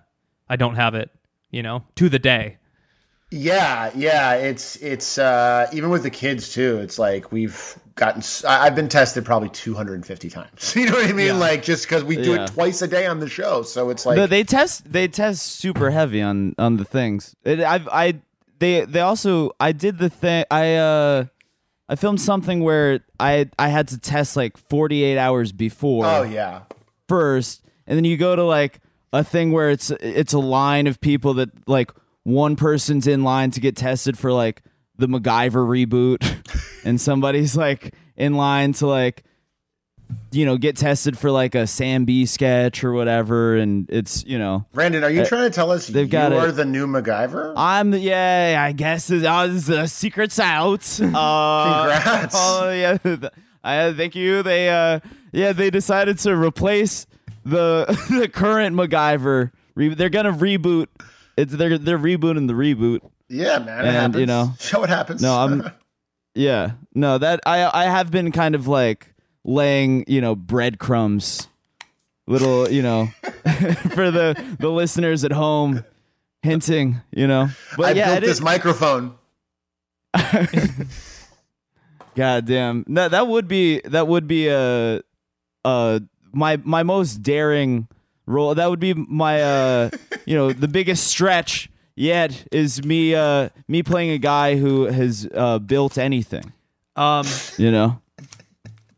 [0.49, 1.09] I don't have it.
[1.51, 2.57] You know, to the day.
[3.35, 6.77] Yeah, yeah, it's it's uh, even with the kids too.
[6.77, 8.21] It's like we've gotten.
[8.47, 10.75] I've been tested probably 250 times.
[10.75, 11.39] You know what I mean?
[11.39, 12.43] Like just because we do Yeah.
[12.43, 15.41] it twice a day on the show, so it's like No, they test they test
[15.53, 17.35] super heavy on on the things.
[17.43, 18.21] It, I've I
[18.59, 21.25] they they also I did the thing I uh
[21.89, 26.61] I filmed something where I I had to test like 48 hours before oh yeah,
[27.07, 28.79] first and then you go to like
[29.11, 31.91] a thing where it's it's a line of people that like
[32.23, 34.61] one person's in line to get tested for like
[34.97, 36.21] the MacGyver reboot
[36.85, 39.23] and somebody's like in line to like
[40.31, 44.37] you know get tested for like a Sam Bee sketch or whatever and it's you
[44.37, 46.51] know Brandon, are you trying to tell us they've you got are it.
[46.53, 47.53] the new MacGyver?
[47.57, 50.99] I'm the yeah, I guess it's, uh, the secret's out.
[51.01, 52.35] Uh, Congrats.
[52.37, 52.97] Oh yeah,
[53.63, 54.43] I thank you.
[54.43, 54.99] They uh
[55.31, 57.07] yeah they decided to replace
[57.43, 59.51] the the current MacGyver.
[59.75, 60.87] Re- they're gonna reboot.
[61.37, 62.99] It's they're they're rebooting the reboot.
[63.29, 63.85] yeah, man.
[63.85, 65.21] And, you know- show what happens.
[65.21, 65.71] No, I'm
[66.35, 69.13] yeah no that I I have been kind of like
[69.43, 71.47] laying you know breadcrumbs,
[72.27, 73.07] little you know
[73.93, 75.83] for the the listeners at home,
[76.41, 77.49] hinting you know.
[77.77, 79.15] But I yeah, built this is- microphone.
[82.15, 82.85] God damn.
[82.87, 85.01] No, that would be that would be a
[85.65, 85.99] uh
[86.31, 87.87] my my most daring
[88.25, 88.55] role.
[88.55, 89.89] That would be my uh
[90.25, 95.27] you know, the biggest stretch yet is me uh me playing a guy who has
[95.33, 96.53] uh built anything,
[96.95, 97.25] Um.
[97.57, 97.99] you know.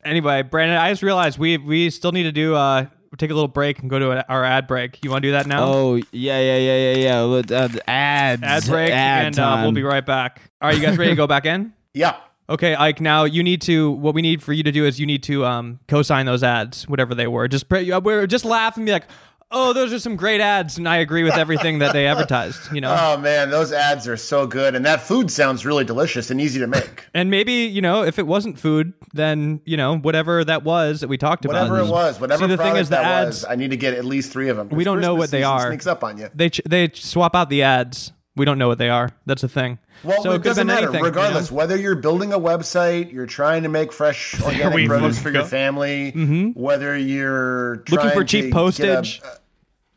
[0.04, 2.86] Anyway, Brandon, I just realized we we still need to do uh
[3.18, 5.04] take a little break and go to a, our ad break.
[5.04, 5.64] You want to do that now?
[5.64, 7.58] Oh, yeah, yeah, yeah, yeah, yeah.
[7.58, 8.44] Uh, ads.
[8.44, 10.42] ad break, ad and uh, we'll be right back.
[10.62, 11.74] Are you guys ready to go back in?
[11.98, 12.18] Yeah.
[12.48, 13.02] Okay, Ike.
[13.02, 13.92] Now you need to.
[13.92, 16.88] What we need for you to do is you need to um, co-sign those ads,
[16.88, 17.48] whatever they were.
[17.48, 19.06] Just pre- uh, we're just laugh and be like,
[19.50, 22.72] "Oh, those are some great ads," and I agree with everything that they advertised.
[22.72, 26.30] You know, Oh man, those ads are so good, and that food sounds really delicious
[26.30, 27.06] and easy to make.
[27.16, 31.08] and maybe you know if it wasn't food, then you know whatever that was that
[31.08, 31.68] we talked about.
[31.70, 33.96] Whatever it was, whatever See, the thing is, the ads was, I need to get
[33.96, 34.70] at least three of them.
[34.70, 35.70] We don't know what they are.
[35.70, 36.30] Sneaks up on you.
[36.36, 38.12] they ch- they swap out the ads.
[38.36, 39.12] We don't know what they are.
[39.26, 39.80] That's the thing.
[40.04, 40.88] Well, so it it doesn't matter.
[40.88, 40.96] anything.
[40.96, 41.08] you know?
[41.10, 45.24] Regardless, whether you're building a website, you're trying to make fresh organic we produce fucking
[45.24, 45.48] for your go.
[45.48, 46.12] family,
[46.56, 47.94] whether you're Mm-hmm.
[47.94, 49.22] Looking trying for to cheap get a- postage.
[49.24, 49.28] uh,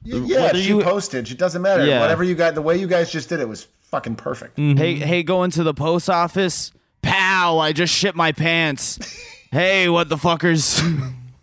[0.04, 1.32] y- yeah, Whether cheap you- postage.
[1.32, 1.84] It doesn't matter.
[1.84, 2.00] Yeah.
[2.00, 4.56] Whatever you got, the way you guys just did it was fucking perfect.
[4.56, 4.78] Mm.
[4.78, 6.72] Hey, hey, going to the post office.
[7.02, 7.58] Pow!
[7.58, 8.98] I just shit my pants.
[9.50, 10.78] hey, what the fuckers?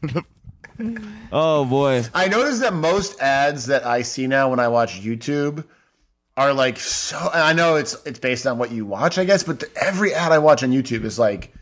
[1.31, 2.03] oh boy.
[2.13, 5.65] I noticed that most ads that I see now when I watch YouTube
[6.37, 7.17] are like so.
[7.33, 10.13] and I know it's it's based on what you watch, I guess, but the, every
[10.13, 11.53] ad I watch on YouTube is like,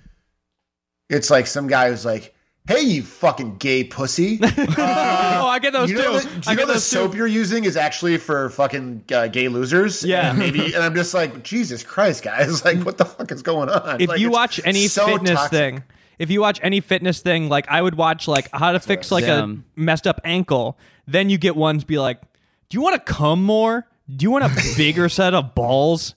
[1.09, 2.33] it's like some guy who's like,
[2.67, 6.27] "Hey, you fucking gay pussy." oh, I get those you know, too.
[6.27, 7.17] the, do I you know get the soap too.
[7.19, 10.03] you're using is actually for fucking uh, gay losers?
[10.03, 10.29] Yeah.
[10.31, 10.73] and maybe.
[10.73, 12.63] And I'm just like, Jesus Christ, guys!
[12.65, 14.01] Like, what the fuck is going on?
[14.01, 15.51] If Like, you watch any so fitness toxic.
[15.51, 15.83] thing,
[16.17, 19.25] if you watch any fitness thing, like I would watch like how to fix like
[19.25, 19.65] Damn.
[19.77, 22.21] a messed up ankle, then you get ones be like,
[22.69, 23.85] do you want to come more?
[24.09, 26.15] Do you want a bigger set of balls?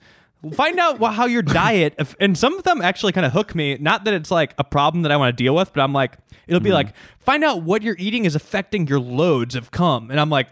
[0.55, 3.77] Find out how your diet, if, and some of them actually kind of hook me.
[3.81, 6.17] Not that it's like a problem that I want to deal with, but I'm like,
[6.47, 6.75] it'll be hmm.
[6.75, 10.49] like, find out what you're eating is affecting your loads of cum, and I'm like,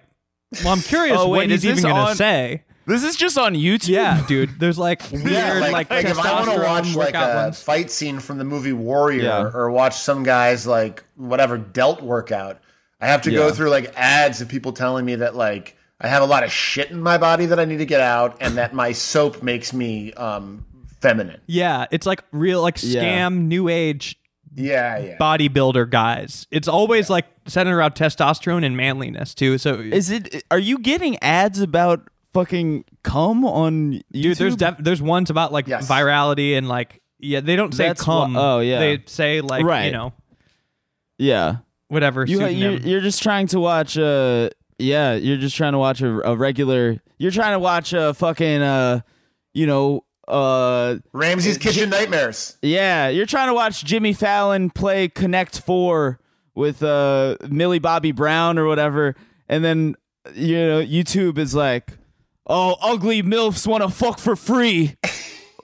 [0.62, 2.62] well, I'm curious Oh, what wait, he's is this even gonna on- say.
[2.86, 3.88] This is just on YouTube.
[3.88, 4.60] Yeah, dude.
[4.60, 7.30] There's like weird, Yeah, like, like, like if I want to testosterone watch like workout
[7.30, 7.62] a ones.
[7.62, 9.50] fight scene from the movie Warrior Yeah.
[9.54, 12.60] or watch some guys like whatever delt workout,
[13.00, 13.52] I have to go Yeah.
[13.54, 16.90] through like ads of people telling me that like I have a lot of shit
[16.90, 20.12] in my body that I need to get out and that my soap makes me
[20.14, 20.64] um
[21.00, 21.40] feminine.
[21.46, 23.02] Yeah, it's like real like Yeah.
[23.02, 24.16] scam new age
[24.54, 25.16] Yeah, yeah.
[25.18, 26.46] bodybuilder guys.
[26.50, 29.58] It's always like centered around testosterone and manliness too.
[29.58, 30.42] So Is it?
[30.50, 34.22] Are you getting ads about fucking cum on YouTube?
[34.22, 35.88] dude, there's def- there's ones about like Yes.
[35.88, 38.34] virality and like yeah, they don't say That's cum.
[38.34, 38.78] wha- oh, yeah.
[38.80, 39.86] They say like right.
[39.86, 40.12] you know
[41.18, 41.56] yeah.
[41.88, 42.24] whatever.
[42.24, 42.58] You pseudonym.
[42.60, 43.96] you're, you're just trying to watch.
[43.96, 47.00] Uh, yeah, you're just trying to watch a, a regular.
[47.18, 48.62] You're trying to watch a fucking.
[48.62, 49.00] Uh,
[49.52, 50.04] you know.
[50.26, 52.56] Uh, Ramsay's Kitchen Nightmares.
[52.62, 56.18] yeah, you're trying to watch Jimmy Fallon play Connect Four
[56.54, 59.16] with uh Millie Bobby Brown or whatever,
[59.50, 59.96] and then
[60.34, 61.92] you know YouTube is like,
[62.46, 64.96] oh, ugly milfs want to fuck for free.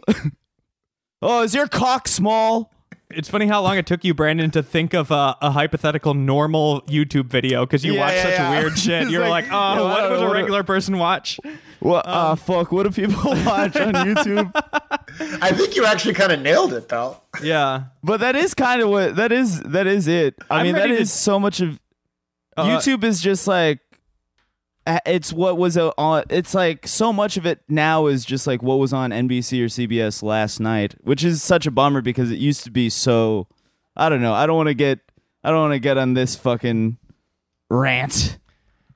[1.22, 2.70] oh, is your cock small?
[3.12, 6.82] It's funny how long it took you, Brandon, to think of a, a hypothetical normal
[6.82, 8.60] YouTube video because you Yeah, watch yeah, such yeah.
[8.60, 9.10] weird shit.
[9.10, 11.40] You're like, like, oh, yo, what don't would know a what- regular person watch?
[11.80, 12.04] What?
[12.06, 12.70] Ah, fuck.
[12.72, 14.50] What do people watch on YouTube?
[15.42, 17.24] I think you actually kind of nailed it, pal.
[17.42, 17.84] Yeah.
[18.04, 19.60] But that is kind of what that is.
[19.62, 20.34] That is it.
[20.50, 21.80] I I'm mean, that is to- so much of
[22.56, 23.89] Uh, YouTube is just like uh,
[24.86, 26.24] it's what was on.
[26.30, 29.66] It's like so much of it now is just like what was on NBC or
[29.66, 33.46] CBS last night, which is such a bummer because it used to be so.
[33.96, 34.32] I don't know.
[34.32, 35.00] I don't want to get.
[35.44, 36.98] I don't want to get on this fucking
[37.68, 38.38] rant.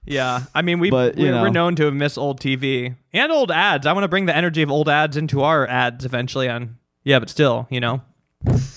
[0.07, 3.33] Yeah, I mean, we but, we, are we're known to have missed old TV and
[3.33, 3.87] old ads.
[3.87, 6.49] I want to bring the energy of old ads into our ads eventually.
[6.49, 8.03] On yeah, but still, you know,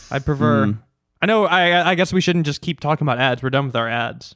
[0.10, 0.68] I prefer.
[0.68, 0.72] Hmm.
[1.22, 1.46] I know.
[1.46, 3.44] I I guess we shouldn't just keep talking about ads.
[3.44, 4.36] We're done with our ads,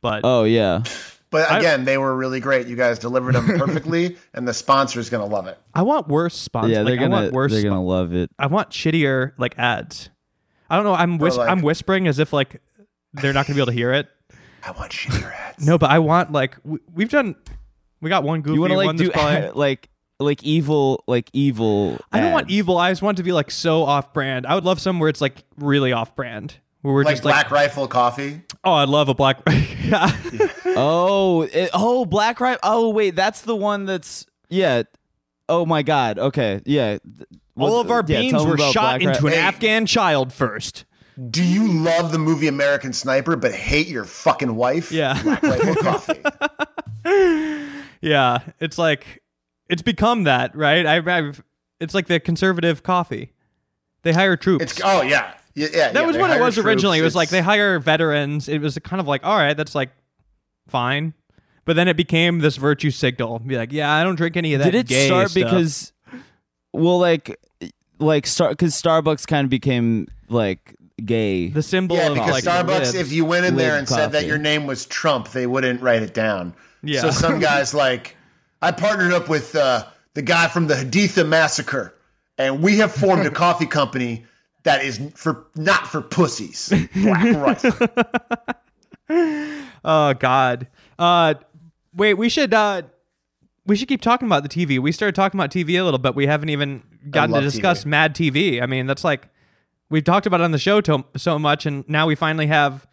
[0.00, 0.84] but Oh yeah.
[1.32, 2.68] But again, they were really great.
[2.68, 5.58] You guys delivered them perfectly, and the sponsor's gonna love it.
[5.74, 6.70] I want worse sponsors.
[6.70, 7.50] Yeah, they're like, I gonna want worse.
[7.52, 8.30] they're spo- gonna love it.
[8.38, 10.10] I want shittier like ads.
[10.70, 10.94] I don't know.
[10.94, 12.62] I'm whis- like- I'm whispering as if like
[13.14, 14.08] they're not gonna be able to hear it.
[14.64, 15.66] I want shittier ads.
[15.66, 17.34] No, but I want like we, we've done.
[18.00, 18.96] We got one goofy You want to like one.
[18.96, 19.88] do probably- like
[20.20, 21.98] like evil like evil.
[22.12, 22.76] I don't want evil.
[22.78, 24.46] I just want it to be like so off brand.
[24.46, 26.56] I would love some where it's like really off brand.
[26.82, 28.42] Where we're Like just like, Black Rifle Coffee.
[28.64, 29.40] oh, I'd love a black.
[29.84, 30.10] yeah.
[30.74, 32.60] Oh, it, oh, Black Rifle.
[32.62, 34.84] Oh, wait, that's the one that's yeah.
[35.48, 36.18] Oh my God.
[36.18, 36.96] Okay, yeah.
[37.58, 39.38] All of our Yeah, beans tell were shot Black Ri- into an Hey.
[39.40, 40.86] Afghan child first.
[41.30, 44.90] Do you love the movie American Sniper but hate your fucking wife?
[44.90, 45.22] Yeah.
[45.22, 46.22] Black Rifle Coffee.
[48.00, 49.22] Yeah, it's like
[49.68, 50.84] it's become that, right?
[50.86, 51.42] I, I've
[51.80, 53.32] it's like the conservative coffee.
[54.02, 54.64] They hire troops.
[54.64, 55.34] It's oh yeah.
[55.54, 56.98] Yeah, yeah, that yeah, was they what it hire was originally.
[56.98, 58.48] It was like they hire veterans.
[58.48, 59.90] It was kind of like, all right, that's like
[60.68, 61.14] fine.
[61.64, 63.38] But then it became this virtue signal.
[63.38, 64.70] Be like, yeah, I don't drink any of that.
[64.72, 65.44] Did it gay start stuff.
[65.44, 65.92] because,
[66.72, 67.38] well, like,
[67.98, 70.74] like star because Starbucks kind of became like
[71.04, 71.48] gay.
[71.48, 73.88] the symbol Yeah, of because like Starbucks, lib- if you went in there lib and
[73.88, 76.54] said that your name was Trump, they wouldn't write it down.
[76.82, 77.00] Yeah.
[77.02, 78.16] So some guys like,
[78.60, 79.84] I partnered up with uh,
[80.14, 81.94] the guy from the Haditha massacre,
[82.38, 84.24] and we have formed a coffee company
[84.64, 86.72] that is for not for pussies.
[86.94, 87.88] Black Rifle.
[89.84, 90.68] Oh God.
[90.98, 91.34] Uh,
[91.94, 92.14] wait.
[92.14, 92.54] We should.
[92.54, 92.82] Uh,
[93.66, 94.78] we should keep talking about the TV.
[94.78, 97.86] We started talking about TV a little, but we haven't even gotten to discuss TV.
[97.86, 98.62] Mad TV.
[98.62, 99.28] I mean, that's like
[99.88, 102.86] we've talked about it on the show to, so much, and now we finally have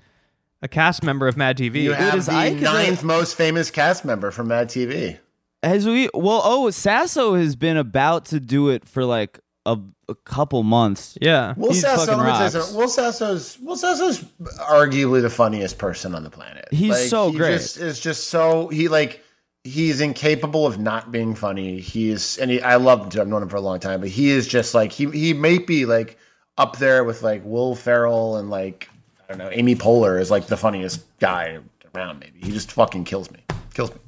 [0.61, 1.84] a cast member of Mad TV.
[1.84, 5.17] You have is the Ike the- ninth most famous cast member from Mad TV.
[5.63, 6.09] Has we?
[6.13, 9.39] Well, oh, Sasso has been about to do it for like
[9.74, 11.17] a, a couple months.
[11.22, 11.53] yeah.
[11.57, 12.53] Will He Sasso, fucking let me tell you rocks.
[12.53, 12.78] something.
[12.78, 14.24] Will Sasso's Will Sasso's
[14.59, 16.67] arguably the funniest person on the planet.
[16.72, 17.53] He's so he great.
[17.53, 19.24] Just, is just so he like
[19.63, 21.80] he's incapable of not being funny.
[21.80, 23.22] He's and he, I love him.
[23.22, 25.57] I've known him for a long time, but he is just like he he may
[25.57, 26.17] be like
[26.57, 28.89] up there with like Will Ferrell and like
[29.24, 31.59] I don't know Amy Poehler is like the funniest guy
[31.95, 32.20] around.
[32.20, 33.39] Maybe he just fucking kills me.
[33.74, 33.99] Kills me.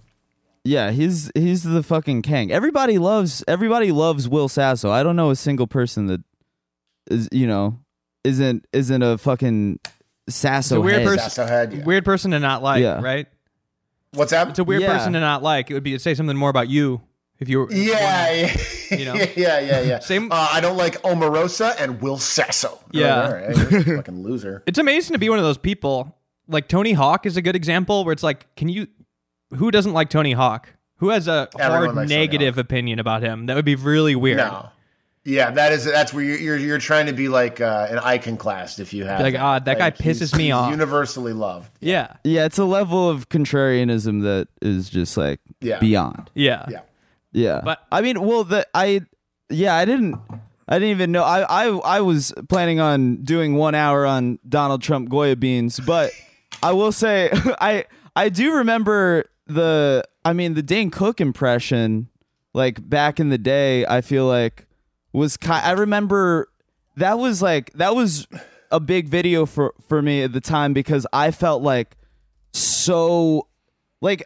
[0.64, 2.52] Yeah, he's he's the fucking king.
[2.52, 4.92] Everybody loves everybody loves Will Sasso.
[4.92, 6.22] I don't know a single person that
[7.10, 7.80] is you know
[8.24, 9.80] isn't isn't a fucking
[10.30, 11.06] Sasso It's a weird head.
[11.08, 11.30] person.
[11.30, 11.84] Sasso head, yeah.
[11.84, 13.02] Weird person to not like, Yeah.
[13.02, 13.28] right?
[14.14, 14.50] What's that?
[14.50, 14.96] It's a weird Yeah.
[14.98, 15.72] person to not like.
[15.72, 17.02] It would be to say something more about you
[17.40, 17.72] if you were.
[17.74, 18.58] yeah, yeah,
[18.92, 19.16] You know?
[19.36, 20.00] yeah, yeah, yeah.
[20.00, 22.78] Same- Uh, I don't like Omarosa and Will Sasso.
[22.92, 23.24] Yeah.
[23.26, 24.62] all right, you're fucking loser.
[24.68, 26.16] It's amazing to be one of those people.
[26.48, 28.88] Like Tony Hawk is a good example where it's like, can you?
[29.56, 30.70] Who doesn't like Tony Hawk?
[30.98, 33.48] Who has a Everyone hard negative opinion about him?
[33.48, 34.38] That would be really weird.
[34.38, 34.70] No.
[35.24, 38.80] Yeah, that is that's where you're you're, you're trying to be like uh, an iconoclast
[38.80, 40.72] if you have Like, ah, that guy he's- pisses me he's off.
[40.72, 41.70] Universally loved.
[41.80, 42.14] Yeah.
[42.24, 45.78] Yeah, it's a level of contrarianism that is just like Yeah.
[45.80, 46.32] beyond.
[46.34, 46.66] Yeah.
[46.70, 46.80] Yeah.
[47.34, 49.02] Yeah, But- I mean, well, the I,
[49.50, 50.16] yeah, I didn't,
[50.68, 51.24] I didn't even know.
[51.24, 56.12] I, I, I was planning on doing one hour on Donald Trump Goya beans, but
[56.64, 57.30] I will say,
[57.62, 57.86] I,
[58.16, 62.10] I do remember the, I mean, the Dane Cook impression,
[62.54, 63.86] like back in the day.
[63.86, 64.68] I feel like
[65.14, 65.66] was kind.
[65.66, 66.50] I remember
[66.98, 68.28] that was like that was
[68.72, 71.98] a big video for for me at the time because I felt like
[72.54, 73.48] so
[74.02, 74.24] like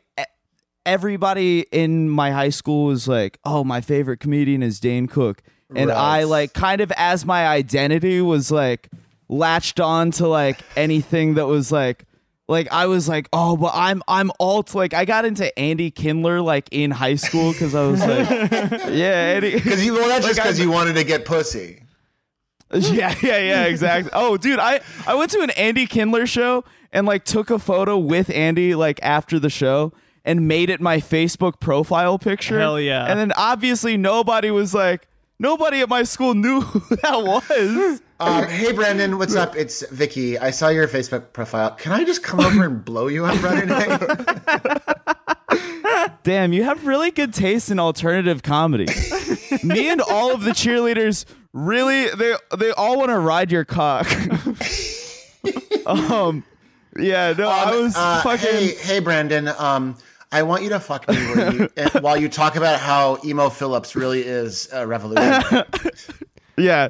[0.86, 5.42] everybody in my high school was like, "Oh, my favorite comedian is Dane Cook,"
[5.76, 5.98] and Right.
[5.98, 8.90] I like kind of as my identity was like
[9.30, 12.06] latched on to like anything that was like.
[12.48, 14.76] Like I was like, oh, but I'm I'm alt.
[14.76, 18.30] Like I got into Andy Kindler like in high school because I was like,
[18.92, 19.56] yeah, Andy.
[19.56, 21.82] Because you well, that's just because you wanted to get pussy.
[22.74, 24.12] Yeah, yeah, yeah, exactly.
[24.14, 27.98] Oh, dude, I I went to an Andy Kindler show and like took a photo
[27.98, 29.94] with Andy like after the show
[30.26, 32.60] and made it my Facebook profile picture.
[32.60, 33.06] Hell yeah.
[33.06, 35.08] And then obviously nobody was like
[35.40, 38.02] nobody at my school knew who that was.
[38.20, 39.56] Um, hey Brandon, what's up?
[39.58, 40.40] It's Vicky.
[40.40, 41.72] I saw your Facebook profile.
[41.72, 44.02] Can I just come over and blow you on Friday night?
[46.24, 48.86] Damn, you have really good taste in alternative comedy.
[49.64, 54.08] Me and all of the cheerleaders really they they all want to ride your cock.
[55.86, 56.44] um
[56.98, 59.50] yeah, no, I was Uh, fucking Hey, hey Brandon.
[59.50, 59.98] Um,
[60.32, 64.22] I want you to fuck me you, while you talk about how Emo Philips really
[64.22, 65.64] is a revolution.
[66.58, 66.90] Yeah,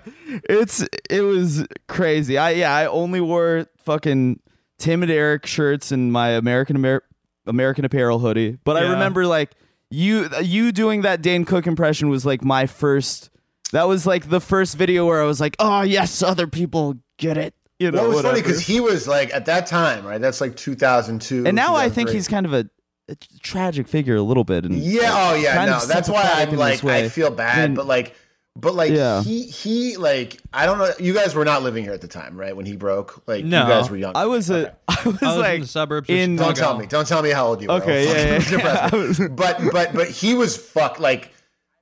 [0.49, 2.37] it's it was crazy.
[2.37, 4.39] I yeah, I only wore fucking
[4.77, 7.03] Tim and Eric shirts and my American Amer-
[7.47, 8.57] American Apparel hoodie.
[8.63, 9.51] But I remember like
[9.89, 13.29] you you doing that Dane Cook impression was like my first.
[13.71, 17.37] That was like the first video where I was like, oh yes, other people get
[17.37, 17.53] it.
[17.79, 20.21] You know, Well, it was funny because he was like at that time, right?
[20.21, 21.45] That's like 2002.
[21.45, 22.69] and now I think he's kind of a,
[23.09, 24.63] a tragic figure a little bit.
[24.65, 25.11] And Yeah.
[25.31, 25.65] Oh, yeah.
[25.65, 26.83] No, that's why I'm like.
[26.85, 28.15] I feel bad, And- but like,
[28.55, 29.21] but like Yeah.
[29.23, 30.89] he he like I don't know.
[30.99, 32.55] You guys were not living here at the time, right?
[32.55, 33.63] When he broke, like No.
[33.63, 34.13] you guys were young.
[34.15, 36.09] I was a I was, I was like in the suburbs.
[36.09, 36.71] of in- Don't Chicago.
[36.71, 36.85] tell me.
[36.87, 37.75] Don't tell me how old you were.
[37.75, 38.49] Okay, I'll yeah, yeah,
[38.89, 39.27] depress me.
[39.35, 40.99] But but but he was fuck.
[40.99, 41.31] Like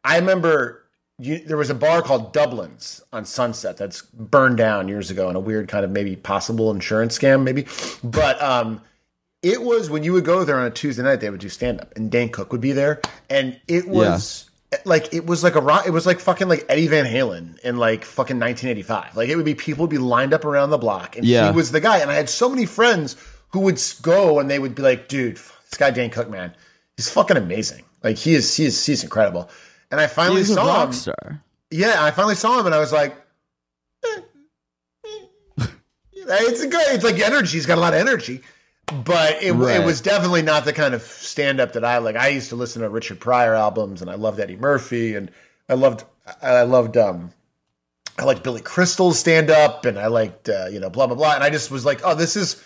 [0.03, 0.79] I remember.
[1.19, 5.35] You, there was a bar called Dublin's on Sunset that's burned down years ago in
[5.35, 7.67] a weird kind of maybe possible insurance scam, maybe.
[8.03, 8.81] But um,
[9.43, 11.79] it was when you would go there on a Tuesday night, they would do stand
[11.81, 12.99] up, and Dane Cook would be there,
[13.29, 14.49] and it was
[14.85, 15.85] like it was like a rock.
[15.87, 19.15] It was like fucking like Eddie Van Halen in like fucking 1985.
[19.17, 21.49] Like it would be people would be lined up around the block, and Yeah.
[21.51, 21.99] he was the guy.
[21.99, 23.15] And I had so many friends
[23.49, 26.55] who would go and they would be like, "Dude, this guy Dane Cook, man,
[26.97, 27.83] he's fucking amazing.
[28.03, 29.49] Like he is, he is, he's incredible."
[29.91, 30.93] And I finally He's saw him.
[30.93, 31.43] star.
[31.69, 33.15] Yeah, I finally saw him, and I was like,
[34.05, 34.21] eh,
[35.59, 35.65] eh,
[36.15, 36.81] "It's a good.
[36.95, 37.57] It's like energy.
[37.57, 38.41] He's got a lot of energy."
[38.87, 39.79] But it, Right.
[39.79, 42.15] it was definitely not the kind of stand up that I like.
[42.15, 45.31] I used to listen to Richard Pryor albums, and I loved Eddie Murphy, and
[45.69, 46.03] I loved
[46.41, 47.31] I loved um
[48.17, 51.35] I liked Billy Crystal's stand up, and I liked uh, you know blah blah blah,
[51.35, 52.61] and I just was like, oh, this is.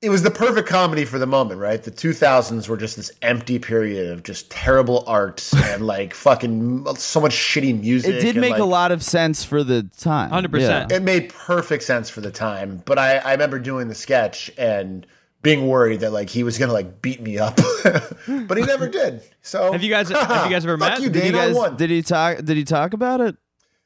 [0.00, 1.80] It was the perfect comedy for the moment, right?
[1.80, 7.20] The 2000s were just this empty period of just terrible art and like fucking so
[7.20, 8.16] much shitty music.
[8.16, 10.32] It did and, make like, a lot of sense for the time.
[10.32, 10.60] 100%.
[10.60, 10.88] Yeah.
[10.90, 15.06] It made perfect sense for the time, but I, I remember doing the sketch and
[15.42, 19.22] being worried that like he was gonna like beat me up, but he never did.
[19.42, 21.00] So Have you guys- have you guys ever met?
[21.00, 21.76] You, Did Did you guys?
[21.76, 22.38] Did he talk?
[22.38, 23.36] Did he talk about it?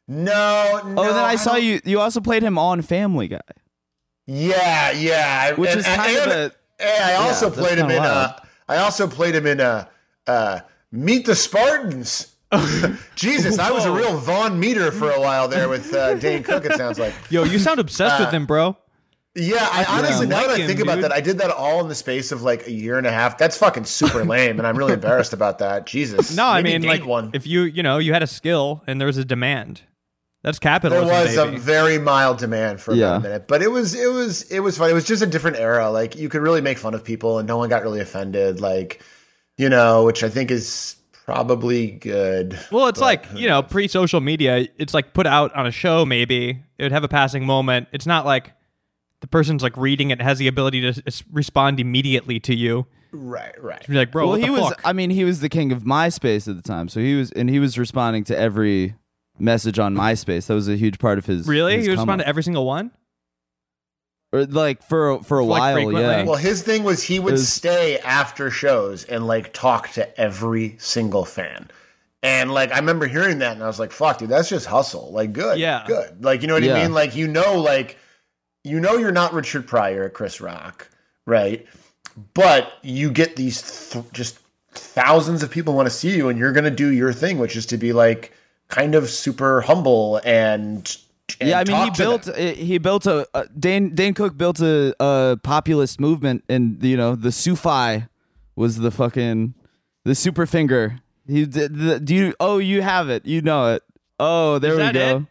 [0.08, 0.94] no, no.
[0.98, 1.80] Oh, and then I, saw don't- you.
[1.84, 3.40] You also played him on Family Guy.
[4.26, 5.52] Yeah, yeah.
[5.54, 7.98] Which and, is kind and, of a- and I also that's played him in.
[8.02, 8.38] Uh.
[8.68, 9.60] I also played him in.
[9.60, 9.86] Uh,
[10.26, 10.60] uh,
[10.92, 12.32] Meet the Spartans.
[13.16, 16.64] Jesus, I was a real Vaughn Meader for a while there with uh, Dane Cook.
[16.64, 17.12] It sounds like.
[17.28, 18.76] Yo, you sound obsessed Uh, with him, bro.
[19.36, 21.04] Yeah, I honestly you now like that I him, think about dude.
[21.04, 23.36] that, I did that all in the space of like a year and a half.
[23.38, 25.86] That's fucking super lame, and I'm really embarrassed about that.
[25.86, 26.34] Jesus.
[26.34, 27.30] No, I mean, like, one.
[27.34, 29.82] if you, you know, you had a skill and there was a demand.
[30.42, 31.04] That's capital.
[31.04, 31.56] there was baby.
[31.56, 33.16] a very mild demand for Yeah.
[33.16, 34.88] a minute, but it was it was it was fun.
[34.90, 35.90] It was just a different era.
[35.90, 38.60] Like you could really make fun of people, and no one got really offended.
[38.60, 39.02] Like
[39.58, 42.56] you know, which I think is probably good.
[42.70, 45.72] well, it's but like, you know, pre social media, it's like put out on a
[45.72, 46.62] show, maybe.
[46.78, 47.88] It would have a passing moment.
[47.92, 48.52] It's not like
[49.26, 52.86] the the person's like reading it has the ability to s- respond immediately to you.
[53.12, 53.84] Right, right.
[53.88, 54.68] You're like, bro, well, what he the was.
[54.70, 54.80] fuck?
[54.84, 57.48] I mean, he was the king of MySpace at the time, so he was, and
[57.48, 58.94] he was responding to every
[59.38, 60.46] message on MySpace.
[60.48, 61.46] That was a huge part of his.
[61.46, 61.76] really?
[61.76, 62.26] his He come responded up.
[62.26, 62.90] to every single one?
[64.32, 65.74] or like for for a Like, while.
[65.74, 66.02] frequently?
[66.02, 66.24] yeah.
[66.24, 70.76] Well, his thing was he would was- stay after shows and like talk to every
[70.78, 71.70] single fan.
[72.22, 75.12] And like I remember hearing that and I was like, fuck, dude, that's just hustle.
[75.12, 75.58] Like good.
[75.58, 75.84] Yeah.
[75.86, 76.24] Good.
[76.24, 76.74] Like you know what Yeah.
[76.74, 76.92] I mean?
[76.92, 77.98] Like you know, like
[78.66, 80.88] you know you're not Richard Pryor or Chris Rock,
[81.24, 81.66] right?
[82.34, 84.38] But you get these th- just
[84.72, 87.66] thousands of people want to see you and you're gonna do your thing, which is
[87.66, 88.32] to be like
[88.68, 90.96] kind of super humble and,
[91.40, 92.54] and yeah, I mean, he built them.
[92.54, 97.14] he built a uh, Dane Dane Cook built a, a populist movement, and you know
[97.16, 98.04] the Sufi
[98.54, 99.54] was the fucking
[100.04, 101.00] the super finger.
[101.26, 101.76] He did.
[101.76, 102.34] The, do you?
[102.38, 103.26] Oh, you have it.
[103.26, 103.82] You know it.
[104.20, 105.16] Oh, there Is we go.
[105.16, 105.22] it?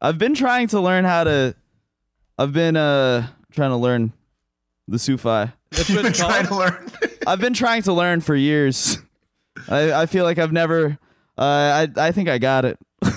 [0.00, 1.56] I've been trying to learn how to.
[2.38, 4.12] I've been uh trying to learn
[4.88, 5.52] the Sufi.
[5.70, 6.90] That's You've been trying to learn.
[7.26, 8.98] I've been trying to learn for years.
[9.68, 10.98] I I feel like I've never.
[11.36, 12.78] Uh, I I think I got it.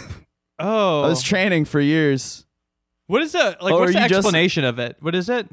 [0.59, 1.03] Oh.
[1.03, 2.43] I was training for years.
[3.05, 4.97] what is the like Oh, what's the you just- explanation of it?
[5.01, 5.47] What is it?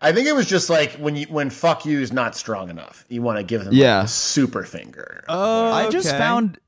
[0.00, 3.04] I think it was just like when you when fuck you is not strong enough.
[3.08, 3.96] You want to give them Yeah.
[3.98, 5.24] like a super finger.
[5.28, 6.18] Oh, I just okay.
[6.18, 6.58] found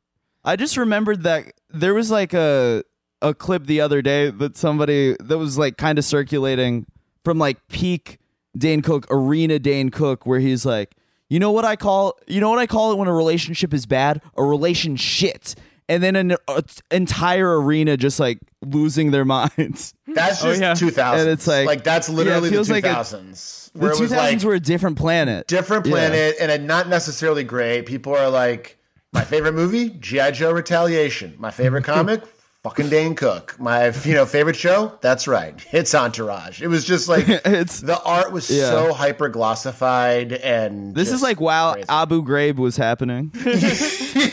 [0.45, 2.83] I just remembered that there was like a
[3.23, 6.87] a clip the other day that somebody that was like kind of circulating
[7.25, 8.19] from like peak
[8.57, 10.95] Dane Cook arena Dane Cook where he's like,
[11.29, 13.87] "You know what I call you know what I call it when a relationship is
[13.87, 14.23] bad?
[14.37, 15.55] A relation shit."
[15.89, 19.95] And then an a, entire arena just like losing their minds.
[20.09, 20.73] That's oh, just yeah.
[20.73, 21.21] 2000s.
[21.21, 23.71] And it's like- like that's literally yeah, the like a- 2000s.
[23.73, 25.47] The 2000s like were a different planet.
[25.47, 25.93] different Yeah.
[25.93, 27.87] planet and not necessarily great.
[27.87, 28.79] People are like,
[29.13, 30.33] my favorite movie, G.I.
[30.33, 31.35] Joe Retaliation.
[31.39, 32.23] My favorite comic,
[32.69, 33.55] fucking Dane Cook.
[33.61, 36.61] My you know favorite show, that's right, it's Entourage.
[36.61, 38.71] It was just like It's- the art was Yeah.
[38.71, 41.87] so hyper glossified and This is like wow, crazy.
[41.89, 43.31] Abu Ghraib was happening.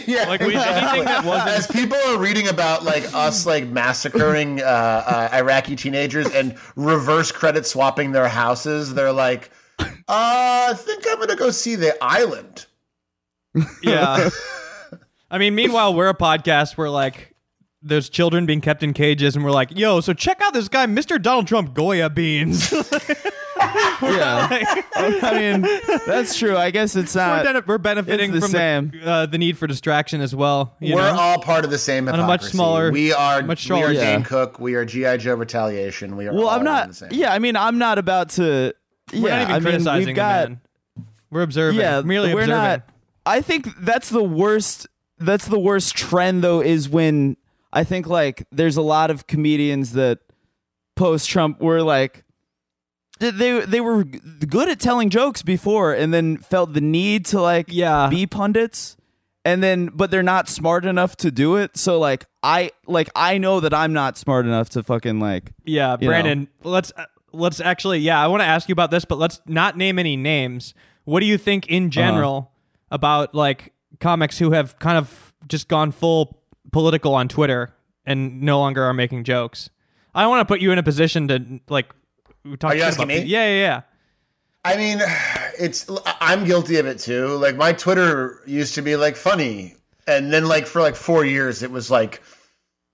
[0.07, 4.61] yeah, Like we, anything that wasn't As people are reading about like us like massacring
[4.61, 11.03] uh, uh, Iraqi teenagers and reverse credit swapping their houses, they're like, uh, I think
[11.07, 12.65] I'm gonna go see the island.
[13.83, 14.29] Yeah.
[15.29, 17.32] I mean, meanwhile, we're a podcast where like
[17.83, 20.85] there's children being kept in cages, and we're like, "Yo, so check out this guy,
[20.85, 21.21] Mr.
[21.21, 22.71] Donald Trump Goya beans."
[24.01, 24.47] yeah.
[24.95, 25.61] I mean,
[26.05, 26.57] that's true.
[26.57, 28.91] I guess it's we're, not we're benefiting the from same.
[28.91, 30.75] The, uh, the need for distraction as well.
[30.79, 31.19] You We're know?
[31.19, 34.23] all part of the same a much smaller- We are much we are smaller- Dane
[34.23, 34.59] Cook.
[34.59, 36.15] We are GI Joe Retaliation.
[36.15, 36.33] We are.
[36.33, 36.89] Well, all I'm not.
[36.89, 37.09] the same.
[37.11, 38.73] Yeah, I mean, I'm not about to.
[39.13, 40.43] we're yeah, not even I mean, we've got.
[40.43, 40.61] the man.
[41.31, 41.79] We're observing.
[41.79, 42.63] Yeah, merely we're observing.
[42.63, 42.89] not.
[43.25, 44.87] I think that's the worst.
[45.19, 47.37] That's the worst trend, though, is when
[47.73, 50.19] I think like there's a lot of comedians that
[50.95, 52.23] post Trump were like.
[53.19, 57.67] they- They were good at telling jokes before, and then felt the need to like
[57.69, 58.07] Yeah.
[58.09, 58.95] be pundits,
[59.45, 61.77] and then but they're not smart enough to do it.
[61.77, 65.95] So like I like I know that I'm not smart enough to fucking like Yeah,
[65.95, 66.47] Brandon.
[66.63, 67.99] Let's uh, let's actually.
[67.99, 70.73] Yeah, I want to ask you about this, but let's not name any names.
[71.05, 71.75] What do you think Uh-huh.
[71.77, 72.51] in general
[72.91, 76.42] about like comics who have kind of just gone full
[76.73, 77.73] political on Twitter
[78.05, 79.69] and no longer are making jokes?
[80.13, 81.93] I don't want to put you in a position to like.
[82.59, 83.15] Talk Are you asking about me?
[83.15, 83.29] people.
[83.29, 83.81] Yeah, yeah, yeah.
[84.65, 84.99] I mean,
[85.57, 87.27] it's I'm guilty of it too.
[87.37, 89.75] Like my Twitter used to be like funny,
[90.07, 92.21] and then like for like four years it was like,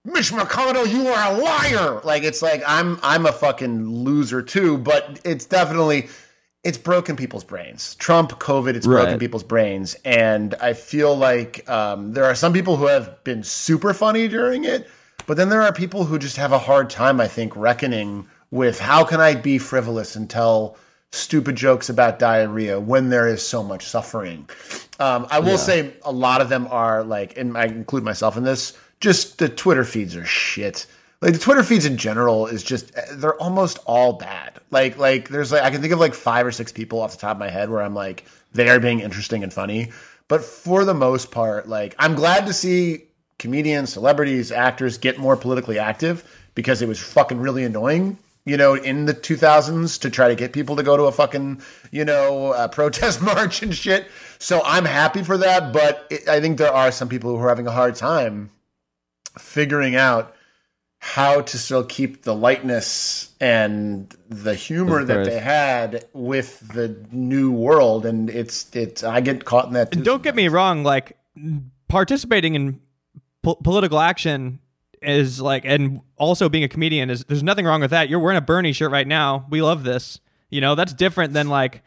[0.06, 2.02] Mitch McConnell, you are a liar.
[2.04, 4.78] Like it's like I'm I'm a fucking loser too.
[4.78, 6.10] But it's definitely
[6.70, 7.96] it's broken people's brains.
[7.96, 12.78] Trump, COVID, it's broken people's brains, and I feel like um, there are some people
[12.78, 14.88] who have been super funny during it,
[15.26, 17.20] but then there are people who just have a hard time.
[17.20, 20.78] I think reckoning with how can I be frivolous and tell
[21.12, 24.48] stupid jokes about diarrhea when there is so much suffering.
[25.00, 28.44] Um, I will say a lot of them are like, and I include myself in
[28.44, 28.78] this.
[29.00, 30.86] Just the Twitter feeds are shit.
[31.22, 34.60] Like the Twitter feeds in general is just they're almost all bad.
[34.72, 37.18] Like like there's like I can think of like five or six people off the
[37.18, 39.92] top of my head where I'm like they are being interesting and funny,
[40.28, 43.04] but for the most part, like I'm glad to see
[43.38, 46.24] comedians, celebrities, actors get more politically active
[46.56, 50.54] because it was fucking really annoying you know, in the 2000s to try to get
[50.54, 51.62] people to go to a fucking,
[51.92, 54.08] you know, uh, protest march and shit.
[54.40, 57.50] So I'm happy for that, but it, I think there are some people who are
[57.50, 58.50] having a hard time
[59.38, 60.36] figuring out
[61.00, 67.52] how to still keep the lightness and the humor that they had with the new
[67.52, 70.84] world and it's it's I get caught in that too Don't get me wrong.
[70.84, 71.18] Like
[71.88, 72.82] participating in
[73.42, 74.60] po- political action
[75.02, 78.10] is like, and also being a comedian is there's nothing wrong with that.
[78.10, 79.46] You're wearing a Bernie shirt right now.
[79.50, 80.20] We love this.
[80.50, 81.84] You know, that's different than like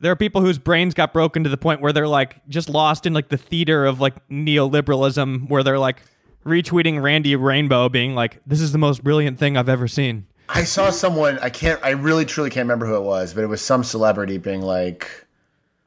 [0.00, 3.06] there are people whose brains got broken to the point where they're like just lost
[3.06, 6.02] in like the theater of like neoliberalism, where they're like
[6.44, 10.64] retweeting Randy Rainbow being like, "This is the most brilliant thing I've ever seen." I
[10.64, 11.38] saw someone.
[11.40, 11.80] I can't.
[11.82, 15.26] I really truly can't remember who it was, but it was some celebrity being like,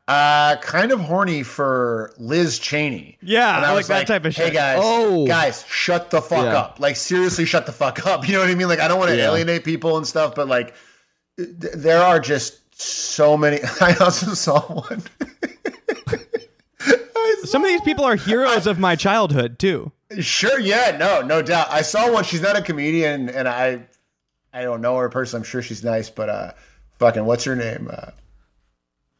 [0.08, 3.18] uh, kind of horny for Liz Cheney.
[3.22, 4.48] Yeah, and I I like was that type of shit.
[4.48, 5.28] Hey guys, Oh.
[5.28, 6.58] guys, shut the fuck Yeah.
[6.58, 6.80] up!
[6.80, 8.24] Like seriously, shut the fuck up.
[8.28, 8.68] You know what I mean?
[8.68, 9.28] Like I don't want to Yeah.
[9.28, 10.74] alienate people and stuff, but like
[11.38, 13.60] th- there are just so many.
[13.82, 15.04] I also saw one.
[17.38, 19.92] I saw Some of these people are heroes of my childhood too.
[20.20, 21.68] Sure, yeah, no, no doubt.
[21.70, 22.24] I saw one.
[22.24, 23.86] She's not a comedian, and I,
[24.54, 25.42] I don't know her personally.
[25.42, 26.52] I'm sure she's nice, but uh,
[27.00, 27.90] fucking, what's her name?
[27.92, 28.12] Uh,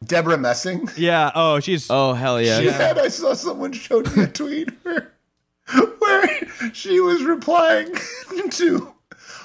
[0.04, 0.88] Debra Messing.
[0.96, 1.30] Yeah.
[1.34, 1.88] Oh, she's.
[1.90, 2.60] Oh hell yeah!
[2.60, 2.98] She had.
[2.98, 5.12] I saw someone showed me a tweet where,
[5.98, 6.28] where
[6.72, 7.92] she was replying
[8.50, 8.94] to,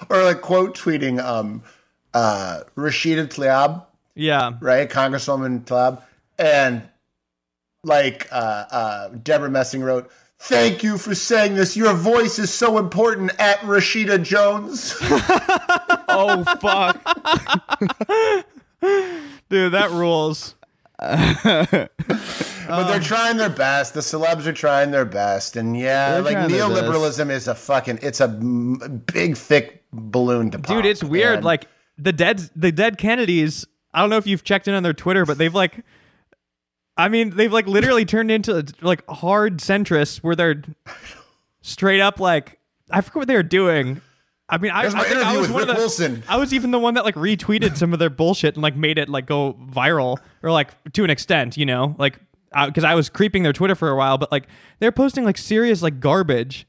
[0.10, 1.64] or like quote tweeting, um,
[2.14, 3.84] uh, Rashida Tlaib,
[4.16, 4.52] Yeah.
[4.62, 6.02] right, Congresswoman Tlaib,
[6.38, 6.84] and
[7.84, 8.36] like uh,
[8.72, 10.10] uh, Debra Messing wrote,
[10.40, 11.76] "Thank you for saying this.
[11.78, 14.96] Your voice is so important." At Rashida Jones.
[16.16, 17.02] Oh fuck!
[19.50, 20.54] Dude, that rules.
[21.00, 21.90] but
[22.68, 23.94] they're trying their best.
[23.94, 28.26] The celebs are trying their best, and yeah, like neoliberalism is a fucking it's a
[28.26, 30.76] m- big thick balloon to pop.
[30.76, 31.38] Dude, it's weird.
[31.38, 31.66] and- Like
[31.98, 33.66] the dead, the dead Kennedys.
[33.94, 35.84] I don't know if you've checked in on their Twitter, but they've like,
[36.96, 40.62] I mean, they've like literally turned into like hard centrists where they're
[41.62, 42.60] straight up like,
[42.92, 44.02] I forget what they were doing.
[44.50, 46.24] I mean, I, I think I was with one Rick of the, Wilson.
[46.28, 48.98] I was even the one that like retweeted some of their bullshit and like made
[48.98, 52.20] it like go viral or like to an extent, you know, like
[52.68, 54.48] because I was creeping their Twitter for a while, but like
[54.80, 56.68] they're posting like serious like garbage,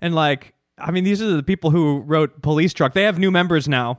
[0.00, 2.92] and like I mean these are the people who wrote Police Truck.
[2.92, 3.98] They have new members now.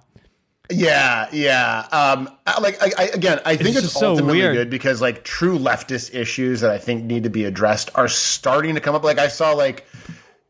[0.69, 1.87] Yeah, yeah.
[1.91, 2.29] Um,
[2.61, 4.55] like I, I, again, I think It's it's, so ultimately weird.
[4.55, 8.75] good because like true leftist issues that I think need to be addressed are starting
[8.75, 9.03] to come up.
[9.03, 9.85] Like I saw, like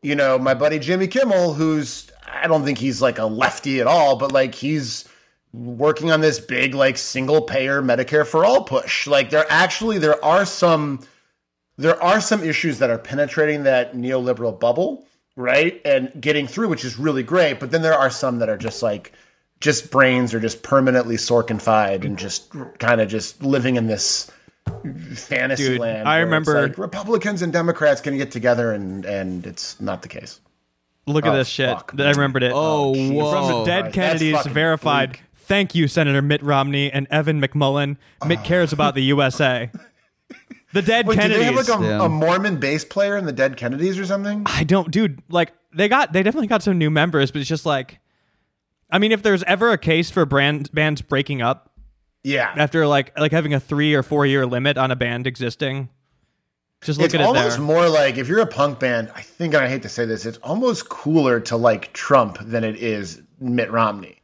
[0.02, 3.86] you know, my buddy Jimmy Kimmel, who's I don't think he's like a lefty at
[3.86, 5.08] all, but like he's
[5.52, 9.06] working on this big like single payer Medicare for all push.
[9.06, 11.00] Like there actually there are some
[11.76, 15.06] there are some issues that are penetrating that neoliberal bubble,
[15.36, 15.80] right?
[15.84, 17.60] And getting through, which is really great.
[17.60, 19.12] But then there are some that are just like,
[19.60, 22.20] just brains are just permanently Sorkinfied and mm.
[22.20, 24.30] just kind of just living in this
[25.14, 26.08] fantasy Dude, land.
[26.08, 30.40] I remember- like Republicans and Democrats can get together, and and it's not the case.
[31.06, 31.68] Look at Oh, this shit.
[31.68, 32.52] fuck, I remembered it.
[32.54, 33.30] Oh, Jesus whoa.
[33.30, 35.10] From the dead that's Kennedys verified.
[35.10, 35.22] bleak.
[35.36, 37.96] Thank you, Senator Mitt Romney and Evan McMullin.
[38.26, 38.42] Mitt ah.
[38.42, 39.70] cares about the USA.
[40.72, 41.38] The dead Wait, do Kennedys.
[41.38, 42.04] they have like a, Yeah.
[42.04, 44.42] a Mormon bass player in the Dead Kennedys or something?
[44.46, 45.22] I don't, dude.
[45.28, 48.00] Like they got, they definitely got some new members, but it's just like,
[48.90, 51.72] I mean, if there's ever a case for brand bands breaking up
[52.22, 55.88] Yeah, after like like having a three or four year limit on a band existing,
[56.82, 59.22] just look it's at it It's almost more like if you're a punk band, I
[59.22, 62.76] think and I hate to say this, it's almost cooler to like Trump than it
[62.76, 64.20] is Mitt Romney.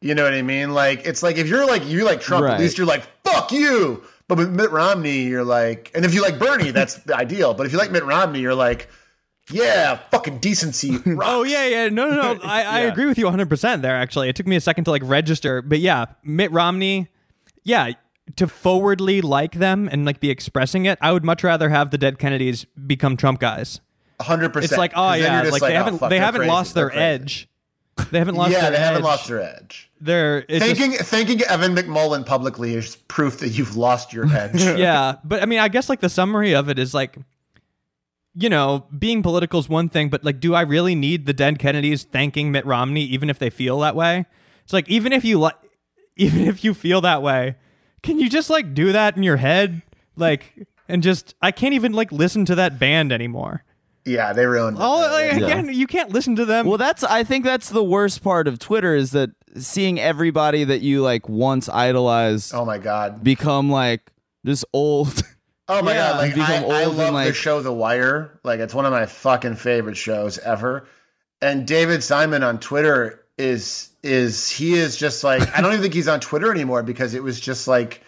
[0.00, 0.72] You know what I mean?
[0.72, 2.54] Like it's like if you're like you like Trump, Right.
[2.54, 4.02] at least you're like fuck you.
[4.28, 7.52] But with Mitt Romney, you're like, and if you like Bernie, that's the ideal.
[7.52, 8.88] But if you like Mitt Romney, you're like,
[9.52, 10.98] yeah, fucking decency.
[11.22, 11.88] Oh yeah, yeah.
[11.88, 12.40] No, no, no.
[12.44, 13.96] I, I agree with you 100 percent there.
[13.96, 17.08] Actually, it took me a second to like register, but yeah, Mitt Romney.
[17.62, 17.92] Yeah,
[18.36, 21.98] to forwardly like them and like be expressing it, I would much rather have the
[21.98, 23.80] dead Kennedys become Trump guys.
[24.20, 24.72] hundred percent.
[24.72, 27.48] It's like, oh yeah, like, they oh, haven't they haven't lost their edge.
[27.98, 28.10] edge.
[28.10, 28.50] They haven't lost.
[28.52, 28.64] Their edge.
[28.64, 29.90] Yeah, they haven't lost their edge.
[30.00, 34.62] They're it's just- Thanking thanking Evan McMullin publicly is proof that you've lost your edge.
[34.62, 37.16] yeah, but I mean, I guess like the summary of it is like,
[38.34, 41.58] you know, being political is one thing, but like, do I really need the dead
[41.58, 44.26] Kennedys thanking Mitt Romney, even if they feel that way?
[44.64, 45.56] It's like even if you like,
[46.16, 47.56] even if you feel that way,
[48.02, 49.82] can you just like do that in your head,
[50.16, 53.64] like, and just I can't even like listen to that band anymore.
[54.06, 54.82] Yeah, they ruined it.
[54.82, 55.46] Oh, like, Yeah.
[55.46, 56.66] again, you can't listen to them.
[56.66, 60.80] Well, that's I think that's the worst part of Twitter is that seeing everybody that
[60.80, 63.22] you like once idolized Oh my god.
[63.24, 64.12] become like
[64.44, 65.22] this old.
[65.70, 66.10] Oh my Yeah.
[66.12, 68.38] god, like I, I love the show The Wire.
[68.42, 70.86] Like it's one of my fucking favorite shows ever.
[71.42, 75.94] And David Simon on Twitter is is he is just like I don't even think
[75.94, 78.02] he's on Twitter anymore because it was just like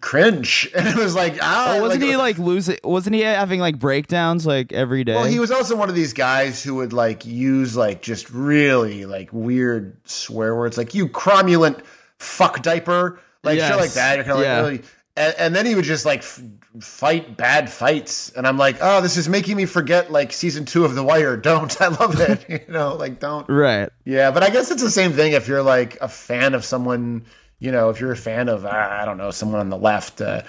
[0.00, 0.68] cringe.
[0.74, 2.78] And it was like ah Oh, wasn't he like losing?
[2.84, 5.14] Wasn't he having like breakdowns like every day?
[5.14, 9.06] Well, he was also one of these guys who would like use like just really
[9.06, 11.80] like weird swear words, like "you cromulent
[12.18, 14.16] fuck diaper," like shit like that.
[14.16, 14.60] You're kind of Yeah.
[14.62, 14.82] like really.
[15.16, 16.42] And, and then he would just like f-
[16.80, 20.84] fight bad fights, and I'm like, oh, this is making me forget like season two
[20.84, 21.36] of The Wire.
[21.36, 22.44] Don't I love it?
[22.68, 23.48] you know, like don't.
[23.48, 23.88] Right.
[24.04, 27.24] Yeah, but I guess it's the same thing if you're like a fan of someone.
[27.58, 30.20] You know, if you're a fan of I don't know someone on the left.
[30.20, 30.42] Uh,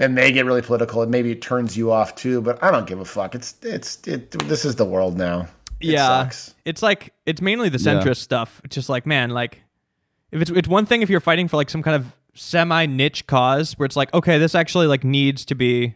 [0.00, 2.40] and they get really political, and maybe it turns you off too.
[2.40, 3.36] But I don't give a fuck.
[3.36, 4.32] It's it's it.
[4.48, 5.42] This is the world now.
[5.80, 6.54] It yeah, sucks.
[6.64, 7.94] it's like it's mainly the Yeah.
[8.02, 8.60] centrist stuff.
[8.64, 9.62] It's just like man, like
[10.32, 13.26] if it's it's one thing if you're fighting for like some kind of semi niche
[13.26, 15.94] cause where it's like okay, this actually like needs to be,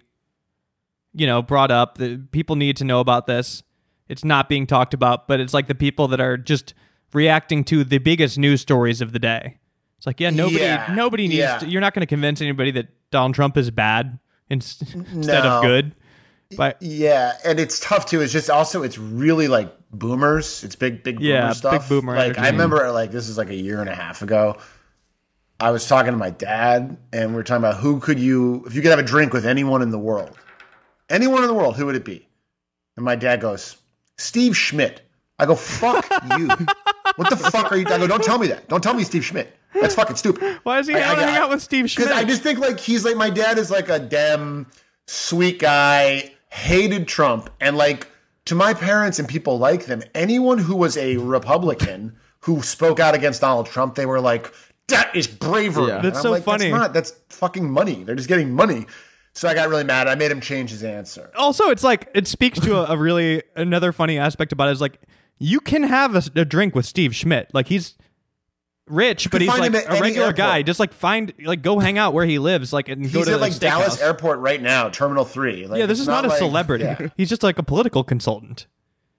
[1.14, 1.98] you know, brought up.
[1.98, 3.62] The people need to know about this.
[4.08, 6.74] It's not being talked about, but it's like the people that are just
[7.12, 9.58] reacting to the biggest news stories of the day.
[9.98, 11.38] It's like yeah, nobody Yeah, nobody needs.
[11.38, 11.58] yeah.
[11.58, 15.40] To, you're not going to convince anybody that Donald Trump is bad instead No.
[15.56, 15.94] of good.
[16.56, 18.20] But Yeah, and it's tough too.
[18.22, 20.64] It's just also it's really like boomers.
[20.64, 21.88] It's big big boomer Yeah, big stuff.
[21.88, 22.40] boomer Like energy.
[22.40, 24.56] I remember like this is like a year and a half ago.
[25.60, 28.74] I was talking to my dad and we were talking about who could you if
[28.74, 30.36] you could have a drink with anyone in the world.
[31.08, 32.28] Anyone in the world, who would it be?
[32.96, 33.76] And my dad goes,
[34.18, 35.02] Steve Schmidt.
[35.38, 36.04] I go, fuck
[36.38, 36.48] you.
[37.16, 37.86] What the fuck are you?
[37.86, 38.68] I go, don't tell me that.
[38.68, 39.56] Don't tell me Steve Schmidt.
[39.74, 40.58] That's fucking stupid.
[40.64, 42.08] why is he I- I- hang I- out with Steve Schmidt?
[42.08, 44.66] Because I just think like he's like my dad is like a damn
[45.06, 48.08] sweet guy, hated Trump, and like
[48.46, 53.14] to my parents and people like them, anyone who was a Republican who spoke out
[53.14, 54.52] against Donald Trump, they were like,
[54.88, 56.00] "That is bravery." Yeah.
[56.00, 56.70] That's so like, funny.
[56.70, 56.92] That's not.
[56.92, 58.04] That's fucking money.
[58.04, 58.86] They're just getting money.
[59.34, 60.08] So I got really mad.
[60.08, 61.30] I made him change his answer.
[61.36, 64.80] also it's like it speaks to a, a really another funny aspect about it is
[64.80, 65.00] like
[65.38, 67.96] you can have a, a drink with Steve Schmidt like he's
[68.88, 72.24] rich but he's like a regular guy just like find like go hang out where
[72.24, 74.02] he lives like and go He's to at the like Dallas steakhouse.
[74.02, 75.66] Airport right now, Terminal Three.
[75.66, 77.08] Like, yeah this it's is not, a like- celebrity yeah.
[77.16, 78.66] he's just like a political consultant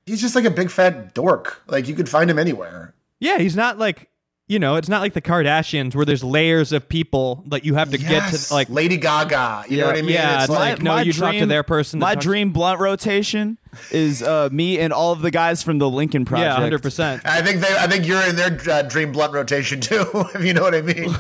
[0.06, 1.62] He's just like a big fat dork.
[1.68, 2.94] Like you could find him anywhere.
[3.20, 4.10] yeah he's not like
[4.50, 7.92] you know it's not like the Kardashians where there's layers of people that you have
[7.92, 9.64] to get to like Lady Gaga.
[9.70, 10.12] You know what I mean?
[10.12, 13.58] yeah, It's it's like, no, you talk to their person My talks- dream blunt rotation
[13.92, 16.60] is uh, me and all of the guys from the Lincoln Project.
[16.60, 17.78] yeah 100% I think they.
[17.78, 20.06] I think you're in their uh, dream blunt rotation too.
[20.36, 21.16] If you know what I mean.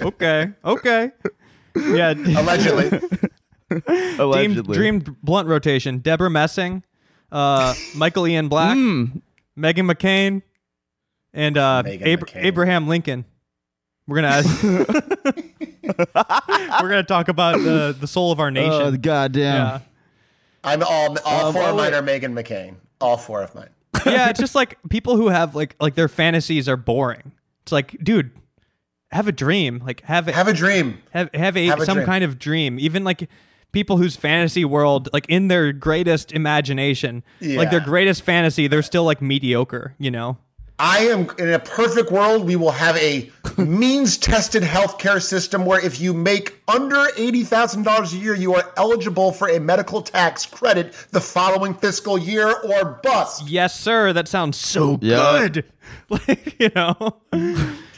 [0.02, 1.12] okay okay
[1.76, 2.88] yeah Allegedly.
[3.70, 4.76] Dream, Allegedly.
[4.76, 5.98] dream blunt rotation.
[5.98, 6.82] Debra Messing,
[7.30, 9.14] uh, Michael Ian Black, Meghan
[9.56, 10.42] McCain,
[11.34, 13.26] and uh, Ab- Abraham Lincoln.
[14.06, 14.62] We're gonna ask,
[16.82, 18.72] we're gonna talk about the the soul of our nation.
[18.72, 19.54] Oh, goddamn.
[19.54, 19.80] yeah,
[20.64, 21.16] I'm all.
[21.24, 22.76] All Um, four oh, of mine are Meghan McCain.
[23.00, 23.70] All four of mine.
[24.06, 24.30] yeah.
[24.30, 27.32] It's just like people who have like like their fantasies are boring.
[27.62, 28.30] It's like, dude,
[29.12, 29.82] have a dream.
[29.84, 30.98] Like have Have a dream.
[31.10, 32.06] have have a, Have a some dream.
[32.06, 33.28] kind of dream even like
[33.72, 39.04] people whose fantasy world like in their greatest imagination like their greatest fantasy they're still
[39.04, 40.36] like mediocre you know
[40.82, 42.46] I am in a perfect world.
[42.46, 48.12] We will have a means-tested healthcare system where if you make under eighty thousand dollars
[48.12, 52.98] a year, you are eligible for a medical tax credit the following fiscal year or
[53.02, 53.48] bust.
[53.48, 55.38] yes sir that sounds so Yeah.
[55.48, 55.64] good
[56.08, 56.96] like you know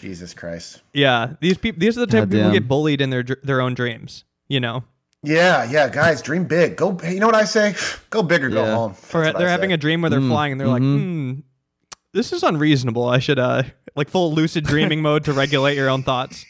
[0.00, 0.82] Jesus Christ.
[0.92, 3.60] yeah these people these are the type of people who get bullied in their their
[3.60, 4.84] own dreams you know
[5.22, 6.74] Yeah, yeah, guys, dream big.
[6.76, 6.98] Go.
[7.04, 7.76] You know what I say?
[8.10, 8.74] Go big or go Yeah.
[8.74, 8.90] home.
[8.90, 11.32] or That's what they're having a dream where they're flying and they're like hmm
[12.12, 13.62] this is unreasonable i should uh
[13.96, 16.44] like full lucid dreaming mode to regulate your own thoughts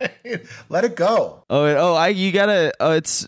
[0.00, 0.46] right.
[0.68, 1.42] Let it go.
[1.50, 2.72] Oh, wait, oh, I you gotta.
[2.78, 3.26] Oh, it's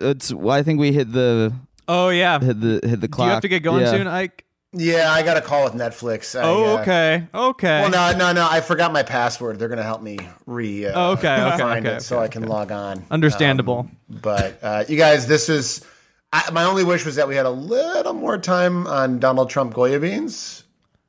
[0.00, 0.32] it's.
[0.32, 1.52] Well, I think we hit the
[1.86, 3.26] oh yeah hit the hit the do clock.
[3.26, 3.90] you have to get going Yeah.
[3.92, 6.36] soon ike Yeah, I got a call with Netflix.
[6.38, 8.48] I, oh uh, okay okay Well, no, no, no.
[8.50, 9.58] I forgot my password.
[9.58, 10.86] They're gonna help me re.
[10.86, 13.04] Uh, Oh, okay, okay, find okay, it so okay, I can log on.
[13.10, 13.80] Understandable.
[14.10, 15.84] Um, but uh, you guys, this is.
[16.32, 19.74] I, my only wish was that we had a little more time on Donald Trump
[19.74, 20.64] Goya beans.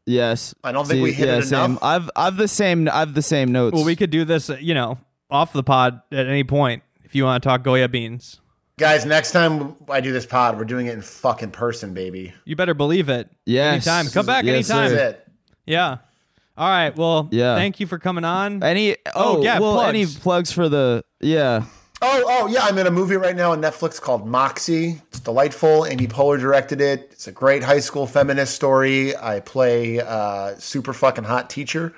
[0.10, 0.56] Yes.
[0.64, 1.72] I don't think we hit it same.
[1.72, 1.84] enough.
[1.84, 2.90] I've I've the same.
[2.92, 3.76] I've the same notes.
[3.76, 4.98] Well, we could do this, you know,
[5.30, 8.42] off the pod at any point if you want to talk Goya beans.
[8.80, 12.34] Guys, next time I do this pod, we're doing it in fucking person, baby.
[12.46, 13.30] You better believe it.
[13.46, 13.86] Yes.
[13.86, 14.12] Anytime.
[14.12, 14.90] Come back Yes, anytime.
[14.90, 15.18] sir.
[15.68, 15.98] Yeah.
[16.58, 16.96] All right.
[16.96, 17.56] Well, Yeah.
[17.56, 18.64] thank you for coming on.
[18.64, 18.94] any.
[19.14, 19.90] Oh, Oh, yeah, Well, plugs.
[19.90, 21.04] any plugs for the?
[21.20, 21.66] Yeah.
[22.02, 22.62] Oh, oh, yeah.
[22.64, 25.02] I'm in a movie right now on Netflix called Moxie.
[25.10, 25.86] It's delightful.
[25.86, 27.10] Amy Poehler directed it.
[27.12, 29.16] It's a great high school feminist story.
[29.18, 31.94] I play uh, super fucking hot teacher.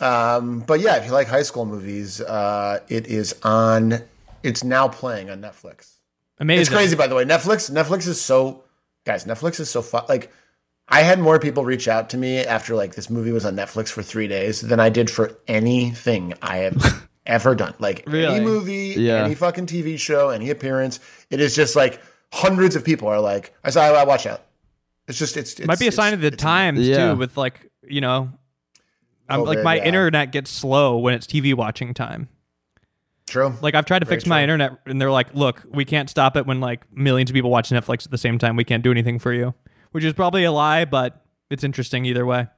[0.00, 4.02] Um, but yeah, if you like high school movies, uh, it is on.
[4.42, 5.94] It's now playing on Netflix.
[6.38, 6.60] Amazing.
[6.60, 7.24] It's crazy, by the way.
[7.24, 8.64] Netflix, Netflix is so,
[9.04, 9.24] guys.
[9.24, 10.04] Netflix is so fun.
[10.08, 10.32] Like,
[10.88, 13.88] I had more people reach out to me after like this movie was on Netflix
[13.88, 17.74] for three days than I did for anything I have ever done.
[17.78, 18.34] Like Really?
[18.36, 19.24] any movie, Yeah.
[19.24, 21.00] any fucking TV show, any appearance.
[21.30, 22.02] It is just like
[22.32, 24.42] hundreds of people are like, I saw, I watch out.
[25.08, 27.12] It's just, it's, it's Might be a sign of the times Yeah.
[27.12, 27.16] too.
[27.18, 28.30] With like, you know,
[29.28, 29.84] I'm Oh, like man, my yeah.
[29.84, 32.28] internet gets slow when it's TV watching time.
[33.28, 33.54] True.
[33.62, 36.46] Like I've tried to fix my internet, and they're like, "Look, we can't stop it
[36.46, 38.56] when like millions of people watch Netflix at the same time.
[38.56, 39.54] We can't do anything for you,"
[39.92, 42.48] which is probably a lie, but it's interesting either way.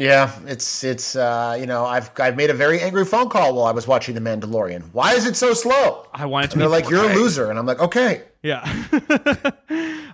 [0.00, 3.66] Yeah, it's it's uh, you know I've I've made a very angry phone call while
[3.66, 4.90] I was watching The Mandalorian.
[4.92, 6.06] Why is it so slow?
[6.14, 8.22] I wanted to And be they're like, you're a loser, and I'm like, okay.
[8.42, 8.60] Yeah.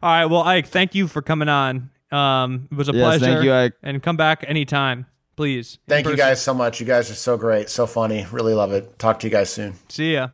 [0.02, 0.24] All right.
[0.27, 1.90] Well, Ike, thank you for coming on.
[2.11, 3.24] Um, it was a Yes, pleasure.
[3.27, 3.74] thank you, Ike.
[3.82, 5.05] And come back anytime,
[5.36, 5.78] please.
[5.86, 6.81] in Thank you guys so much.
[6.81, 8.27] You guys are so great, so funny.
[8.32, 8.98] Really love it.
[8.98, 9.74] Talk to you guys soon.
[9.89, 10.28] See ya.